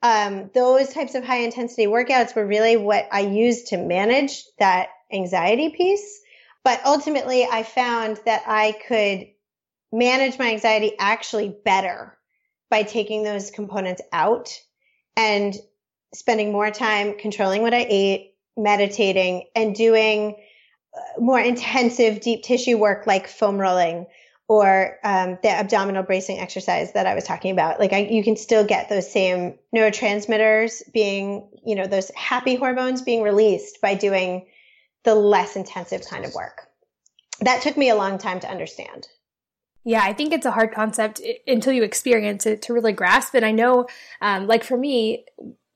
um, 0.03 0.51
those 0.53 0.89
types 0.89 1.15
of 1.15 1.23
high 1.23 1.39
intensity 1.39 1.87
workouts 1.87 2.35
were 2.35 2.45
really 2.45 2.77
what 2.77 3.07
I 3.11 3.21
used 3.21 3.67
to 3.67 3.77
manage 3.77 4.43
that 4.59 4.89
anxiety 5.11 5.69
piece. 5.69 6.21
But 6.63 6.85
ultimately, 6.85 7.45
I 7.45 7.63
found 7.63 8.19
that 8.25 8.43
I 8.45 8.73
could 8.87 9.27
manage 9.91 10.39
my 10.39 10.51
anxiety 10.51 10.93
actually 10.99 11.55
better 11.63 12.17
by 12.69 12.83
taking 12.83 13.23
those 13.23 13.51
components 13.51 14.01
out 14.11 14.59
and 15.15 15.55
spending 16.13 16.51
more 16.51 16.71
time 16.71 17.17
controlling 17.17 17.61
what 17.61 17.73
I 17.73 17.85
ate, 17.87 18.35
meditating, 18.55 19.47
and 19.55 19.75
doing 19.75 20.35
more 21.19 21.39
intensive 21.39 22.21
deep 22.21 22.43
tissue 22.43 22.77
work 22.77 23.07
like 23.07 23.27
foam 23.27 23.57
rolling 23.57 24.05
or 24.47 24.99
um, 25.03 25.37
the 25.41 25.49
abdominal 25.49 26.03
bracing 26.03 26.39
exercise 26.39 26.93
that 26.93 27.07
I 27.07 27.15
was 27.15 27.23
talking 27.23 27.51
about. 27.51 27.79
Like 27.79 27.93
I, 27.93 27.99
you 27.99 28.23
can 28.23 28.35
still 28.35 28.65
get 28.65 28.89
those 28.89 29.09
same 29.09 29.57
neurotransmitters 29.75 30.91
being, 30.91 31.49
you 31.65 31.75
know, 31.75 31.87
those 31.87 32.11
happy 32.15 32.55
hormones 32.55 33.01
being 33.01 33.23
released 33.23 33.81
by 33.81 33.95
doing 33.95 34.45
the 35.03 35.15
less 35.15 35.55
intensive 35.55 36.05
kind 36.05 36.25
of 36.25 36.33
work. 36.33 36.67
That 37.39 37.61
took 37.61 37.77
me 37.77 37.89
a 37.89 37.95
long 37.95 38.17
time 38.17 38.39
to 38.41 38.49
understand. 38.49 39.07
Yeah, 39.85 40.01
I 40.03 40.13
think 40.13 40.33
it's 40.33 40.45
a 40.45 40.51
hard 40.51 40.73
concept 40.73 41.21
until 41.45 41.73
you 41.73 41.83
experience 41.83 42.45
it 42.45 42.61
to 42.63 42.73
really 42.73 42.93
grasp. 42.93 43.33
And 43.33 43.45
I 43.45 43.51
know, 43.51 43.87
um, 44.21 44.47
like 44.47 44.63
for 44.63 44.77
me, 44.77 45.25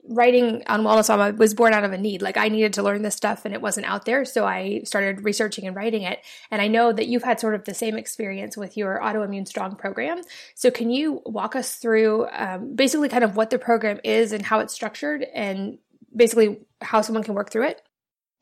writing 0.10 0.64
on 0.68 0.84
Wellness 0.84 1.10
Mama 1.10 1.36
was 1.38 1.54
born 1.54 1.74
out 1.74 1.84
of 1.84 1.92
a 1.92 1.98
need. 1.98 2.22
Like 2.22 2.38
I 2.38 2.50
needed 2.50 2.74
to 2.74 2.84
learn 2.84 3.02
this 3.02 3.16
stuff 3.16 3.46
and 3.46 3.54
it 3.54 3.62
wasn't 3.62 3.86
out 3.86 4.06
there. 4.06 4.26
So 4.26 4.46
I 4.46 4.82
started 4.84 5.24
researching 5.24 5.68
and 5.68 5.76
writing 5.76 6.04
it. 6.04 6.20
And 6.52 6.62
I 6.62 6.68
know 6.68 6.92
that 6.92 7.08
you've 7.08 7.24
had 7.24 7.40
sort 7.40 7.56
of 7.56 7.66
the 7.66 7.74
same 7.74 7.98
experience 7.98 8.56
with 8.58 8.78
your 8.78 9.00
Autoimmune 9.00 9.48
Strong 9.48 9.76
program. 9.76 10.22
So 10.56 10.72
can 10.72 10.90
you 10.90 11.22
walk 11.26 11.56
us 11.56 11.76
through 11.76 12.28
um, 12.32 12.76
basically 12.76 13.10
kind 13.10 13.24
of 13.24 13.36
what 13.36 13.50
the 13.50 13.60
program 13.60 14.00
is 14.04 14.32
and 14.32 14.46
how 14.46 14.60
it's 14.60 14.74
structured 14.74 15.24
and 15.34 15.78
basically 16.16 16.60
how 16.82 17.02
someone 17.02 17.24
can 17.24 17.34
work 17.34 17.52
through 17.52 17.68
it? 17.68 17.82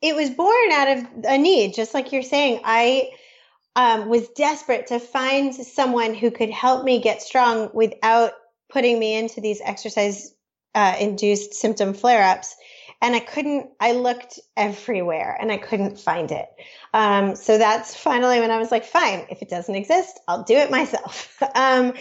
It 0.02 0.14
was 0.14 0.30
born 0.30 0.72
out 0.72 0.98
of 0.98 1.06
a 1.24 1.38
need, 1.38 1.74
just 1.74 1.94
like 1.94 2.12
you're 2.12 2.22
saying. 2.22 2.60
I 2.64 3.10
um, 3.74 4.08
was 4.08 4.28
desperate 4.28 4.88
to 4.88 5.00
find 5.00 5.54
someone 5.54 6.14
who 6.14 6.30
could 6.30 6.50
help 6.50 6.84
me 6.84 7.00
get 7.00 7.22
strong 7.22 7.70
without 7.72 8.32
putting 8.70 8.98
me 8.98 9.14
into 9.14 9.40
these 9.40 9.60
exercise 9.64 10.34
uh, 10.76 10.94
induced 11.00 11.54
symptom 11.54 11.94
flare 11.94 12.22
ups. 12.22 12.54
And 13.02 13.14
I 13.14 13.20
couldn't, 13.20 13.70
I 13.80 13.92
looked 13.92 14.38
everywhere 14.56 15.36
and 15.38 15.52
I 15.52 15.58
couldn't 15.58 15.98
find 15.98 16.30
it. 16.30 16.48
Um, 16.94 17.36
so 17.36 17.58
that's 17.58 17.94
finally 17.94 18.40
when 18.40 18.50
I 18.50 18.58
was 18.58 18.70
like, 18.70 18.84
fine, 18.84 19.26
if 19.28 19.42
it 19.42 19.50
doesn't 19.50 19.74
exist, 19.74 20.18
I'll 20.28 20.44
do 20.44 20.54
it 20.54 20.70
myself. 20.70 21.42
um, 21.54 21.92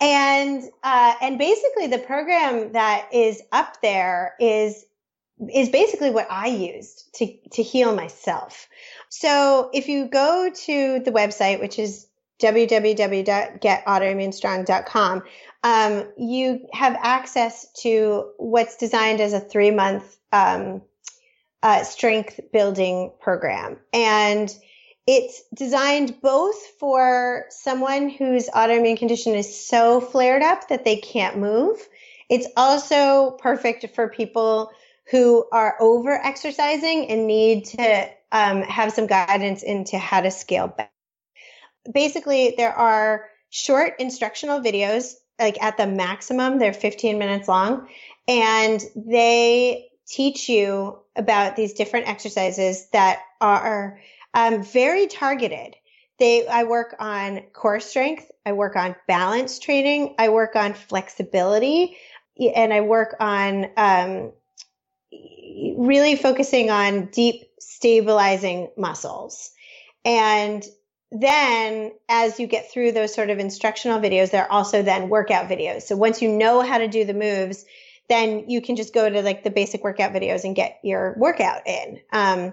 and, 0.00 0.62
uh, 0.82 1.14
and 1.20 1.38
basically 1.38 1.88
the 1.88 1.98
program 1.98 2.72
that 2.72 3.08
is 3.12 3.40
up 3.50 3.80
there 3.80 4.34
is 4.38 4.84
is 5.52 5.68
basically 5.68 6.10
what 6.10 6.28
I 6.30 6.46
used 6.46 7.12
to, 7.16 7.36
to 7.54 7.62
heal 7.62 7.92
myself. 7.92 8.68
So 9.08 9.68
if 9.74 9.88
you 9.88 10.06
go 10.06 10.48
to 10.48 11.00
the 11.00 11.10
website, 11.10 11.60
which 11.60 11.76
is 11.78 12.06
www.getautoimmunestrong.com, 12.40 15.22
um, 15.62 16.04
you 16.18 16.66
have 16.72 16.96
access 17.00 17.72
to 17.80 18.32
what's 18.38 18.76
designed 18.76 19.20
as 19.20 19.32
a 19.32 19.38
three 19.40 19.70
month 19.70 20.16
um, 20.32 20.82
uh, 21.62 21.84
strength 21.84 22.40
building 22.52 23.12
program. 23.20 23.76
And 23.92 24.52
it's 25.06 25.42
designed 25.54 26.20
both 26.22 26.56
for 26.78 27.44
someone 27.50 28.08
whose 28.08 28.48
autoimmune 28.48 28.98
condition 28.98 29.34
is 29.34 29.66
so 29.66 30.00
flared 30.00 30.42
up 30.42 30.68
that 30.68 30.84
they 30.84 30.96
can't 30.96 31.38
move. 31.38 31.86
It's 32.30 32.48
also 32.56 33.32
perfect 33.32 33.94
for 33.94 34.08
people 34.08 34.70
who 35.10 35.46
are 35.52 35.76
over 35.80 36.12
exercising 36.12 37.10
and 37.10 37.26
need 37.26 37.66
to 37.66 38.08
um, 38.32 38.62
have 38.62 38.92
some 38.92 39.06
guidance 39.06 39.62
into 39.62 39.98
how 39.98 40.22
to 40.22 40.30
scale 40.30 40.68
back. 40.68 40.93
Basically, 41.92 42.54
there 42.56 42.72
are 42.72 43.26
short 43.50 43.94
instructional 43.98 44.60
videos, 44.60 45.14
like 45.38 45.62
at 45.62 45.76
the 45.76 45.86
maximum, 45.86 46.58
they're 46.58 46.72
15 46.72 47.18
minutes 47.18 47.48
long, 47.48 47.88
and 48.26 48.82
they 48.96 49.88
teach 50.06 50.48
you 50.48 50.98
about 51.16 51.56
these 51.56 51.72
different 51.72 52.08
exercises 52.08 52.88
that 52.90 53.20
are 53.40 54.00
um, 54.34 54.62
very 54.62 55.06
targeted. 55.06 55.76
They, 56.18 56.46
I 56.46 56.64
work 56.64 56.96
on 56.98 57.40
core 57.52 57.80
strength. 57.80 58.30
I 58.46 58.52
work 58.52 58.76
on 58.76 58.94
balance 59.08 59.58
training. 59.58 60.14
I 60.18 60.28
work 60.28 60.56
on 60.56 60.74
flexibility 60.74 61.96
and 62.38 62.72
I 62.72 62.80
work 62.80 63.16
on, 63.20 63.66
um, 63.76 64.32
really 65.76 66.16
focusing 66.16 66.70
on 66.70 67.06
deep 67.06 67.44
stabilizing 67.60 68.70
muscles. 68.76 69.50
And 70.04 70.64
then 71.14 71.92
as 72.08 72.40
you 72.40 72.48
get 72.48 72.70
through 72.70 72.92
those 72.92 73.14
sort 73.14 73.30
of 73.30 73.38
instructional 73.38 74.00
videos, 74.00 74.32
there 74.32 74.42
are 74.42 74.50
also 74.50 74.82
then 74.82 75.08
workout 75.08 75.48
videos. 75.48 75.82
So 75.82 75.96
once 75.96 76.20
you 76.20 76.28
know 76.28 76.60
how 76.60 76.78
to 76.78 76.88
do 76.88 77.04
the 77.04 77.14
moves, 77.14 77.64
then 78.08 78.50
you 78.50 78.60
can 78.60 78.74
just 78.74 78.92
go 78.92 79.08
to 79.08 79.22
like 79.22 79.44
the 79.44 79.50
basic 79.50 79.84
workout 79.84 80.12
videos 80.12 80.44
and 80.44 80.56
get 80.56 80.80
your 80.82 81.14
workout 81.16 81.66
in. 81.66 82.00
Um, 82.12 82.52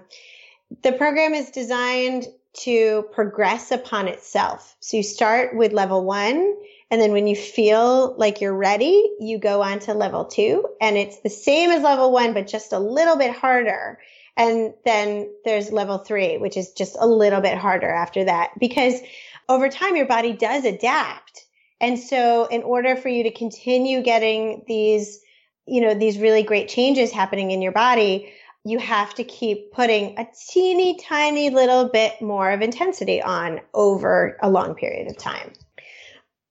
the 0.82 0.92
program 0.92 1.34
is 1.34 1.50
designed 1.50 2.26
to 2.54 3.02
progress 3.12 3.72
upon 3.72 4.08
itself. 4.08 4.76
So 4.80 4.96
you 4.96 5.02
start 5.02 5.56
with 5.56 5.72
level 5.72 6.04
one, 6.04 6.54
and 6.90 7.00
then 7.00 7.12
when 7.12 7.26
you 7.26 7.34
feel 7.34 8.14
like 8.16 8.40
you're 8.40 8.54
ready, 8.54 9.10
you 9.18 9.38
go 9.38 9.62
on 9.62 9.80
to 9.80 9.94
level 9.94 10.26
two, 10.26 10.66
and 10.80 10.96
it's 10.96 11.20
the 11.20 11.30
same 11.30 11.70
as 11.70 11.82
level 11.82 12.12
one, 12.12 12.32
but 12.32 12.46
just 12.46 12.72
a 12.72 12.78
little 12.78 13.16
bit 13.16 13.34
harder. 13.34 13.98
And 14.36 14.74
then 14.84 15.30
there's 15.44 15.72
level 15.72 15.98
three, 15.98 16.38
which 16.38 16.56
is 16.56 16.72
just 16.72 16.96
a 16.98 17.06
little 17.06 17.40
bit 17.40 17.58
harder 17.58 17.90
after 17.90 18.24
that 18.24 18.52
because 18.58 19.00
over 19.48 19.68
time 19.68 19.96
your 19.96 20.06
body 20.06 20.32
does 20.32 20.64
adapt. 20.64 21.46
And 21.80 21.98
so 21.98 22.46
in 22.46 22.62
order 22.62 22.96
for 22.96 23.08
you 23.08 23.24
to 23.24 23.30
continue 23.30 24.02
getting 24.02 24.64
these, 24.66 25.20
you 25.66 25.80
know, 25.80 25.94
these 25.94 26.18
really 26.18 26.42
great 26.42 26.68
changes 26.68 27.10
happening 27.10 27.50
in 27.50 27.60
your 27.60 27.72
body, 27.72 28.32
you 28.64 28.78
have 28.78 29.12
to 29.14 29.24
keep 29.24 29.72
putting 29.72 30.18
a 30.18 30.26
teeny 30.48 30.96
tiny 30.98 31.50
little 31.50 31.88
bit 31.88 32.22
more 32.22 32.50
of 32.52 32.62
intensity 32.62 33.20
on 33.20 33.60
over 33.74 34.38
a 34.42 34.48
long 34.48 34.74
period 34.74 35.08
of 35.08 35.18
time. 35.18 35.52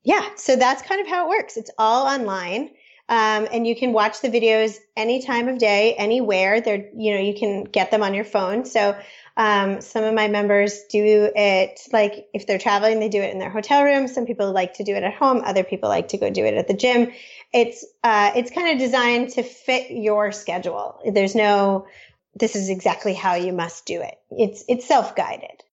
Yeah, 0.04 0.28
so 0.36 0.56
that's 0.56 0.82
kind 0.82 1.00
of 1.00 1.08
how 1.08 1.26
it 1.26 1.30
works. 1.30 1.58
It's 1.58 1.72
all 1.78 2.06
online. 2.06 2.72
Um, 3.12 3.46
and 3.52 3.68
you 3.68 3.76
can 3.76 3.92
watch 3.92 4.22
the 4.22 4.30
videos 4.30 4.78
any 4.96 5.22
time 5.22 5.50
of 5.50 5.58
day, 5.58 5.96
anywhere. 5.96 6.62
They're, 6.62 6.90
you 6.96 7.14
know, 7.14 7.20
you 7.20 7.34
can 7.34 7.66
get 7.66 7.92
them 7.92 8.04
on 8.04 8.14
your 8.14 8.24
phone. 8.24 8.64
So 8.64 8.98
um, 9.36 9.82
some 9.82 10.06
of 10.06 10.14
my 10.14 10.30
members 10.30 10.84
do 10.90 11.30
it 11.36 11.82
like 11.92 12.30
if 12.34 12.48
they're 12.48 12.58
traveling, 12.58 13.02
they 13.02 13.10
do 13.10 13.22
it 13.22 13.34
in 13.34 13.40
their 13.40 13.50
hotel 13.50 13.84
room. 13.84 14.08
Some 14.08 14.26
people 14.26 14.54
like 14.54 14.76
to 14.76 14.86
do 14.86 14.96
it 14.96 15.04
at 15.04 15.14
home. 15.14 15.42
Other 15.44 15.66
people 15.66 15.90
like 15.90 16.08
to 16.10 16.18
go 16.18 16.30
do 16.30 16.46
it 16.46 16.54
at 16.54 16.70
the 16.70 16.74
gym. 16.74 17.12
It's 17.54 17.84
uh, 18.02 18.32
it's 18.34 18.50
kind 18.50 18.72
of 18.72 18.80
designed 18.80 19.32
to 19.32 19.44
fit 19.44 19.92
your 19.92 20.32
schedule. 20.32 21.02
There's 21.06 21.36
no 21.36 21.88
this 22.36 22.56
is 22.56 22.70
exactly 22.70 23.14
how 23.14 23.36
you 23.36 23.52
must 23.52 23.86
do 23.86 24.02
it. 24.02 24.16
It's 24.30 24.64
it's 24.70 24.88
self 24.88 25.18
guided. 25.18 25.64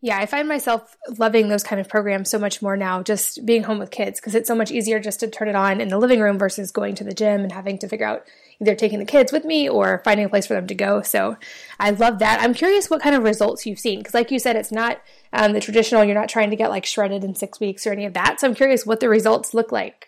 Yeah, 0.00 0.18
I 0.18 0.26
find 0.26 0.46
myself 0.46 0.96
loving 1.18 1.48
those 1.48 1.64
kind 1.64 1.80
of 1.80 1.88
programs 1.88 2.30
so 2.30 2.38
much 2.38 2.62
more 2.62 2.76
now, 2.76 3.02
just 3.02 3.44
being 3.44 3.64
home 3.64 3.80
with 3.80 3.90
kids, 3.90 4.20
because 4.20 4.36
it's 4.36 4.46
so 4.46 4.54
much 4.54 4.70
easier 4.70 5.00
just 5.00 5.18
to 5.20 5.28
turn 5.28 5.48
it 5.48 5.56
on 5.56 5.80
in 5.80 5.88
the 5.88 5.98
living 5.98 6.20
room 6.20 6.38
versus 6.38 6.70
going 6.70 6.94
to 6.94 7.04
the 7.04 7.12
gym 7.12 7.40
and 7.42 7.50
having 7.50 7.78
to 7.78 7.88
figure 7.88 8.06
out 8.06 8.24
either 8.60 8.76
taking 8.76 9.00
the 9.00 9.04
kids 9.04 9.32
with 9.32 9.44
me 9.44 9.68
or 9.68 10.00
finding 10.04 10.26
a 10.26 10.28
place 10.28 10.46
for 10.46 10.54
them 10.54 10.68
to 10.68 10.74
go. 10.74 11.02
So 11.02 11.36
I 11.80 11.90
love 11.90 12.20
that. 12.20 12.40
I'm 12.40 12.54
curious 12.54 12.88
what 12.88 13.02
kind 13.02 13.16
of 13.16 13.24
results 13.24 13.66
you've 13.66 13.80
seen, 13.80 13.98
because 13.98 14.14
like 14.14 14.30
you 14.30 14.38
said, 14.38 14.54
it's 14.54 14.70
not 14.70 15.00
um, 15.32 15.52
the 15.52 15.60
traditional, 15.60 16.04
you're 16.04 16.14
not 16.14 16.28
trying 16.28 16.50
to 16.50 16.56
get 16.56 16.70
like 16.70 16.86
shredded 16.86 17.24
in 17.24 17.34
six 17.34 17.58
weeks 17.58 17.84
or 17.84 17.90
any 17.90 18.04
of 18.04 18.14
that. 18.14 18.38
So 18.38 18.46
I'm 18.46 18.54
curious 18.54 18.86
what 18.86 19.00
the 19.00 19.08
results 19.08 19.52
look 19.52 19.72
like. 19.72 20.07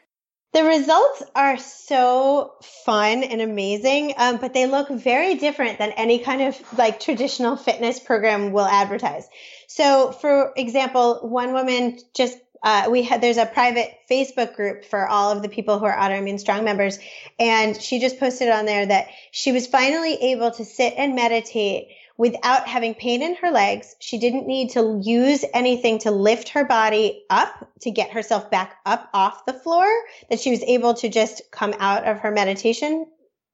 The 0.53 0.65
results 0.65 1.23
are 1.37 1.59
so 1.59 2.55
fun 2.85 3.23
and 3.23 3.41
amazing, 3.41 4.15
um, 4.17 4.39
but 4.39 4.53
they 4.53 4.67
look 4.67 4.89
very 4.89 5.37
different 5.37 5.79
than 5.79 5.93
any 5.93 6.19
kind 6.19 6.43
of 6.43 6.61
like 6.77 6.99
traditional 6.99 7.57
fitness 7.57 8.01
program 8.01 8.51
will 8.51 8.67
advertise. 8.67 9.29
So, 9.69 10.11
for 10.11 10.53
example, 10.57 11.21
one 11.23 11.53
woman 11.53 12.01
just 12.15 12.37
uh, 12.63 12.89
we 12.91 13.03
had 13.03 13.21
there's 13.21 13.39
a 13.39 13.47
private 13.47 13.91
Facebook 14.11 14.55
group 14.55 14.85
for 14.85 15.09
all 15.09 15.31
of 15.31 15.43
the 15.43 15.49
people 15.49 15.79
who 15.79 15.87
are 15.87 15.97
autoimmune 15.97 16.39
strong 16.39 16.65
members, 16.65 16.99
and 17.39 17.81
she 17.81 18.01
just 18.01 18.19
posted 18.19 18.51
on 18.51 18.67
there 18.67 18.85
that 18.85 19.07
she 19.31 19.53
was 19.53 19.67
finally 19.67 20.15
able 20.15 20.51
to 20.51 20.65
sit 20.65 20.95
and 20.97 21.15
meditate 21.15 21.89
without 22.21 22.69
having 22.69 22.93
pain 22.93 23.23
in 23.23 23.35
her 23.37 23.51
legs. 23.51 23.97
She 23.99 24.19
didn't 24.19 24.47
need 24.47 24.73
to 24.73 25.01
use 25.03 25.43
anything 25.55 26.01
to 26.01 26.11
lift 26.11 26.51
her 26.51 26.67
body 26.67 27.25
up 27.31 27.67
to 27.81 27.91
get 27.91 28.11
herself 28.11 28.51
back 28.51 28.77
up 28.85 29.09
off 29.15 29.47
the 29.47 29.55
floor, 29.55 29.87
that 30.29 30.39
she 30.39 30.51
was 30.51 30.63
able 30.65 30.93
to 30.93 31.09
just 31.09 31.41
come 31.51 31.75
out 31.79 32.07
of 32.07 32.19
her 32.19 32.31
meditation 32.31 33.07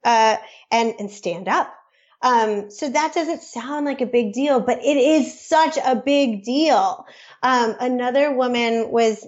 uh, 0.02 0.36
and, 0.72 0.94
and 0.98 1.08
stand 1.12 1.46
up. 1.46 1.72
Um, 2.20 2.68
so 2.72 2.88
that 2.88 3.14
doesn't 3.14 3.44
sound 3.44 3.86
like 3.86 4.00
a 4.00 4.06
big 4.06 4.32
deal, 4.32 4.58
but 4.58 4.80
it 4.82 4.96
is 4.96 5.40
such 5.40 5.78
a 5.78 5.94
big 5.94 6.42
deal. 6.42 7.06
Um, 7.44 7.76
another 7.78 8.32
woman 8.32 8.90
was 8.90 9.24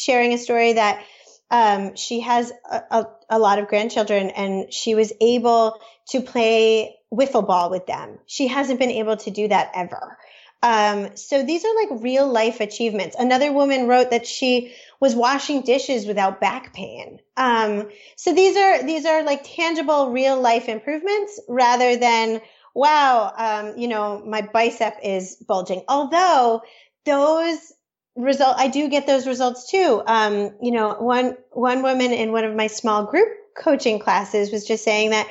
sharing 0.00 0.32
a 0.32 0.38
story 0.38 0.72
that 0.72 1.00
um, 1.48 1.94
she 1.94 2.20
has 2.20 2.52
a, 2.68 2.82
a, 2.90 3.06
a, 3.30 3.38
lot 3.38 3.60
of 3.60 3.68
grandchildren 3.68 4.30
and 4.30 4.72
she 4.72 4.96
was 4.96 5.12
able 5.20 5.78
to 6.08 6.22
play 6.22 6.96
wiffle 7.12 7.46
ball 7.46 7.70
with 7.70 7.86
them. 7.86 8.18
She 8.26 8.48
hasn't 8.48 8.78
been 8.78 8.90
able 8.90 9.16
to 9.18 9.30
do 9.30 9.48
that 9.48 9.72
ever. 9.74 10.18
Um, 10.62 11.16
so 11.16 11.42
these 11.42 11.64
are 11.64 11.74
like 11.74 12.02
real 12.02 12.30
life 12.30 12.60
achievements. 12.60 13.16
Another 13.18 13.52
woman 13.52 13.86
wrote 13.86 14.10
that 14.10 14.26
she 14.26 14.74
was 15.00 15.14
washing 15.14 15.62
dishes 15.62 16.06
without 16.06 16.40
back 16.40 16.74
pain. 16.74 17.18
Um, 17.36 17.88
so 18.16 18.34
these 18.34 18.56
are 18.56 18.82
these 18.82 19.06
are 19.06 19.22
like 19.22 19.42
tangible, 19.44 20.10
real 20.10 20.38
life 20.38 20.68
improvements 20.68 21.40
rather 21.48 21.96
than 21.96 22.42
wow, 22.74 23.32
um, 23.36 23.78
you 23.78 23.88
know, 23.88 24.22
my 24.24 24.42
bicep 24.42 24.98
is 25.02 25.36
bulging. 25.36 25.82
Although 25.88 26.62
those 27.06 27.72
result, 28.14 28.56
I 28.58 28.68
do 28.68 28.88
get 28.88 29.06
those 29.06 29.26
results 29.26 29.70
too. 29.70 30.02
Um, 30.06 30.54
you 30.60 30.72
know, 30.72 30.94
one 30.94 31.38
one 31.52 31.82
woman 31.82 32.12
in 32.12 32.32
one 32.32 32.44
of 32.44 32.54
my 32.54 32.66
small 32.66 33.06
group 33.06 33.28
coaching 33.56 33.98
classes 33.98 34.52
was 34.52 34.66
just 34.66 34.84
saying 34.84 35.10
that 35.10 35.26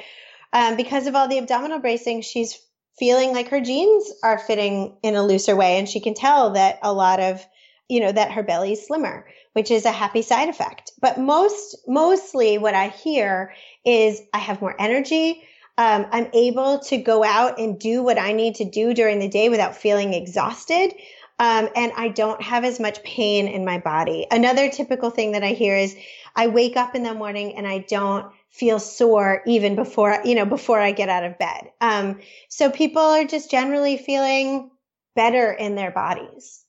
um, 0.54 0.76
because 0.76 1.08
of 1.08 1.16
all 1.16 1.28
the 1.28 1.38
abdominal 1.38 1.80
bracing, 1.80 2.22
she's 2.22 2.60
feeling 2.98 3.32
like 3.32 3.50
her 3.50 3.62
jeans 3.62 4.12
are 4.24 4.38
fitting 4.38 4.98
in 5.04 5.16
a 5.16 5.24
looser 5.24 5.56
way. 5.56 5.78
And 5.78 5.88
she 5.88 6.00
can 6.00 6.14
tell 6.14 6.52
that 6.52 6.80
a 6.82 6.92
lot 6.92 7.20
of, 7.20 7.46
you 7.88 8.02
know, 8.02 8.12
that 8.12 8.32
her 8.32 8.44
belly 8.44 8.74
is 8.74 8.86
slimmer, 8.86 9.26
which 9.54 9.72
is 9.72 9.86
a 9.86 9.92
happy 9.92 10.22
side 10.22 10.50
effect. 10.50 10.92
But 11.02 11.18
most, 11.18 11.78
mostly 11.88 12.58
what 12.58 12.76
I 12.76 12.90
hear 12.90 13.54
is 13.86 14.22
I 14.34 14.40
have 14.40 14.62
more 14.62 14.76
energy. 14.80 15.44
Um, 15.78 16.08
I'm 16.12 16.28
able 16.34 16.80
to 16.80 16.98
go 16.98 17.24
out 17.24 17.58
and 17.58 17.80
do 17.80 18.04
what 18.04 18.20
I 18.20 18.34
need 18.34 18.56
to 18.56 18.66
do 18.66 18.94
during 18.94 19.20
the 19.20 19.30
day 19.30 19.48
without 19.48 19.78
feeling 19.78 20.14
exhausted. 20.14 20.94
Um, 21.40 21.70
and 21.74 21.94
I 21.96 22.10
don't 22.10 22.42
have 22.42 22.66
as 22.66 22.82
much 22.82 23.02
pain 23.04 23.48
in 23.48 23.64
my 23.64 23.78
body. 23.78 24.28
Another 24.30 24.70
typical 24.70 25.10
thing 25.10 25.32
that 25.32 25.44
I 25.44 25.52
hear 25.52 25.78
is 25.78 25.96
I 26.36 26.48
wake 26.48 26.76
up 26.76 26.96
in 26.96 27.04
the 27.04 27.14
morning 27.14 27.56
and 27.56 27.66
I 27.66 27.80
don't 27.80 28.30
feel 28.50 28.80
sore 28.80 29.42
even 29.46 29.76
before, 29.76 30.20
you 30.26 30.36
know, 30.36 30.46
before 30.46 30.80
I 30.80 30.92
get 30.92 31.10
out 31.10 31.24
of 31.24 31.38
bed. 31.38 31.72
Um, 31.82 32.20
so 32.50 32.70
people 32.70 33.02
are 33.02 33.26
just 33.26 33.52
generally 33.52 33.98
feeling 33.98 34.72
better 35.16 35.52
in 35.52 35.76
their 35.76 35.92
bodies. 35.92 36.66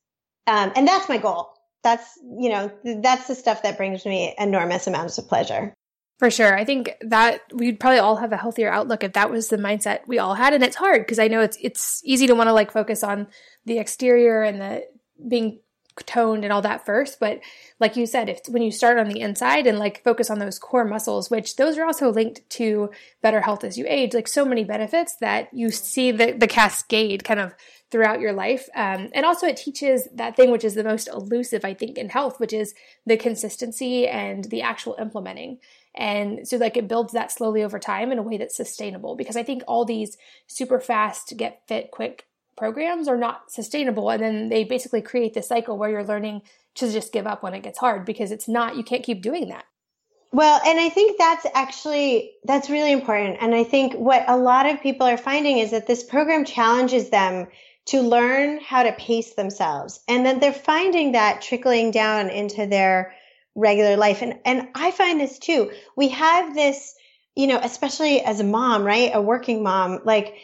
Um, 0.46 0.72
and 0.76 0.86
that's 0.86 1.08
my 1.08 1.18
goal. 1.18 1.50
That's, 1.82 2.18
you 2.22 2.50
know, 2.50 2.70
that's 2.84 3.26
the 3.28 3.34
stuff 3.34 3.62
that 3.62 3.76
brings 3.76 4.04
me 4.04 4.34
enormous 4.38 4.86
amounts 4.86 5.18
of 5.18 5.28
pleasure. 5.28 5.72
For 6.18 6.30
sure. 6.30 6.54
I 6.54 6.66
think 6.66 6.94
that 7.00 7.40
we'd 7.50 7.80
probably 7.80 7.98
all 7.98 8.16
have 8.16 8.32
a 8.32 8.36
healthier 8.36 8.70
outlook 8.70 9.02
if 9.02 9.14
that 9.14 9.30
was 9.30 9.48
the 9.48 9.56
mindset 9.56 10.00
we 10.06 10.18
all 10.18 10.34
had. 10.34 10.52
And 10.52 10.62
it's 10.62 10.76
hard 10.76 11.00
because 11.00 11.18
I 11.18 11.28
know 11.28 11.40
it's, 11.40 11.56
it's 11.62 12.02
easy 12.04 12.26
to 12.26 12.34
want 12.34 12.48
to 12.48 12.52
like 12.52 12.70
focus 12.70 13.02
on 13.02 13.26
the 13.64 13.78
exterior 13.78 14.42
and 14.42 14.60
the 14.60 14.84
being 15.26 15.60
toned 16.07 16.44
and 16.44 16.53
all 16.53 16.62
that 16.62 16.84
first. 16.86 17.20
But 17.20 17.40
like 17.78 17.96
you 17.96 18.07
said, 18.07 18.28
if 18.28 18.40
when 18.48 18.62
you 18.62 18.70
start 18.70 18.98
on 18.98 19.09
the 19.09 19.20
inside 19.20 19.66
and 19.66 19.78
like 19.78 20.03
focus 20.05 20.30
on 20.30 20.38
those 20.38 20.59
core 20.59 20.84
muscles, 20.84 21.30
which 21.30 21.57
those 21.57 21.78
are 21.78 21.84
also 21.84 22.11
linked 22.11 22.48
to 22.51 22.90
better 23.22 23.40
health 23.40 23.64
as 23.64 23.78
you 23.78 23.86
age, 23.88 24.14
like 24.14 24.28
so 24.28 24.44
many 24.44 24.64
benefits 24.64 25.16
that 25.16 25.48
you 25.53 25.70
see 25.70 26.11
the, 26.12 26.32
the 26.32 26.46
cascade 26.46 27.24
kind 27.24 27.40
of 27.40 27.55
throughout 27.90 28.20
your 28.20 28.32
life. 28.32 28.68
Um, 28.74 29.09
and 29.14 29.26
also, 29.26 29.46
it 29.46 29.57
teaches 29.57 30.09
that 30.14 30.36
thing 30.36 30.51
which 30.51 30.64
is 30.64 30.74
the 30.74 30.84
most 30.84 31.09
elusive, 31.09 31.64
I 31.64 31.74
think, 31.74 31.98
in 31.98 32.09
health, 32.09 32.38
which 32.38 32.53
is 32.53 32.74
the 33.07 33.16
consistency 33.16 34.07
and 34.07 34.44
the 34.44 34.62
actual 34.62 34.96
implementing. 35.01 35.59
And 35.94 36.46
so, 36.46 36.57
like, 36.57 36.76
it 36.76 36.88
builds 36.88 37.12
that 37.12 37.32
slowly 37.32 37.62
over 37.62 37.78
time 37.78 38.12
in 38.12 38.18
a 38.18 38.22
way 38.22 38.36
that's 38.36 38.57
sustainable. 38.57 39.16
Because 39.16 39.36
I 39.36 39.42
think 39.42 39.62
all 39.66 39.84
these 39.84 40.16
super 40.46 40.80
fast, 40.80 41.34
get 41.36 41.62
fit, 41.66 41.90
quick 41.90 42.26
programs 42.61 43.08
are 43.08 43.16
not 43.16 43.50
sustainable. 43.50 44.11
And 44.11 44.22
then 44.22 44.48
they 44.50 44.64
basically 44.64 45.00
create 45.00 45.32
this 45.32 45.48
cycle 45.48 45.78
where 45.78 45.88
you're 45.88 46.04
learning 46.04 46.42
to 46.74 46.92
just 46.92 47.11
give 47.11 47.26
up 47.26 47.42
when 47.42 47.54
it 47.54 47.62
gets 47.62 47.78
hard 47.78 48.04
because 48.04 48.30
it's 48.30 48.46
not, 48.46 48.76
you 48.76 48.84
can't 48.84 49.02
keep 49.02 49.22
doing 49.22 49.48
that. 49.48 49.64
Well, 50.30 50.61
and 50.64 50.78
I 50.78 50.90
think 50.90 51.16
that's 51.16 51.46
actually 51.54 52.32
that's 52.44 52.68
really 52.68 52.92
important. 52.92 53.38
And 53.40 53.54
I 53.54 53.64
think 53.64 53.94
what 53.94 54.24
a 54.28 54.36
lot 54.36 54.66
of 54.66 54.82
people 54.82 55.06
are 55.06 55.16
finding 55.16 55.56
is 55.56 55.70
that 55.70 55.86
this 55.86 56.04
program 56.04 56.44
challenges 56.44 57.08
them 57.08 57.46
to 57.86 58.02
learn 58.02 58.61
how 58.61 58.82
to 58.82 58.92
pace 58.92 59.32
themselves. 59.32 60.00
And 60.06 60.24
then 60.24 60.38
they're 60.38 60.52
finding 60.52 61.12
that 61.12 61.40
trickling 61.40 61.90
down 61.90 62.28
into 62.28 62.66
their 62.66 63.14
regular 63.54 63.96
life. 63.96 64.20
And, 64.20 64.38
and 64.44 64.68
I 64.74 64.90
find 64.90 65.18
this 65.18 65.38
too. 65.38 65.72
We 65.96 66.08
have 66.11 66.54
this, 66.54 66.94
you 67.34 67.46
know, 67.46 67.58
especially 67.61 68.20
as 68.20 68.38
a 68.38 68.44
mom, 68.44 68.84
right? 68.84 69.12
A 69.14 69.22
working 69.22 69.62
mom, 69.62 70.00
like 70.04 70.34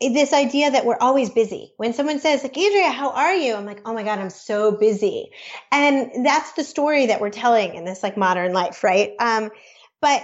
this 0.00 0.32
idea 0.32 0.70
that 0.70 0.84
we're 0.84 0.98
always 0.98 1.30
busy. 1.30 1.72
When 1.78 1.94
someone 1.94 2.20
says, 2.20 2.42
like, 2.42 2.56
Andrea, 2.56 2.90
how 2.90 3.10
are 3.10 3.34
you? 3.34 3.54
I'm 3.54 3.64
like, 3.64 3.80
oh 3.86 3.94
my 3.94 4.02
God, 4.02 4.18
I'm 4.18 4.30
so 4.30 4.72
busy. 4.72 5.30
And 5.72 6.24
that's 6.24 6.52
the 6.52 6.64
story 6.64 7.06
that 7.06 7.20
we're 7.20 7.30
telling 7.30 7.74
in 7.74 7.84
this 7.84 8.02
like 8.02 8.16
modern 8.16 8.52
life, 8.52 8.84
right? 8.84 9.14
Um, 9.18 9.50
but 10.02 10.22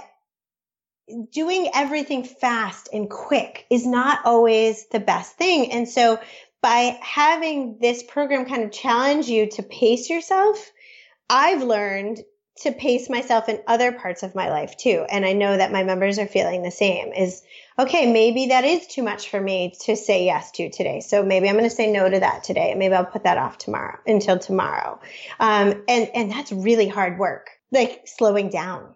doing 1.31 1.71
everything 1.75 2.25
fast 2.25 2.89
and 2.93 3.09
quick 3.09 3.67
is 3.71 3.87
not 3.87 4.21
always 4.25 4.87
the 4.89 5.01
best 5.01 5.37
thing. 5.37 5.73
And 5.73 5.89
so 5.89 6.21
by 6.63 6.99
having 7.03 7.79
this 7.81 8.03
program 8.03 8.45
kind 8.45 8.63
of 8.63 8.73
challenge 8.73 9.27
you 9.27 9.49
to 9.51 9.63
pace 9.63 10.09
yourself, 10.09 10.71
I've 11.29 11.63
learned 11.63 12.21
to 12.61 12.71
pace 12.71 13.09
myself 13.09 13.49
in 13.49 13.61
other 13.67 13.93
parts 13.93 14.23
of 14.23 14.35
my 14.35 14.51
life 14.51 14.77
too. 14.77 15.05
And 15.09 15.25
I 15.25 15.33
know 15.33 15.57
that 15.57 15.73
my 15.73 15.85
members 15.85 16.19
are 16.19 16.27
feeling 16.27 16.63
the 16.63 16.71
same 16.71 17.13
is, 17.13 17.43
okay, 17.79 18.13
maybe 18.13 18.47
that 18.47 18.65
is 18.65 18.87
too 18.87 19.03
much 19.03 19.31
for 19.31 19.41
me 19.41 19.75
to 19.83 19.97
say 19.97 20.27
yes 20.27 20.51
to 20.53 20.69
today. 20.71 21.01
So 21.01 21.23
maybe 21.23 21.49
I'm 21.49 21.57
going 21.57 21.69
to 21.69 21.75
say 21.75 21.91
no 21.91 22.09
to 22.09 22.21
that 22.21 22.45
today. 22.45 22.71
And 22.71 22.79
maybe 22.79 22.95
I'll 22.95 23.07
put 23.07 23.25
that 23.25 23.39
off 23.39 23.57
tomorrow 23.57 23.99
until 24.07 24.39
tomorrow. 24.39 25.01
Um, 25.41 25.83
and, 25.89 26.11
and 26.15 26.31
that's 26.31 26.53
really 26.53 26.89
hard 26.89 27.19
work, 27.19 27.51
like 27.71 28.03
slowing 28.07 28.51
down. 28.51 28.95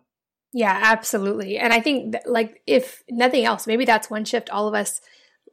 Yeah, 0.52 0.78
absolutely. 0.84 1.58
And 1.58 1.72
I 1.72 1.80
think 1.80 2.12
that, 2.12 2.30
like 2.30 2.62
if 2.66 3.02
nothing 3.10 3.44
else, 3.44 3.66
maybe 3.66 3.84
that's 3.84 4.10
one 4.10 4.24
shift 4.24 4.50
all 4.50 4.68
of 4.68 4.74
us 4.74 5.00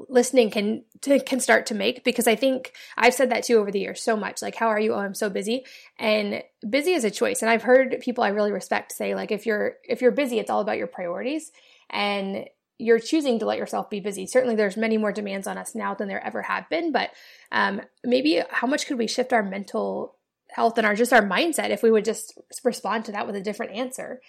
listening 0.10 0.50
can 0.50 0.84
to, 1.02 1.20
can 1.20 1.40
start 1.40 1.66
to 1.68 1.76
make 1.76 2.04
because 2.04 2.28
I 2.28 2.36
think 2.36 2.74
I've 2.98 3.14
said 3.14 3.32
that 3.32 3.44
too 3.44 3.58
over 3.58 3.72
the 3.72 3.80
years 3.80 4.02
so 4.02 4.16
much 4.16 4.42
like 4.42 4.56
how 4.56 4.68
are 4.68 4.80
you? 4.80 4.94
Oh 4.94 5.00
I'm 5.00 5.14
so 5.14 5.30
busy. 5.30 5.66
And 6.00 6.44
busy 6.68 6.92
is 6.92 7.04
a 7.04 7.12
choice. 7.12 7.42
And 7.42 7.50
I've 7.50 7.64
heard 7.64 8.00
people 8.02 8.24
I 8.24 8.30
really 8.30 8.52
respect 8.52 8.92
say 8.92 9.16
like 9.16 9.32
if 9.32 9.46
you're 9.46 9.74
if 9.84 10.02
you're 10.02 10.12
busy 10.12 10.40
it's 10.40 10.50
all 10.50 10.62
about 10.62 10.78
your 10.78 10.88
priorities. 10.88 11.52
And 11.90 12.46
you're 12.80 13.00
choosing 13.00 13.40
to 13.40 13.46
let 13.46 13.60
yourself 13.60 13.90
be 13.90 14.00
busy. 14.00 14.26
Certainly 14.26 14.56
there's 14.56 14.76
many 14.76 14.98
more 14.98 15.12
demands 15.12 15.46
on 15.48 15.58
us 15.58 15.76
now 15.76 15.94
than 15.94 16.08
there 16.08 16.26
ever 16.26 16.42
have 16.42 16.70
been 16.70 16.92
but 16.92 17.12
um, 17.52 17.82
maybe 18.04 18.42
how 18.50 18.68
much 18.68 18.88
could 18.88 18.98
we 18.98 19.08
shift 19.08 19.34
our 19.34 19.44
mental 19.44 20.16
health 20.50 20.78
and 20.78 20.86
our 20.86 20.96
just 20.96 21.14
our 21.14 21.24
mindset 21.24 21.72
if 21.72 21.82
we 21.82 21.92
would 21.92 22.06
just 22.06 22.38
respond 22.64 23.06
to 23.06 23.12
that 23.12 23.26
with 23.26 23.36
a 23.36 23.42
different 23.42 23.74
answer 23.74 24.22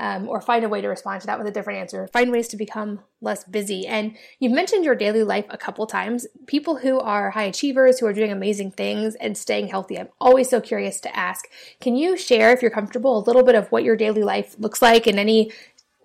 um, 0.00 0.28
or 0.30 0.40
find 0.40 0.64
a 0.64 0.68
way 0.68 0.80
to 0.80 0.88
respond 0.88 1.20
to 1.20 1.26
that 1.26 1.38
with 1.38 1.46
a 1.46 1.50
different 1.50 1.78
answer. 1.78 2.08
Find 2.08 2.32
ways 2.32 2.48
to 2.48 2.56
become 2.56 3.00
less 3.20 3.44
busy. 3.44 3.86
And 3.86 4.16
you've 4.38 4.50
mentioned 4.50 4.82
your 4.82 4.94
daily 4.94 5.22
life 5.22 5.44
a 5.50 5.58
couple 5.58 5.86
times. 5.86 6.26
People 6.46 6.78
who 6.78 6.98
are 6.98 7.30
high 7.30 7.44
achievers, 7.44 8.00
who 8.00 8.06
are 8.06 8.14
doing 8.14 8.32
amazing 8.32 8.70
things 8.70 9.14
and 9.16 9.36
staying 9.36 9.68
healthy, 9.68 9.98
I'm 9.98 10.08
always 10.18 10.48
so 10.48 10.58
curious 10.58 11.00
to 11.00 11.14
ask. 11.14 11.44
Can 11.82 11.96
you 11.96 12.16
share, 12.16 12.50
if 12.50 12.62
you're 12.62 12.70
comfortable, 12.70 13.18
a 13.18 13.26
little 13.26 13.42
bit 13.42 13.54
of 13.54 13.70
what 13.70 13.84
your 13.84 13.94
daily 13.94 14.22
life 14.22 14.56
looks 14.58 14.80
like 14.80 15.06
and 15.06 15.18
any 15.18 15.52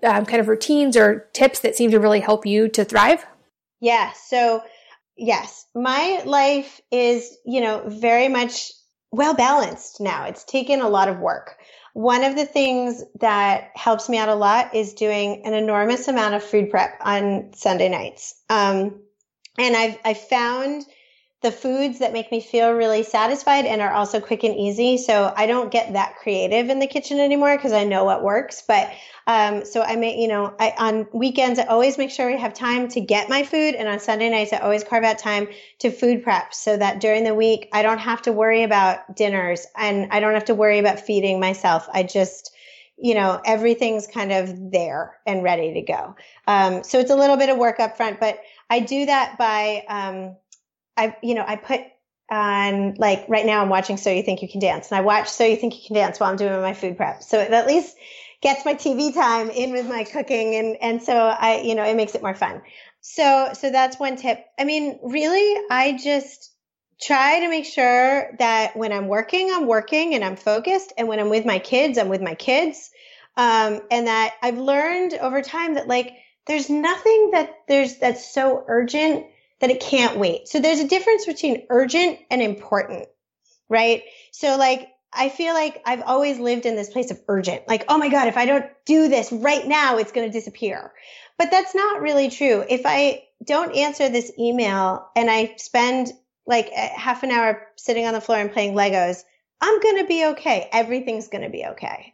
um, 0.03 0.25
kind 0.25 0.41
of 0.41 0.49
routines 0.49 0.97
or 0.97 1.29
tips 1.31 1.61
that 1.61 1.77
seem 1.77 1.89
to 1.91 1.99
really 1.99 2.19
help 2.19 2.45
you 2.45 2.67
to 2.67 2.83
thrive? 2.83 3.25
Yeah. 3.79 4.11
So, 4.11 4.61
yes, 5.15 5.67
my 5.73 6.21
life 6.25 6.81
is, 6.91 7.37
you 7.45 7.61
know, 7.61 7.83
very 7.87 8.27
much 8.27 8.73
well 9.11 9.35
balanced 9.35 10.01
now. 10.01 10.25
It's 10.25 10.43
taken 10.43 10.81
a 10.81 10.89
lot 10.89 11.07
of 11.07 11.19
work. 11.19 11.55
One 11.95 12.25
of 12.25 12.35
the 12.35 12.45
things 12.45 13.05
that 13.21 13.71
helps 13.73 14.09
me 14.09 14.17
out 14.17 14.27
a 14.27 14.35
lot 14.35 14.75
is 14.75 14.93
doing 14.93 15.45
an 15.45 15.53
enormous 15.53 16.09
amount 16.09 16.35
of 16.35 16.43
food 16.43 16.69
prep 16.69 16.99
on 16.99 17.53
Sunday 17.53 17.87
nights. 17.87 18.35
Um, 18.49 18.99
and 19.57 19.77
I've, 19.77 19.97
I've 20.03 20.19
found 20.19 20.85
the 21.45 21.51
foods 21.51 21.99
that 21.99 22.11
make 22.11 22.31
me 22.31 22.41
feel 22.41 22.71
really 22.71 23.03
satisfied 23.03 23.65
and 23.65 23.79
are 23.79 23.93
also 23.93 24.19
quick 24.19 24.43
and 24.43 24.55
easy. 24.55 24.97
So 24.97 25.31
I 25.37 25.45
don't 25.45 25.71
get 25.71 25.93
that 25.93 26.15
creative 26.15 26.71
in 26.71 26.79
the 26.79 26.87
kitchen 26.87 27.19
anymore 27.19 27.55
because 27.55 27.71
I 27.71 27.83
know 27.83 28.03
what 28.03 28.23
works. 28.23 28.63
But 28.67 28.91
um, 29.27 29.63
so 29.63 29.83
I 29.83 29.95
may, 29.95 30.19
you 30.19 30.27
know, 30.27 30.55
I, 30.59 30.73
on 30.75 31.07
weekends 31.13 31.59
I 31.59 31.65
always 31.65 31.99
make 31.99 32.09
sure 32.09 32.31
we 32.31 32.39
have 32.39 32.55
time 32.55 32.87
to 32.89 32.99
get 32.99 33.29
my 33.29 33.43
food, 33.43 33.75
and 33.75 33.87
on 33.87 33.99
Sunday 33.99 34.31
nights 34.31 34.53
I 34.53 34.57
always 34.57 34.83
carve 34.83 35.03
out 35.03 35.19
time 35.19 35.47
to 35.79 35.91
food 35.91 36.23
prep 36.23 36.51
so 36.51 36.75
that 36.77 36.99
during 36.99 37.23
the 37.23 37.35
week 37.35 37.69
I 37.71 37.83
don't 37.83 37.99
have 37.99 38.23
to 38.23 38.31
worry 38.31 38.63
about 38.63 39.15
dinners 39.15 39.67
and 39.77 40.11
I 40.11 40.21
don't 40.21 40.33
have 40.33 40.45
to 40.45 40.55
worry 40.55 40.79
about 40.79 40.99
feeding 40.99 41.39
myself. 41.39 41.87
I 41.93 42.01
just 42.01 42.55
you 42.97 43.13
know, 43.13 43.41
everything's 43.45 44.07
kind 44.07 44.31
of 44.31 44.71
there 44.71 45.17
and 45.27 45.43
ready 45.43 45.73
to 45.73 45.81
go. 45.81 46.15
Um, 46.47 46.81
so 46.83 46.97
it's 46.97 47.11
a 47.11 47.15
little 47.15 47.35
bit 47.35 47.49
of 47.49 47.57
work 47.57 47.79
up 47.81 47.97
front, 47.97 48.21
but 48.21 48.39
I 48.69 48.79
do 48.79 49.05
that 49.05 49.37
by 49.37 49.83
um, 49.89 50.37
I, 50.97 51.15
you 51.21 51.35
know, 51.35 51.43
I 51.45 51.55
put 51.55 51.81
on 52.29 52.95
like 52.95 53.25
right 53.27 53.45
now 53.45 53.61
I'm 53.61 53.69
watching 53.69 53.97
So 53.97 54.09
You 54.09 54.23
Think 54.23 54.41
You 54.41 54.47
Can 54.47 54.59
Dance 54.59 54.91
and 54.91 54.97
I 54.97 55.01
watch 55.01 55.29
So 55.29 55.45
You 55.45 55.55
Think 55.55 55.75
You 55.75 55.81
Can 55.87 55.95
Dance 55.95 56.19
while 56.19 56.31
I'm 56.31 56.37
doing 56.37 56.59
my 56.61 56.73
food 56.73 56.97
prep. 56.97 57.23
So 57.23 57.39
it 57.39 57.51
at 57.51 57.67
least 57.67 57.95
gets 58.41 58.65
my 58.65 58.73
TV 58.73 59.13
time 59.13 59.49
in 59.49 59.71
with 59.71 59.87
my 59.87 60.03
cooking 60.03 60.55
and, 60.55 60.77
and 60.81 61.03
so 61.03 61.15
I, 61.15 61.61
you 61.61 61.75
know, 61.75 61.83
it 61.83 61.95
makes 61.95 62.15
it 62.15 62.21
more 62.21 62.35
fun. 62.35 62.61
So, 63.01 63.49
so 63.53 63.69
that's 63.69 63.99
one 63.99 64.15
tip. 64.15 64.43
I 64.59 64.63
mean, 64.63 64.99
really, 65.03 65.61
I 65.69 65.97
just 66.01 66.51
try 66.99 67.39
to 67.41 67.49
make 67.49 67.65
sure 67.65 68.31
that 68.39 68.75
when 68.75 68.91
I'm 68.91 69.07
working, 69.07 69.51
I'm 69.53 69.67
working 69.67 70.15
and 70.15 70.23
I'm 70.23 70.35
focused. 70.35 70.93
And 70.97 71.07
when 71.07 71.19
I'm 71.19 71.29
with 71.29 71.45
my 71.45 71.59
kids, 71.59 71.97
I'm 71.97 72.09
with 72.09 72.21
my 72.21 72.35
kids. 72.35 72.89
Um, 73.37 73.81
and 73.91 74.07
that 74.07 74.33
I've 74.41 74.57
learned 74.57 75.13
over 75.13 75.41
time 75.41 75.75
that 75.75 75.87
like, 75.87 76.13
there's 76.47 76.69
nothing 76.69 77.31
that 77.31 77.49
there's 77.67 77.97
that's 77.97 78.33
so 78.33 78.63
urgent 78.67 79.25
that 79.61 79.71
it 79.71 79.79
can't 79.79 80.17
wait. 80.17 80.47
So 80.47 80.59
there's 80.59 80.79
a 80.79 80.87
difference 80.87 81.25
between 81.25 81.65
urgent 81.69 82.19
and 82.29 82.41
important, 82.41 83.07
right? 83.69 84.03
So 84.31 84.57
like, 84.57 84.89
I 85.13 85.29
feel 85.29 85.53
like 85.53 85.81
I've 85.85 86.01
always 86.01 86.39
lived 86.39 86.65
in 86.65 86.75
this 86.75 86.89
place 86.89 87.09
of 87.09 87.21
urgent, 87.27 87.67
like, 87.67 87.85
oh 87.87 87.97
my 87.97 88.09
God, 88.09 88.27
if 88.27 88.35
I 88.35 88.45
don't 88.45 88.65
do 88.85 89.07
this 89.07 89.31
right 89.31 89.65
now, 89.65 89.97
it's 89.97 90.11
going 90.11 90.27
to 90.27 90.33
disappear. 90.33 90.91
But 91.37 91.51
that's 91.51 91.73
not 91.73 92.01
really 92.01 92.29
true. 92.29 92.65
If 92.67 92.81
I 92.85 93.23
don't 93.43 93.75
answer 93.75 94.09
this 94.09 94.31
email 94.37 95.07
and 95.15 95.29
I 95.29 95.55
spend 95.57 96.11
like 96.45 96.69
half 96.71 97.23
an 97.23 97.31
hour 97.31 97.67
sitting 97.77 98.05
on 98.05 98.13
the 98.13 98.21
floor 98.21 98.39
and 98.39 98.51
playing 98.51 98.73
Legos, 98.73 99.23
I'm 99.61 99.79
going 99.79 99.97
to 99.97 100.05
be 100.05 100.25
okay. 100.27 100.69
Everything's 100.71 101.29
going 101.29 101.43
to 101.43 101.49
be 101.49 101.65
okay. 101.65 102.13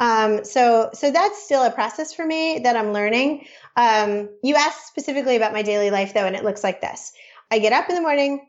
Um, 0.00 0.44
so, 0.44 0.90
so 0.94 1.10
that's 1.10 1.44
still 1.44 1.62
a 1.62 1.70
process 1.70 2.12
for 2.12 2.26
me 2.26 2.60
that 2.60 2.76
I'm 2.76 2.92
learning. 2.92 3.46
Um, 3.76 4.28
you 4.42 4.56
asked 4.56 4.86
specifically 4.86 5.36
about 5.36 5.52
my 5.52 5.62
daily 5.62 5.90
life 5.90 6.14
though, 6.14 6.26
and 6.26 6.36
it 6.36 6.44
looks 6.44 6.64
like 6.64 6.80
this. 6.80 7.12
I 7.50 7.58
get 7.58 7.72
up 7.72 7.88
in 7.88 7.94
the 7.94 8.00
morning. 8.00 8.48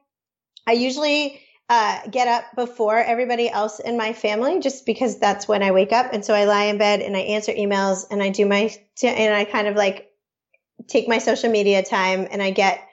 I 0.66 0.72
usually 0.72 1.42
uh, 1.70 2.08
get 2.10 2.28
up 2.28 2.46
before 2.56 2.98
everybody 2.98 3.50
else 3.50 3.80
in 3.80 3.98
my 3.98 4.14
family 4.14 4.60
just 4.60 4.86
because 4.86 5.20
that's 5.20 5.48
when 5.48 5.64
I 5.64 5.72
wake 5.72 5.92
up. 5.92 6.14
And 6.14 6.24
so 6.24 6.34
I 6.34 6.46
lie 6.46 6.66
in 6.66 6.78
bed 6.78 7.02
and 7.02 7.16
I 7.16 7.22
answer 7.22 7.52
emails 7.52 8.06
and 8.10 8.22
I 8.22 8.30
do 8.30 8.46
my, 8.46 8.74
and 9.04 9.34
I 9.34 9.46
kind 9.46 9.68
of 9.68 9.76
like 9.76 10.12
take 10.88 11.08
my 11.08 11.18
social 11.18 11.50
media 11.50 11.84
time 11.84 12.28
and 12.30 12.42
I 12.42 12.52
get 12.52 12.88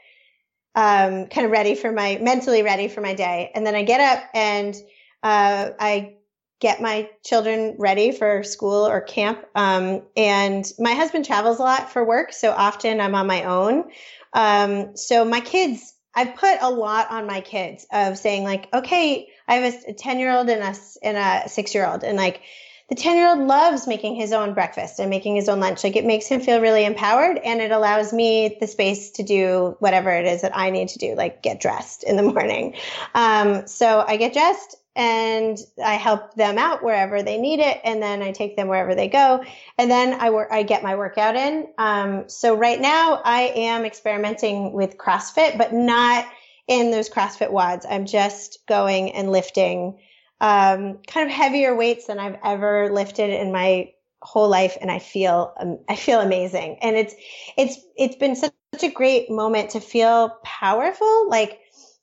um, 0.75 1.27
kind 1.27 1.45
of 1.45 1.51
ready 1.51 1.75
for 1.75 1.91
my, 1.91 2.19
mentally 2.21 2.63
ready 2.63 2.89
for 2.89 3.01
my 3.01 3.15
day. 3.15 3.51
And 3.55 3.67
then 3.67 3.75
I 3.75 3.83
get 3.83 4.01
up 4.01 4.25
and 4.35 4.75
uh, 5.23 5.71
I 5.79 6.15
get 6.61 6.81
my 6.81 7.09
children 7.25 7.75
ready 7.79 8.13
for 8.13 8.43
school 8.43 8.87
or 8.87 9.01
camp. 9.01 9.45
Um, 9.55 10.03
and 10.17 10.71
my 10.79 10.93
husband 10.93 11.25
travels 11.25 11.59
a 11.59 11.63
lot 11.63 11.91
for 11.91 12.05
work, 12.05 12.33
so 12.33 12.53
often 12.53 13.01
I'm 13.01 13.15
on 13.15 13.27
my 13.27 13.45
own. 13.45 13.91
Um, 14.33 14.97
so 14.97 15.25
my 15.25 15.41
kids, 15.41 15.95
I've 16.15 16.37
put 16.37 16.59
a 16.61 16.71
lot 16.71 17.11
on 17.11 17.27
my 17.27 17.41
kids 17.41 17.87
of 17.91 18.19
saying 18.19 18.45
like, 18.45 18.69
okay, 18.75 19.29
I 19.49 19.55
have 19.55 19.75
a 19.89 19.93
10 19.93 20.19
year 20.19 20.31
old 20.31 20.49
and 20.51 20.63
a, 20.63 20.79
and 21.03 21.17
a 21.17 21.49
six 21.49 21.75
year 21.75 21.87
old 21.87 22.05
and 22.05 22.17
like, 22.17 22.43
the 22.91 22.97
10 22.97 23.17
year 23.17 23.29
old 23.29 23.39
loves 23.39 23.87
making 23.87 24.17
his 24.17 24.33
own 24.33 24.53
breakfast 24.53 24.99
and 24.99 25.09
making 25.09 25.37
his 25.37 25.49
own 25.49 25.61
lunch. 25.61 25.85
Like 25.85 25.95
it 25.95 26.05
makes 26.05 26.27
him 26.27 26.41
feel 26.41 26.61
really 26.61 26.85
empowered 26.85 27.39
and 27.39 27.61
it 27.61 27.71
allows 27.71 28.13
me 28.13 28.57
the 28.61 28.67
space 28.67 29.13
to 29.13 29.23
do 29.23 29.77
whatever 29.79 30.11
it 30.11 30.27
is 30.27 30.43
that 30.43 30.57
I 30.57 30.71
need 30.71 30.89
to 30.89 30.99
do, 30.99 31.15
like 31.15 31.41
get 31.41 31.61
dressed 31.61 32.03
in 32.03 32.17
the 32.17 32.23
morning. 32.35 32.75
Um, 33.15 33.69
so 33.69 34.05
I 34.07 34.17
get 34.17 34.33
dressed 34.33 34.75
and 34.97 35.59
I 35.83 35.95
help 35.95 36.35
them 36.35 36.59
out 36.59 36.83
wherever 36.83 37.23
they 37.23 37.39
need 37.39 37.61
it. 37.61 37.81
And 37.85 38.03
then 38.03 38.23
I 38.23 38.33
take 38.33 38.57
them 38.57 38.69
wherever 38.69 38.95
they 38.95 39.09
go. 39.09 39.45
And 39.79 39.91
then 39.91 40.15
I 40.21 40.31
work, 40.31 40.49
I 40.51 40.63
get 40.63 40.83
my 40.83 40.97
workout 40.97 41.37
in. 41.37 41.69
Um, 41.79 42.29
so 42.29 42.55
right 42.55 42.81
now 42.81 43.21
I 43.25 43.53
am 43.55 43.85
experimenting 43.85 44.73
with 44.73 44.99
CrossFit, 44.99 45.57
but 45.57 45.73
not 45.73 46.27
in 46.67 46.91
those 46.91 47.09
CrossFit 47.09 47.51
WODs. 47.51 47.87
I'm 47.89 48.07
just 48.07 48.59
going 48.67 49.13
and 49.13 49.31
lifting 49.31 49.99
um, 50.41 50.99
kind 51.07 51.29
of 51.29 51.35
heavier 51.35 51.75
weights 51.75 52.07
than 52.07 52.19
I've 52.19 52.39
ever 52.43 52.91
lifted 52.93 53.31
in 53.31 53.53
my 53.53 53.93
whole 54.23 54.49
life, 54.49 54.77
and 54.81 54.91
I 54.91 54.99
feel 54.99 55.53
um, 55.59 55.79
I 55.89 55.97
feel 55.97 56.21
amazing. 56.21 56.79
And 56.81 56.97
it's 56.97 57.15
it's 57.57 57.79
it's 57.97 58.17
been 58.17 58.37
such, 58.37 58.53
a 58.83 58.89
great 58.89 59.31
moment 59.31 59.71
to 59.71 59.81
feel 59.81 60.39
powerful, 60.43 61.29
like 61.29 61.59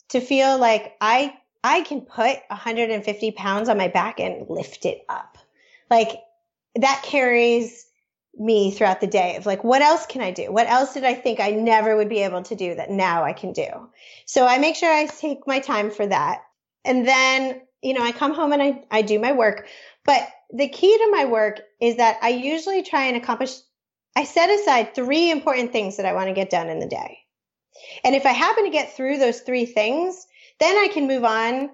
to 0.09 0.19
feel 0.19 0.59
like 0.59 0.95
I 1.01 1.33
I 1.64 1.82
can 1.82 2.01
put 2.01 2.38
150 2.49 3.32
pounds 3.32 3.70
on 3.70 3.78
my 3.78 3.88
back 3.88 4.20
and 4.20 4.49
lift 4.49 4.86
it 4.86 5.05
up, 5.10 5.38
like 5.89 6.22
that 6.76 7.01
carries 7.03 7.86
me 8.39 8.72
throughout 8.72 9.01
the 9.01 9.08
day 9.08 9.36
of 9.36 9.47
like 9.47 9.64
what 9.64 9.82
else 9.82 10.05
can 10.05 10.22
I 10.22 10.32
do? 10.32 10.51
What 10.51 10.68
else 10.68 10.93
did 10.93 11.03
I 11.03 11.16
think 11.16 11.39
I 11.39 11.51
never 11.51 11.95
would 11.95 12.10
be 12.10 12.20
able 12.20 12.43
to 12.43 12.55
do 12.55 12.76
that 12.76 12.91
now 12.91 13.24
I 13.24 13.34
can 13.34 13.51
do? 13.51 13.68
So 14.26 14.45
I 14.45 14.60
make 14.60 14.76
sure 14.76 14.93
I 14.93 15.08
take 15.08 15.47
my 15.47 15.60
time 15.60 15.89
for 15.89 16.05
that. 16.05 16.43
And 16.86 17.08
then 17.08 17.62
you 17.82 17.93
know, 17.93 18.03
I 18.03 18.12
come 18.12 18.34
home 18.34 18.51
and 18.51 18.62
I, 18.62 18.84
I 18.91 19.01
do 19.01 19.20
my 19.20 19.32
work. 19.32 19.68
But 20.05 20.28
the 20.51 20.68
key 20.68 20.97
to 20.97 21.12
my 21.12 21.26
work 21.26 21.62
is 21.80 21.97
that 21.97 22.18
I 22.22 22.30
usually 22.30 22.84
try 22.84 23.05
and 23.05 23.18
accomplish, 23.18 23.55
I 24.16 24.24
set 24.24 24.49
aside 24.49 24.93
three 24.93 25.32
important 25.32 25.72
things 25.72 25.97
that 25.97 26.05
I 26.05 26.14
want 26.14 26.28
to 26.28 26.34
get 26.34 26.49
done 26.49 26.70
in 26.70 26.80
the 26.80 26.88
day. 26.88 27.20
And 28.03 28.16
if 28.16 28.26
I 28.26 28.32
happen 28.32 28.66
to 28.66 28.72
get 28.72 28.95
through 28.95 29.20
those 29.20 29.39
three 29.41 29.66
things, 29.66 30.26
then 30.60 30.76
I 30.78 30.89
can 30.91 31.08
move 31.08 31.24
on 31.24 31.70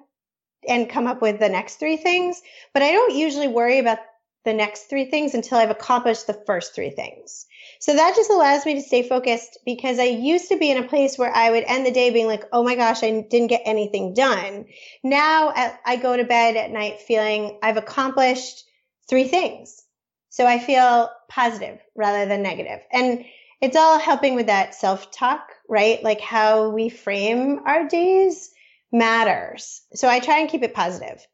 and 0.67 0.89
come 0.89 1.07
up 1.07 1.21
with 1.21 1.39
the 1.39 1.49
next 1.49 1.75
three 1.75 1.97
things. 1.97 2.41
But 2.73 2.83
I 2.83 2.91
don't 2.91 3.15
usually 3.15 3.47
worry 3.47 3.79
about 3.79 3.99
the 4.45 4.53
next 4.53 4.89
three 4.89 5.05
things 5.05 5.33
until 5.33 5.57
I've 5.57 5.69
accomplished 5.69 6.27
the 6.27 6.41
first 6.45 6.75
three 6.75 6.89
things. 6.89 7.45
So 7.79 7.93
that 7.93 8.15
just 8.15 8.29
allows 8.29 8.65
me 8.65 8.75
to 8.75 8.81
stay 8.81 9.07
focused 9.07 9.57
because 9.65 9.99
I 9.99 10.03
used 10.03 10.49
to 10.49 10.57
be 10.57 10.69
in 10.69 10.83
a 10.83 10.87
place 10.87 11.17
where 11.17 11.33
I 11.33 11.49
would 11.49 11.63
end 11.65 11.85
the 11.85 11.91
day 11.91 12.09
being 12.09 12.27
like, 12.27 12.43
oh 12.51 12.63
my 12.63 12.75
gosh, 12.75 13.03
I 13.03 13.21
didn't 13.21 13.47
get 13.47 13.61
anything 13.65 14.13
done. 14.13 14.65
Now 15.01 15.53
I 15.85 15.95
go 15.95 16.17
to 16.17 16.25
bed 16.25 16.57
at 16.57 16.71
night 16.71 16.99
feeling 17.01 17.57
I've 17.63 17.77
accomplished 17.77 18.65
three 19.09 19.27
things. 19.27 19.81
So 20.29 20.45
I 20.45 20.59
feel 20.59 21.09
positive 21.29 21.79
rather 21.95 22.25
than 22.25 22.43
negative. 22.43 22.79
And 22.91 23.23
it's 23.61 23.77
all 23.77 23.97
helping 23.97 24.35
with 24.35 24.47
that 24.47 24.75
self 24.75 25.09
talk, 25.11 25.51
right? 25.69 26.03
Like 26.03 26.19
how 26.19 26.69
we 26.69 26.89
frame 26.89 27.61
our 27.65 27.87
days 27.87 28.51
matters. 28.93 29.81
So 29.95 30.07
I 30.07 30.19
try 30.19 30.39
and 30.39 30.49
keep 30.49 30.63
it 30.63 30.73
positive. 30.73 31.25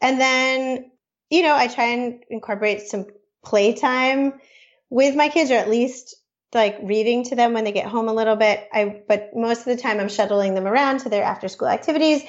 And 0.00 0.20
then, 0.20 0.90
you 1.30 1.42
know, 1.42 1.54
I 1.54 1.68
try 1.68 1.88
and 1.88 2.24
incorporate 2.28 2.88
some 2.88 3.06
playtime 3.44 4.40
with 4.90 5.14
my 5.14 5.28
kids, 5.28 5.50
or 5.50 5.54
at 5.54 5.70
least 5.70 6.16
like 6.54 6.78
reading 6.82 7.24
to 7.24 7.36
them 7.36 7.52
when 7.52 7.64
they 7.64 7.72
get 7.72 7.86
home 7.86 8.08
a 8.08 8.12
little 8.12 8.36
bit. 8.36 8.68
I, 8.72 9.02
but 9.06 9.30
most 9.34 9.60
of 9.60 9.64
the 9.66 9.76
time 9.76 10.00
I'm 10.00 10.08
shuttling 10.08 10.54
them 10.54 10.66
around 10.66 11.00
to 11.00 11.08
their 11.08 11.22
after 11.22 11.48
school 11.48 11.68
activities, 11.68 12.22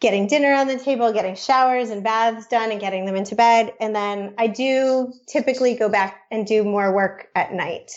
getting 0.00 0.26
dinner 0.26 0.52
on 0.52 0.66
the 0.66 0.78
table, 0.78 1.12
getting 1.12 1.34
showers 1.34 1.90
and 1.90 2.04
baths 2.04 2.46
done 2.46 2.70
and 2.70 2.80
getting 2.80 3.06
them 3.06 3.16
into 3.16 3.34
bed. 3.34 3.72
And 3.80 3.94
then 3.94 4.34
I 4.38 4.48
do 4.48 5.12
typically 5.26 5.76
go 5.76 5.88
back 5.88 6.22
and 6.30 6.46
do 6.46 6.62
more 6.62 6.94
work 6.94 7.28
at 7.34 7.52
night. 7.52 7.92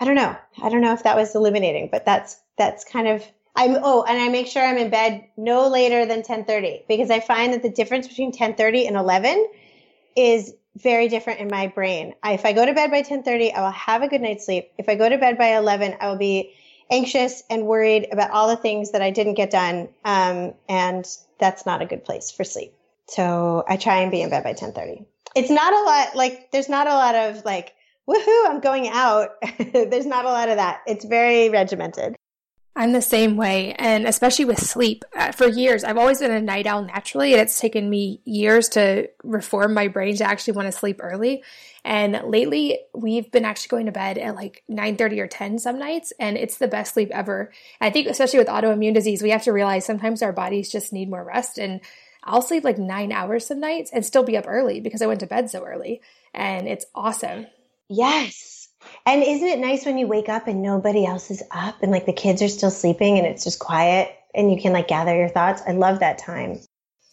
I 0.00 0.04
don't 0.04 0.14
know. 0.14 0.36
I 0.62 0.68
don't 0.68 0.80
know 0.80 0.92
if 0.92 1.02
that 1.02 1.16
was 1.16 1.34
illuminating, 1.34 1.88
but 1.90 2.04
that's, 2.06 2.38
that's 2.56 2.84
kind 2.84 3.08
of, 3.08 3.24
I'm, 3.58 3.76
oh, 3.82 4.04
and 4.04 4.16
I 4.16 4.28
make 4.28 4.46
sure 4.46 4.64
I'm 4.64 4.78
in 4.78 4.88
bed 4.88 5.24
no 5.36 5.68
later 5.68 6.06
than 6.06 6.18
1030 6.18 6.84
because 6.86 7.10
I 7.10 7.18
find 7.18 7.52
that 7.52 7.62
the 7.62 7.68
difference 7.68 8.06
between 8.06 8.28
1030 8.28 8.86
and 8.86 8.96
11 8.96 9.48
is 10.14 10.54
very 10.76 11.08
different 11.08 11.40
in 11.40 11.48
my 11.48 11.66
brain. 11.66 12.14
I, 12.22 12.34
if 12.34 12.46
I 12.46 12.52
go 12.52 12.64
to 12.64 12.72
bed 12.72 12.92
by 12.92 13.02
10:30, 13.02 13.52
I 13.52 13.62
will 13.62 13.72
have 13.72 14.02
a 14.02 14.08
good 14.08 14.20
night's 14.20 14.46
sleep. 14.46 14.70
If 14.78 14.88
I 14.88 14.94
go 14.94 15.08
to 15.08 15.18
bed 15.18 15.38
by 15.38 15.56
11, 15.56 15.96
I 16.00 16.08
will 16.08 16.18
be 16.18 16.54
anxious 16.88 17.42
and 17.50 17.66
worried 17.66 18.06
about 18.12 18.30
all 18.30 18.46
the 18.46 18.56
things 18.56 18.92
that 18.92 19.02
I 19.02 19.10
didn't 19.10 19.34
get 19.34 19.50
done, 19.50 19.88
um, 20.04 20.54
and 20.68 21.04
that's 21.40 21.66
not 21.66 21.82
a 21.82 21.86
good 21.86 22.04
place 22.04 22.30
for 22.30 22.44
sleep. 22.44 22.72
So 23.08 23.64
I 23.68 23.76
try 23.76 24.02
and 24.02 24.12
be 24.12 24.22
in 24.22 24.30
bed 24.30 24.44
by 24.44 24.52
10:30. 24.52 25.04
It's 25.34 25.50
not 25.50 25.72
a 25.72 25.82
lot 25.82 26.14
like 26.14 26.52
there's 26.52 26.68
not 26.68 26.86
a 26.86 26.94
lot 26.94 27.16
of 27.16 27.44
like 27.44 27.74
woohoo, 28.08 28.46
I'm 28.46 28.60
going 28.60 28.88
out. 28.88 29.30
there's 29.58 30.06
not 30.06 30.26
a 30.26 30.28
lot 30.28 30.48
of 30.48 30.56
that. 30.58 30.82
It's 30.86 31.04
very 31.04 31.48
regimented. 31.48 32.14
I'm 32.78 32.92
the 32.92 33.02
same 33.02 33.36
way, 33.36 33.72
and 33.72 34.06
especially 34.06 34.44
with 34.44 34.60
sleep. 34.60 35.04
Uh, 35.12 35.32
for 35.32 35.48
years, 35.48 35.82
I've 35.82 35.98
always 35.98 36.20
been 36.20 36.30
a 36.30 36.40
night 36.40 36.64
owl 36.64 36.84
naturally, 36.84 37.32
and 37.32 37.42
it's 37.42 37.58
taken 37.58 37.90
me 37.90 38.20
years 38.24 38.68
to 38.70 39.10
reform 39.24 39.74
my 39.74 39.88
brain 39.88 40.14
to 40.18 40.24
actually 40.24 40.52
want 40.52 40.66
to 40.66 40.78
sleep 40.78 41.00
early. 41.02 41.42
And 41.84 42.22
lately, 42.24 42.78
we've 42.94 43.32
been 43.32 43.44
actually 43.44 43.70
going 43.70 43.86
to 43.86 43.92
bed 43.92 44.16
at 44.16 44.36
like 44.36 44.62
9:30 44.70 45.18
or 45.18 45.26
10 45.26 45.58
some 45.58 45.80
nights, 45.80 46.12
and 46.20 46.36
it's 46.36 46.58
the 46.58 46.68
best 46.68 46.94
sleep 46.94 47.10
ever. 47.10 47.50
I 47.80 47.90
think, 47.90 48.06
especially 48.06 48.38
with 48.38 48.46
autoimmune 48.46 48.94
disease, 48.94 49.22
we 49.22 49.30
have 49.30 49.42
to 49.42 49.52
realize 49.52 49.84
sometimes 49.84 50.22
our 50.22 50.32
bodies 50.32 50.70
just 50.70 50.92
need 50.92 51.10
more 51.10 51.24
rest. 51.24 51.58
And 51.58 51.80
I'll 52.22 52.42
sleep 52.42 52.62
like 52.62 52.78
nine 52.78 53.10
hours 53.10 53.44
some 53.44 53.58
nights 53.58 53.90
and 53.92 54.06
still 54.06 54.22
be 54.22 54.36
up 54.36 54.44
early 54.46 54.78
because 54.78 55.02
I 55.02 55.08
went 55.08 55.18
to 55.18 55.26
bed 55.26 55.50
so 55.50 55.64
early, 55.64 56.00
and 56.32 56.68
it's 56.68 56.86
awesome. 56.94 57.48
Yes. 57.88 58.57
And 59.06 59.22
isn't 59.22 59.46
it 59.46 59.58
nice 59.58 59.86
when 59.86 59.98
you 59.98 60.06
wake 60.06 60.28
up 60.28 60.46
and 60.46 60.62
nobody 60.62 61.06
else 61.06 61.30
is 61.30 61.42
up 61.50 61.82
and 61.82 61.90
like 61.90 62.06
the 62.06 62.12
kids 62.12 62.42
are 62.42 62.48
still 62.48 62.70
sleeping 62.70 63.18
and 63.18 63.26
it's 63.26 63.44
just 63.44 63.58
quiet 63.58 64.14
and 64.34 64.52
you 64.52 64.60
can 64.60 64.72
like 64.72 64.88
gather 64.88 65.16
your 65.16 65.28
thoughts? 65.28 65.62
I 65.66 65.72
love 65.72 66.00
that 66.00 66.18
time. 66.18 66.60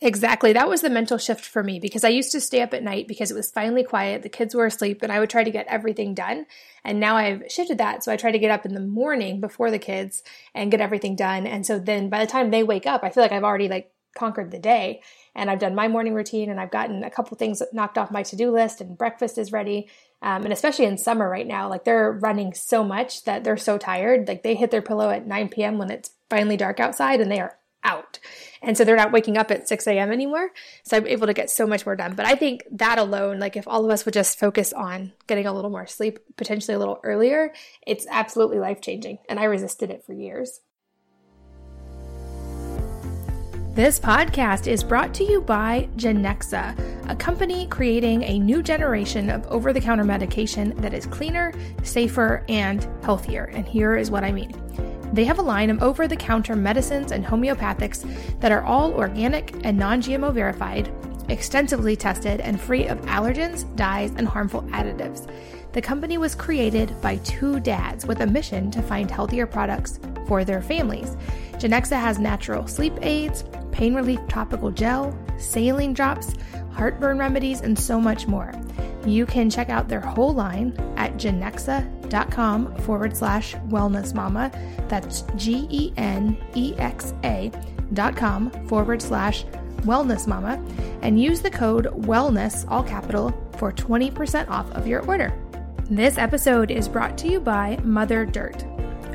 Exactly. 0.02 0.52
That 0.52 0.68
was 0.68 0.82
the 0.82 0.90
mental 0.90 1.18
shift 1.18 1.46
for 1.46 1.64
me 1.64 1.80
because 1.80 2.04
I 2.04 2.10
used 2.10 2.32
to 2.34 2.42
stay 2.42 2.62
up 2.62 2.74
at 2.74 2.84
night 2.84 3.08
because 3.08 3.32
it 3.32 3.36
was 3.36 3.50
finally 3.50 3.84
quiet, 3.84 4.24
the 4.24 4.30
kids 4.30 4.54
were 4.54 4.66
asleep, 4.66 5.02
and 5.02 5.12
I 5.12 5.20
would 5.20 5.30
try 5.30 5.44
to 5.44 5.52
get 5.52 5.68
everything 5.68 6.14
done. 6.14 6.46
And 6.84 7.00
now 7.00 7.16
I've 7.16 7.44
shifted 7.50 7.78
that. 7.78 8.04
So 8.04 8.12
I 8.12 8.18
try 8.18 8.32
to 8.32 8.38
get 8.38 8.52
up 8.52 8.66
in 8.66 8.74
the 8.74 8.82
morning 8.82 9.40
before 9.40 9.72
the 9.72 9.80
kids 9.80 10.22
and 10.54 10.70
get 10.70 10.82
everything 10.82 11.16
done. 11.16 11.48
And 11.48 11.66
so 11.66 11.80
then 11.80 12.10
by 12.10 12.20
the 12.20 12.30
time 12.30 12.52
they 12.52 12.62
wake 12.62 12.86
up, 12.86 13.04
I 13.04 13.10
feel 13.10 13.24
like 13.24 13.32
I've 13.32 13.46
already 13.46 13.70
like 13.70 13.92
conquered 14.16 14.52
the 14.52 14.60
day 14.60 15.02
and 15.36 15.52
I've 15.52 15.60
done 15.60 15.76
my 15.76 15.88
morning 15.88 16.14
routine 16.14 16.50
and 16.50 16.60
I've 16.60 16.72
gotten 16.72 17.04
a 17.04 17.10
couple 17.12 17.38
things 17.38 17.62
knocked 17.74 17.98
off 17.98 18.12
my 18.12 18.24
to-do 18.24 18.50
list 18.50 18.82
and 18.82 18.98
breakfast 18.98 19.38
is 19.38 19.52
ready 19.52 19.90
um, 20.22 20.44
and 20.44 20.54
especially 20.54 20.86
in 20.86 20.98
summer 20.98 21.30
right 21.30 21.46
now, 21.46 21.70
like 21.70 21.84
they're 21.84 22.12
running 22.12 22.54
so 22.54 22.84
much 22.84 23.24
that 23.26 23.44
they're 23.44 23.58
so 23.58 23.78
tired. 23.78 24.28
Like 24.28 24.44
they 24.44 24.56
hit 24.56 24.72
their 24.72 24.82
pillow 24.82 25.10
at 25.10 25.28
9 25.28 25.50
p.m. 25.50 25.78
when 25.78 25.92
it's 25.92 26.12
finally 26.30 26.58
dark 26.58 26.80
outside 26.80 27.22
and 27.22 27.32
they 27.32 27.40
are 27.40 27.58
out. 27.84 28.20
And 28.62 28.76
so 28.76 28.84
they're 28.84 28.96
not 28.96 29.12
waking 29.12 29.38
up 29.38 29.52
at 29.52 29.68
6 29.68 29.88
a.m. 29.88 30.12
anymore. 30.12 30.50
So 30.84 30.98
I'm 30.98 31.08
able 31.08 31.28
to 31.28 31.34
get 31.34 31.52
so 31.52 31.68
much 31.68 31.86
more 31.86 31.96
done. 31.96 32.16
But 32.16 32.26
I 32.26 32.36
think 32.36 32.64
that 32.72 32.98
alone, 32.98 33.40
like 33.40 33.56
if 33.56 33.68
all 33.68 33.86
of 33.86 33.92
us 33.92 34.06
would 34.06 34.14
just 34.14 34.40
focus 34.40 34.74
on 34.74 35.14
getting 35.28 35.46
a 35.46 35.54
little 35.54 35.70
more 35.70 35.86
sleep, 35.86 36.20
potentially 36.36 36.74
a 36.74 36.80
little 36.80 37.00
earlier, 37.04 37.54
it's 37.86 38.08
absolutely 38.10 38.58
life 38.58 38.82
changing. 38.82 39.20
And 39.30 39.40
I 39.40 39.44
resisted 39.44 39.92
it 39.92 40.04
for 40.04 40.14
years. 40.14 40.62
This 43.76 44.00
podcast 44.00 44.68
is 44.68 44.86
brought 44.86 45.14
to 45.16 45.26
you 45.26 45.42
by 45.42 45.90
Genexa, 45.98 46.95
a 47.08 47.16
company 47.16 47.68
creating 47.68 48.24
a 48.24 48.40
new 48.40 48.64
generation 48.64 49.30
of 49.30 49.46
over 49.48 49.74
the 49.74 49.82
counter 49.82 50.04
medication 50.04 50.76
that 50.78 50.94
is 50.94 51.06
cleaner, 51.06 51.54
safer, 51.84 52.44
and 52.50 52.88
healthier. 53.04 53.46
And 53.54 53.68
here 53.68 53.96
is 53.96 54.10
what 54.12 54.24
I 54.24 54.32
mean. 54.32 54.54
They 55.14 55.24
have 55.26 55.40
a 55.40 55.44
line 55.44 55.70
of 55.70 55.82
over 55.82 56.08
the 56.08 56.16
counter 56.16 56.56
medicines 56.56 57.12
and 57.12 57.26
homeopathics 57.26 58.40
that 58.40 58.52
are 58.52 58.64
all 58.64 58.94
organic 58.94 59.56
and 59.64 59.78
non 59.78 60.02
GMO 60.02 60.34
verified, 60.34 60.92
extensively 61.30 61.96
tested, 61.96 62.42
and 62.42 62.60
free 62.60 62.88
of 62.88 63.00
allergens, 63.02 63.74
dyes, 63.76 64.12
and 64.18 64.28
harmful 64.28 64.64
additives. 64.64 65.30
The 65.74 65.82
company 65.82 66.18
was 66.18 66.36
created 66.36 67.00
by 67.02 67.18
two 67.18 67.60
dads 67.60 68.06
with 68.06 68.22
a 68.22 68.28
mission 68.28 68.72
to 68.72 68.82
find 68.82 69.12
healthier 69.12 69.46
products 69.46 70.00
for 70.28 70.44
their 70.44 70.62
families. 70.62 71.18
Genexa 71.54 72.00
has 72.00 72.20
natural 72.20 72.68
sleep 72.68 72.94
aids, 73.02 73.44
pain 73.76 73.94
relief 73.94 74.22
topical 74.30 74.72
gel, 74.72 75.14
saline 75.38 75.94
drops, 75.94 76.34
heartburn 76.72 77.20
remedies, 77.20 77.60
and 77.60 77.78
so 77.78 78.00
much 78.00 78.26
more. 78.26 78.54
You 79.06 79.26
can 79.26 79.50
check 79.50 79.70
out 79.70 79.90
their 79.90 80.00
whole 80.00 80.34
line 80.34 80.74
at 80.96 81.16
genexa.com 81.18 82.76
forward 82.78 83.18
slash 83.18 83.54
wellness 83.68 84.14
mama. 84.14 84.50
That's 84.88 85.24
G 85.36 85.68
E 85.70 85.94
N 85.98 86.38
E 86.56 86.74
X 86.78 87.14
A 87.26 87.52
dot 87.94 88.16
com 88.16 88.50
forward 88.68 89.02
slash 89.02 89.44
wellness 89.82 90.26
mama 90.26 90.64
and 91.02 91.22
use 91.22 91.42
the 91.42 91.52
code 91.52 91.88
wellness, 91.88 92.66
all 92.70 92.82
capital, 92.82 93.34
for 93.58 93.74
20% 93.74 94.50
off 94.50 94.72
of 94.72 94.88
your 94.88 95.06
order. 95.06 95.34
This 95.90 96.18
episode 96.18 96.72
is 96.72 96.88
brought 96.88 97.18
to 97.20 97.28
you 97.28 97.42
by 97.42 97.78
Mother 97.84 98.26
Dirt. 98.26 98.66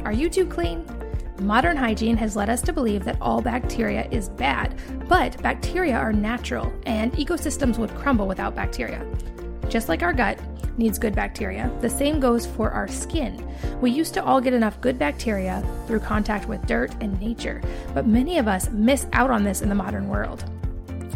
Are 0.05 0.13
you 0.13 0.29
too 0.29 0.47
clean? 0.47 0.85
Modern 1.41 1.77
hygiene 1.79 2.19
has 2.19 2.37
led 2.37 2.51
us 2.51 2.61
to 2.63 2.73
believe 2.73 3.03
that 3.05 3.17
all 3.19 3.41
bacteria 3.41 4.07
is 4.11 4.29
bad, 4.29 4.79
but 5.09 5.41
bacteria 5.43 5.97
are 5.97 6.13
natural 6.13 6.71
and 6.85 7.13
ecosystems 7.15 7.79
would 7.79 7.95
crumble 7.95 8.29
without 8.29 8.55
bacteria. 8.55 9.07
Just 9.71 9.89
like 9.89 10.03
our 10.03 10.13
gut 10.13 10.39
needs 10.77 10.99
good 10.99 11.15
bacteria, 11.15 11.73
the 11.81 11.89
same 11.89 12.21
goes 12.21 12.45
for 12.45 12.71
our 12.71 12.87
skin. 12.87 13.43
We 13.81 13.91
used 13.91 14.13
to 14.15 14.25
all 14.25 14.43
get 14.43 14.53
enough 14.53 14.81
good 14.83 14.99
bacteria 14.99 15.65
through 15.87 16.01
contact 16.01 16.47
with 16.47 16.67
dirt 16.67 16.93
and 17.01 17.19
nature, 17.19 17.63
but 17.95 18.07
many 18.07 18.37
of 18.37 18.47
us 18.47 18.69
miss 18.69 19.07
out 19.15 19.31
on 19.31 19.43
this 19.43 19.63
in 19.63 19.71
the 19.71 19.75
modern 19.75 20.09
world. 20.09 20.45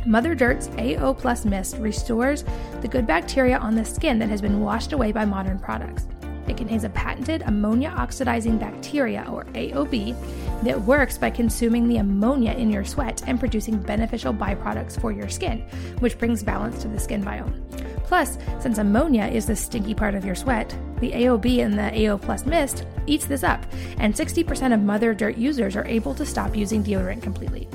Mother 0.06 0.34
Dirt's 0.34 0.68
AO 0.78 1.12
Plus 1.12 1.44
Mist 1.44 1.76
restores 1.78 2.44
the 2.80 2.88
good 2.88 3.06
bacteria 3.06 3.58
on 3.58 3.74
the 3.74 3.84
skin 3.84 4.18
that 4.20 4.30
has 4.30 4.40
been 4.40 4.60
washed 4.62 4.94
away 4.94 5.12
by 5.12 5.26
modern 5.26 5.58
products. 5.58 6.06
It 6.48 6.56
contains 6.56 6.84
a 6.84 6.90
patented 6.90 7.42
ammonia 7.42 7.90
oxidizing 7.96 8.58
bacteria, 8.58 9.26
or 9.30 9.44
AOB, 9.54 10.14
that 10.62 10.80
works 10.80 11.18
by 11.18 11.30
consuming 11.30 11.88
the 11.88 11.98
ammonia 11.98 12.52
in 12.52 12.70
your 12.70 12.84
sweat 12.84 13.22
and 13.26 13.38
producing 13.38 13.78
beneficial 13.78 14.32
byproducts 14.32 15.00
for 15.00 15.12
your 15.12 15.28
skin, 15.28 15.60
which 16.00 16.18
brings 16.18 16.42
balance 16.42 16.82
to 16.82 16.88
the 16.88 17.00
skin 17.00 17.24
biome. 17.24 17.60
Plus, 18.04 18.38
since 18.60 18.78
ammonia 18.78 19.24
is 19.24 19.46
the 19.46 19.56
stinky 19.56 19.94
part 19.94 20.14
of 20.14 20.24
your 20.24 20.34
sweat, 20.34 20.76
the 21.00 21.12
AOB 21.12 21.58
in 21.58 21.76
the 21.76 22.06
AO 22.06 22.18
Plus 22.18 22.46
mist 22.46 22.86
eats 23.06 23.26
this 23.26 23.42
up, 23.42 23.64
and 23.98 24.14
60% 24.14 24.74
of 24.74 24.80
Mother 24.80 25.14
Dirt 25.14 25.36
users 25.36 25.76
are 25.76 25.86
able 25.86 26.14
to 26.14 26.26
stop 26.26 26.54
using 26.54 26.84
deodorant 26.84 27.22
completely. 27.22 27.68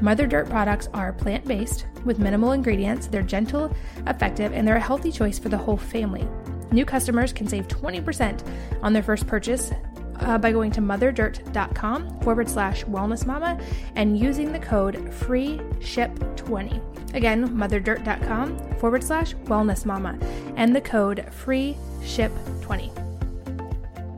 Mother 0.00 0.26
Dirt 0.26 0.48
products 0.48 0.88
are 0.94 1.12
plant 1.12 1.44
based 1.44 1.86
with 2.04 2.18
minimal 2.18 2.52
ingredients, 2.52 3.06
they're 3.08 3.22
gentle, 3.22 3.74
effective, 4.06 4.52
and 4.52 4.66
they're 4.66 4.76
a 4.76 4.80
healthy 4.80 5.10
choice 5.10 5.38
for 5.38 5.48
the 5.48 5.58
whole 5.58 5.76
family. 5.76 6.26
New 6.72 6.84
customers 6.84 7.32
can 7.32 7.46
save 7.46 7.68
20% 7.68 8.42
on 8.82 8.92
their 8.92 9.02
first 9.02 9.26
purchase 9.26 9.72
uh, 10.20 10.38
by 10.38 10.52
going 10.52 10.70
to 10.72 10.80
motherdirt.com 10.80 12.20
forward 12.20 12.48
slash 12.48 12.84
wellnessmama 12.84 13.62
and 13.94 14.18
using 14.18 14.52
the 14.52 14.58
code 14.58 15.12
free 15.12 15.60
ship 15.80 16.10
20 16.36 16.80
Again, 17.14 17.48
motherdirt.com 17.48 18.76
forward 18.78 19.02
slash 19.02 19.34
wellnessmama 19.44 20.22
and 20.56 20.74
the 20.76 20.80
code 20.80 21.26
free 21.32 21.76
ship 22.04 22.32
20 22.62 22.92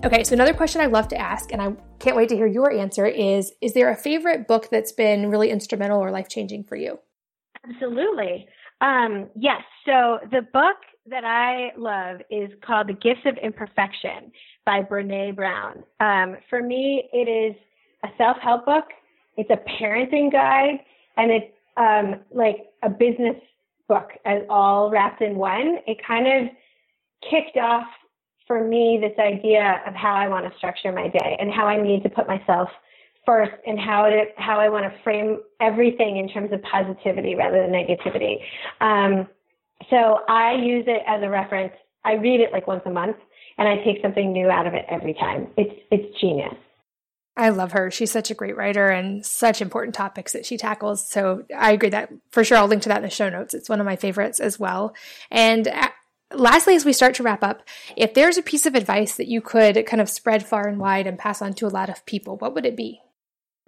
Okay, 0.03 0.25
so 0.25 0.33
another 0.33 0.55
question 0.55 0.81
I 0.81 0.87
love 0.87 1.09
to 1.09 1.19
ask, 1.19 1.53
and 1.53 1.61
I 1.61 1.75
can't 1.99 2.17
wait 2.17 2.31
to 2.31 2.37
hear 2.37 2.47
your 2.47 2.73
answer, 2.73 3.07
is 3.07 3.53
Is 3.61 3.75
there 3.75 3.91
a 3.91 3.97
favorite 3.97 4.49
book 4.49 4.69
that's 4.71 4.93
been 4.93 5.29
really 5.29 5.51
instrumental 5.51 6.01
or 6.01 6.11
life 6.11 6.29
changing 6.29 6.65
for 6.65 6.77
you? 6.77 6.99
Absolutely. 7.69 8.49
Um, 8.81 9.29
yes. 9.37 9.61
So 9.85 10.19
the 10.31 10.41
book 10.55 10.77
that 11.11 11.25
I 11.25 11.73
love 11.77 12.21
is 12.31 12.51
called 12.65 12.89
The 12.89 12.95
Gifts 12.95 13.21
of 13.27 13.37
Imperfection 13.43 14.33
by 14.65 14.83
Brene 14.83 15.35
Brown. 15.35 15.83
Um, 15.99 16.37
for 16.49 16.63
me, 16.63 17.09
it 17.13 17.29
is 17.29 17.57
a 18.05 18.09
self 18.17 18.37
help 18.39 18.65
book, 18.65 18.85
it's 19.37 19.51
a 19.51 19.59
parenting 19.83 20.33
guide, 20.33 20.79
and 21.17 21.31
it's 21.31 21.53
um, 21.77 22.21
like 22.33 22.69
a 22.83 22.89
business 22.89 23.37
book 23.89 24.11
as 24.25 24.43
all 24.49 24.91
wrapped 24.91 25.21
in 25.21 25.37
one. 25.37 25.79
It 25.87 25.99
kind 26.07 26.27
of 26.27 26.53
kicked 27.29 27.57
off 27.57 27.87
for 28.47 28.67
me 28.67 28.99
this 29.01 29.19
idea 29.19 29.83
of 29.87 29.95
how 29.95 30.15
I 30.15 30.29
want 30.29 30.51
to 30.51 30.57
structure 30.59 30.93
my 30.93 31.09
day 31.09 31.37
and 31.41 31.53
how 31.53 31.67
I 31.67 31.81
need 31.81 32.03
to 32.05 32.09
put 32.09 32.29
myself 32.29 32.69
first 33.27 33.53
and 33.67 33.79
how 33.79 34.09
to 34.09 34.25
how 34.37 34.59
I 34.59 34.69
want 34.69 34.85
to 34.85 35.03
frame 35.03 35.41
everything 35.61 36.17
in 36.17 36.29
terms 36.29 36.53
of 36.53 36.63
positivity 36.63 37.35
rather 37.35 37.61
than 37.63 37.73
negativity. 37.73 38.37
Um, 38.81 39.29
so 39.89 40.21
I 40.29 40.55
use 40.55 40.85
it 40.87 41.03
as 41.07 41.23
a 41.23 41.29
reference. 41.29 41.73
I 42.05 42.15
read 42.15 42.41
it 42.41 42.53
like 42.53 42.67
once 42.67 42.83
a 42.87 42.91
month, 42.91 43.17
and 43.59 43.69
I 43.69 43.77
take 43.85 44.03
something 44.03 44.33
new 44.33 44.51
out 44.51 44.67
of 44.67 44.75
it 44.75 44.85
every 44.89 45.15
time. 45.15 45.49
It's 45.57 45.75
it's 45.91 46.21
genius. 46.21 46.55
I 47.37 47.51
love 47.51 47.73
her. 47.73 47.91
She's 47.91 48.11
such 48.11 48.31
a 48.31 48.35
great 48.35 48.57
writer 48.57 48.89
and 48.89 49.25
such 49.25 49.63
important 49.63 49.95
topics 49.95 50.33
that 50.33 50.45
she 50.45 50.57
tackles. 50.57 51.07
So 51.09 51.45
I 51.57 51.73
agree 51.73 51.89
that 51.91 52.13
for 52.31 52.45
sure 52.45 52.59
I'll 52.59 52.67
link 52.67 52.83
to 52.83 52.89
that 52.91 52.99
in 52.99 53.05
the 53.05 53.11
show 53.11 53.31
notes. 53.31 53.55
It's 53.55 53.69
one 53.69 53.81
of 53.81 53.87
my 53.87 53.97
favorites 53.97 54.41
as 54.41 54.59
well. 54.59 54.95
And 55.31 55.69
uh, 55.69 55.89
lastly, 56.35 56.75
as 56.75 56.85
we 56.85 56.93
start 56.93 57.15
to 57.15 57.23
wrap 57.23 57.43
up, 57.43 57.63
if 57.97 58.15
there's 58.15 58.37
a 58.37 58.43
piece 58.43 58.67
of 58.67 58.75
advice 58.75 59.17
that 59.17 59.29
you 59.29 59.41
could 59.41 59.87
kind 59.87 60.01
of 60.01 60.11
spread 60.11 60.45
far 60.45 60.69
and 60.69 60.79
wide 60.79 61.07
and 61.07 61.19
pass 61.19 61.41
on 61.41 61.55
to 61.55 61.67
a 61.67 61.69
lot 61.69 61.89
of 61.89 62.05
people, 62.05 62.37
what 62.37 62.55
would 62.55 62.67
it 62.67 62.77
be? 62.77 63.01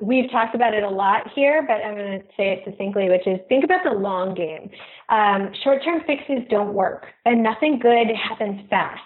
We've 0.02 0.28
talked 0.32 0.56
about 0.56 0.74
it 0.74 0.82
a 0.82 0.88
lot 0.88 1.30
here, 1.32 1.64
but 1.66 1.74
I'm 1.74 1.94
going 1.94 2.20
to 2.20 2.26
say 2.36 2.50
it 2.54 2.62
succinctly, 2.64 3.08
which 3.08 3.24
is 3.24 3.38
think 3.48 3.62
about 3.62 3.84
the 3.84 3.96
long 3.96 4.34
game. 4.34 4.68
Um, 5.08 5.52
Short 5.62 5.84
term 5.84 6.02
fixes 6.06 6.40
don't 6.50 6.74
work, 6.74 7.06
and 7.24 7.40
nothing 7.40 7.78
good 7.78 8.08
happens 8.16 8.60
fast. 8.68 9.00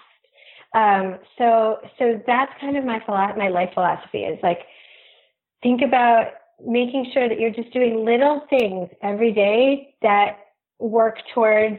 Um, 0.73 1.19
so, 1.37 1.77
so 1.99 2.19
that's 2.25 2.51
kind 2.59 2.77
of 2.77 2.83
my 2.83 2.99
my 3.37 3.49
life 3.49 3.69
philosophy 3.75 4.19
is 4.19 4.39
like 4.41 4.59
think 5.61 5.81
about 5.81 6.31
making 6.65 7.11
sure 7.13 7.29
that 7.29 7.39
you're 7.39 7.51
just 7.51 7.71
doing 7.71 8.03
little 8.03 8.41
things 8.49 8.89
every 9.03 9.31
day 9.31 9.93
that 10.01 10.37
work 10.79 11.17
towards 11.33 11.77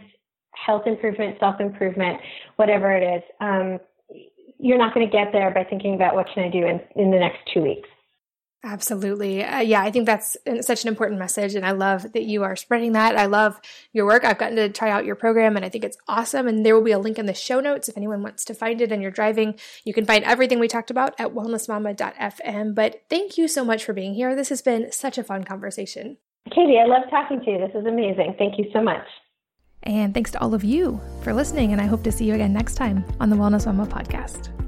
health 0.55 0.87
improvement, 0.87 1.37
self 1.41 1.61
improvement, 1.61 2.21
whatever 2.57 2.93
it 2.93 3.17
is. 3.17 3.23
Um, 3.41 3.79
you're 4.61 4.79
not 4.79 4.95
going 4.95 5.07
to 5.07 5.13
get 5.13 5.33
there 5.33 5.51
by 5.53 5.65
thinking 5.65 5.95
about 5.95 6.15
what 6.15 6.27
can 6.33 6.45
I 6.45 6.51
do 6.51 6.67
in, 6.67 6.81
in 6.97 7.11
the 7.11 7.19
next 7.19 7.39
two 7.53 7.63
weeks. 7.63 7.89
Absolutely. 8.65 9.45
Uh, 9.45 9.61
yeah, 9.61 9.83
I 9.83 9.91
think 9.93 10.07
that's 10.07 10.37
such 10.63 10.83
an 10.83 10.89
important 10.89 11.21
message. 11.21 11.55
And 11.55 11.65
I 11.65 11.71
love 11.71 12.13
that 12.13 12.25
you 12.25 12.43
are 12.43 12.57
spreading 12.57 12.93
that. 12.93 13.17
I 13.17 13.27
love 13.27 13.61
your 13.93 14.05
work. 14.05 14.25
I've 14.25 14.39
gotten 14.39 14.57
to 14.57 14.69
try 14.69 14.91
out 14.91 15.05
your 15.05 15.15
program 15.15 15.57
and 15.57 15.65
I 15.65 15.69
think 15.69 15.85
it's 15.85 15.97
awesome. 16.09 16.49
And 16.49 16.67
there 16.67 16.75
will 16.75 16.83
be 16.83 16.91
a 16.91 16.99
link 16.99 17.19
in 17.19 17.27
the 17.27 17.35
show 17.35 17.61
notes 17.61 17.89
if 17.89 17.97
anyone 17.97 18.23
wants 18.23 18.45
to 18.47 18.55
find 18.55 18.81
it 18.81 18.91
and 18.91 19.01
you're 19.01 19.13
driving. 19.13 19.55
You 19.85 19.95
can 19.95 20.05
find 20.05 20.25
everything 20.25 20.59
we 20.59 20.67
talked 20.67 20.91
about 20.91 21.15
at 21.21 21.35
wellnessmama.fm. 21.35 22.75
But 22.75 23.03
thank 23.09 23.39
you 23.39 23.47
so 23.47 23.65
much 23.65 23.85
for 23.85 23.93
being 23.93 24.15
here. 24.15 24.35
This 24.35 24.49
has 24.49 24.61
been 24.61 24.91
such 24.91 25.19
a 25.19 25.25
fun 25.25 25.45
conversation. 25.45 26.17
Katie, 26.51 26.79
I 26.79 26.87
love 26.87 27.05
talking 27.11 27.41
to 27.41 27.51
you. 27.51 27.59
This 27.59 27.75
is 27.77 27.87
amazing. 27.87 28.35
Thank 28.39 28.59
you 28.59 28.71
so 28.73 28.83
much. 28.83 29.07
And 29.85 30.13
thanks 30.13 30.33
to 30.33 30.41
all 30.41 30.55
of 30.55 30.65
you 30.65 31.01
for 31.23 31.33
listening. 31.33 31.73
And 31.73 31.81
I 31.81 31.87
hope 31.87 32.03
to 32.03 32.13
see 32.13 32.25
you 32.25 32.35
again 32.35 32.53
next 32.53 32.75
time 32.75 33.05
on 33.21 33.31
the 33.31 33.37
Wellness 33.37 33.67
Mama 33.67 33.87
podcast. 33.87 34.68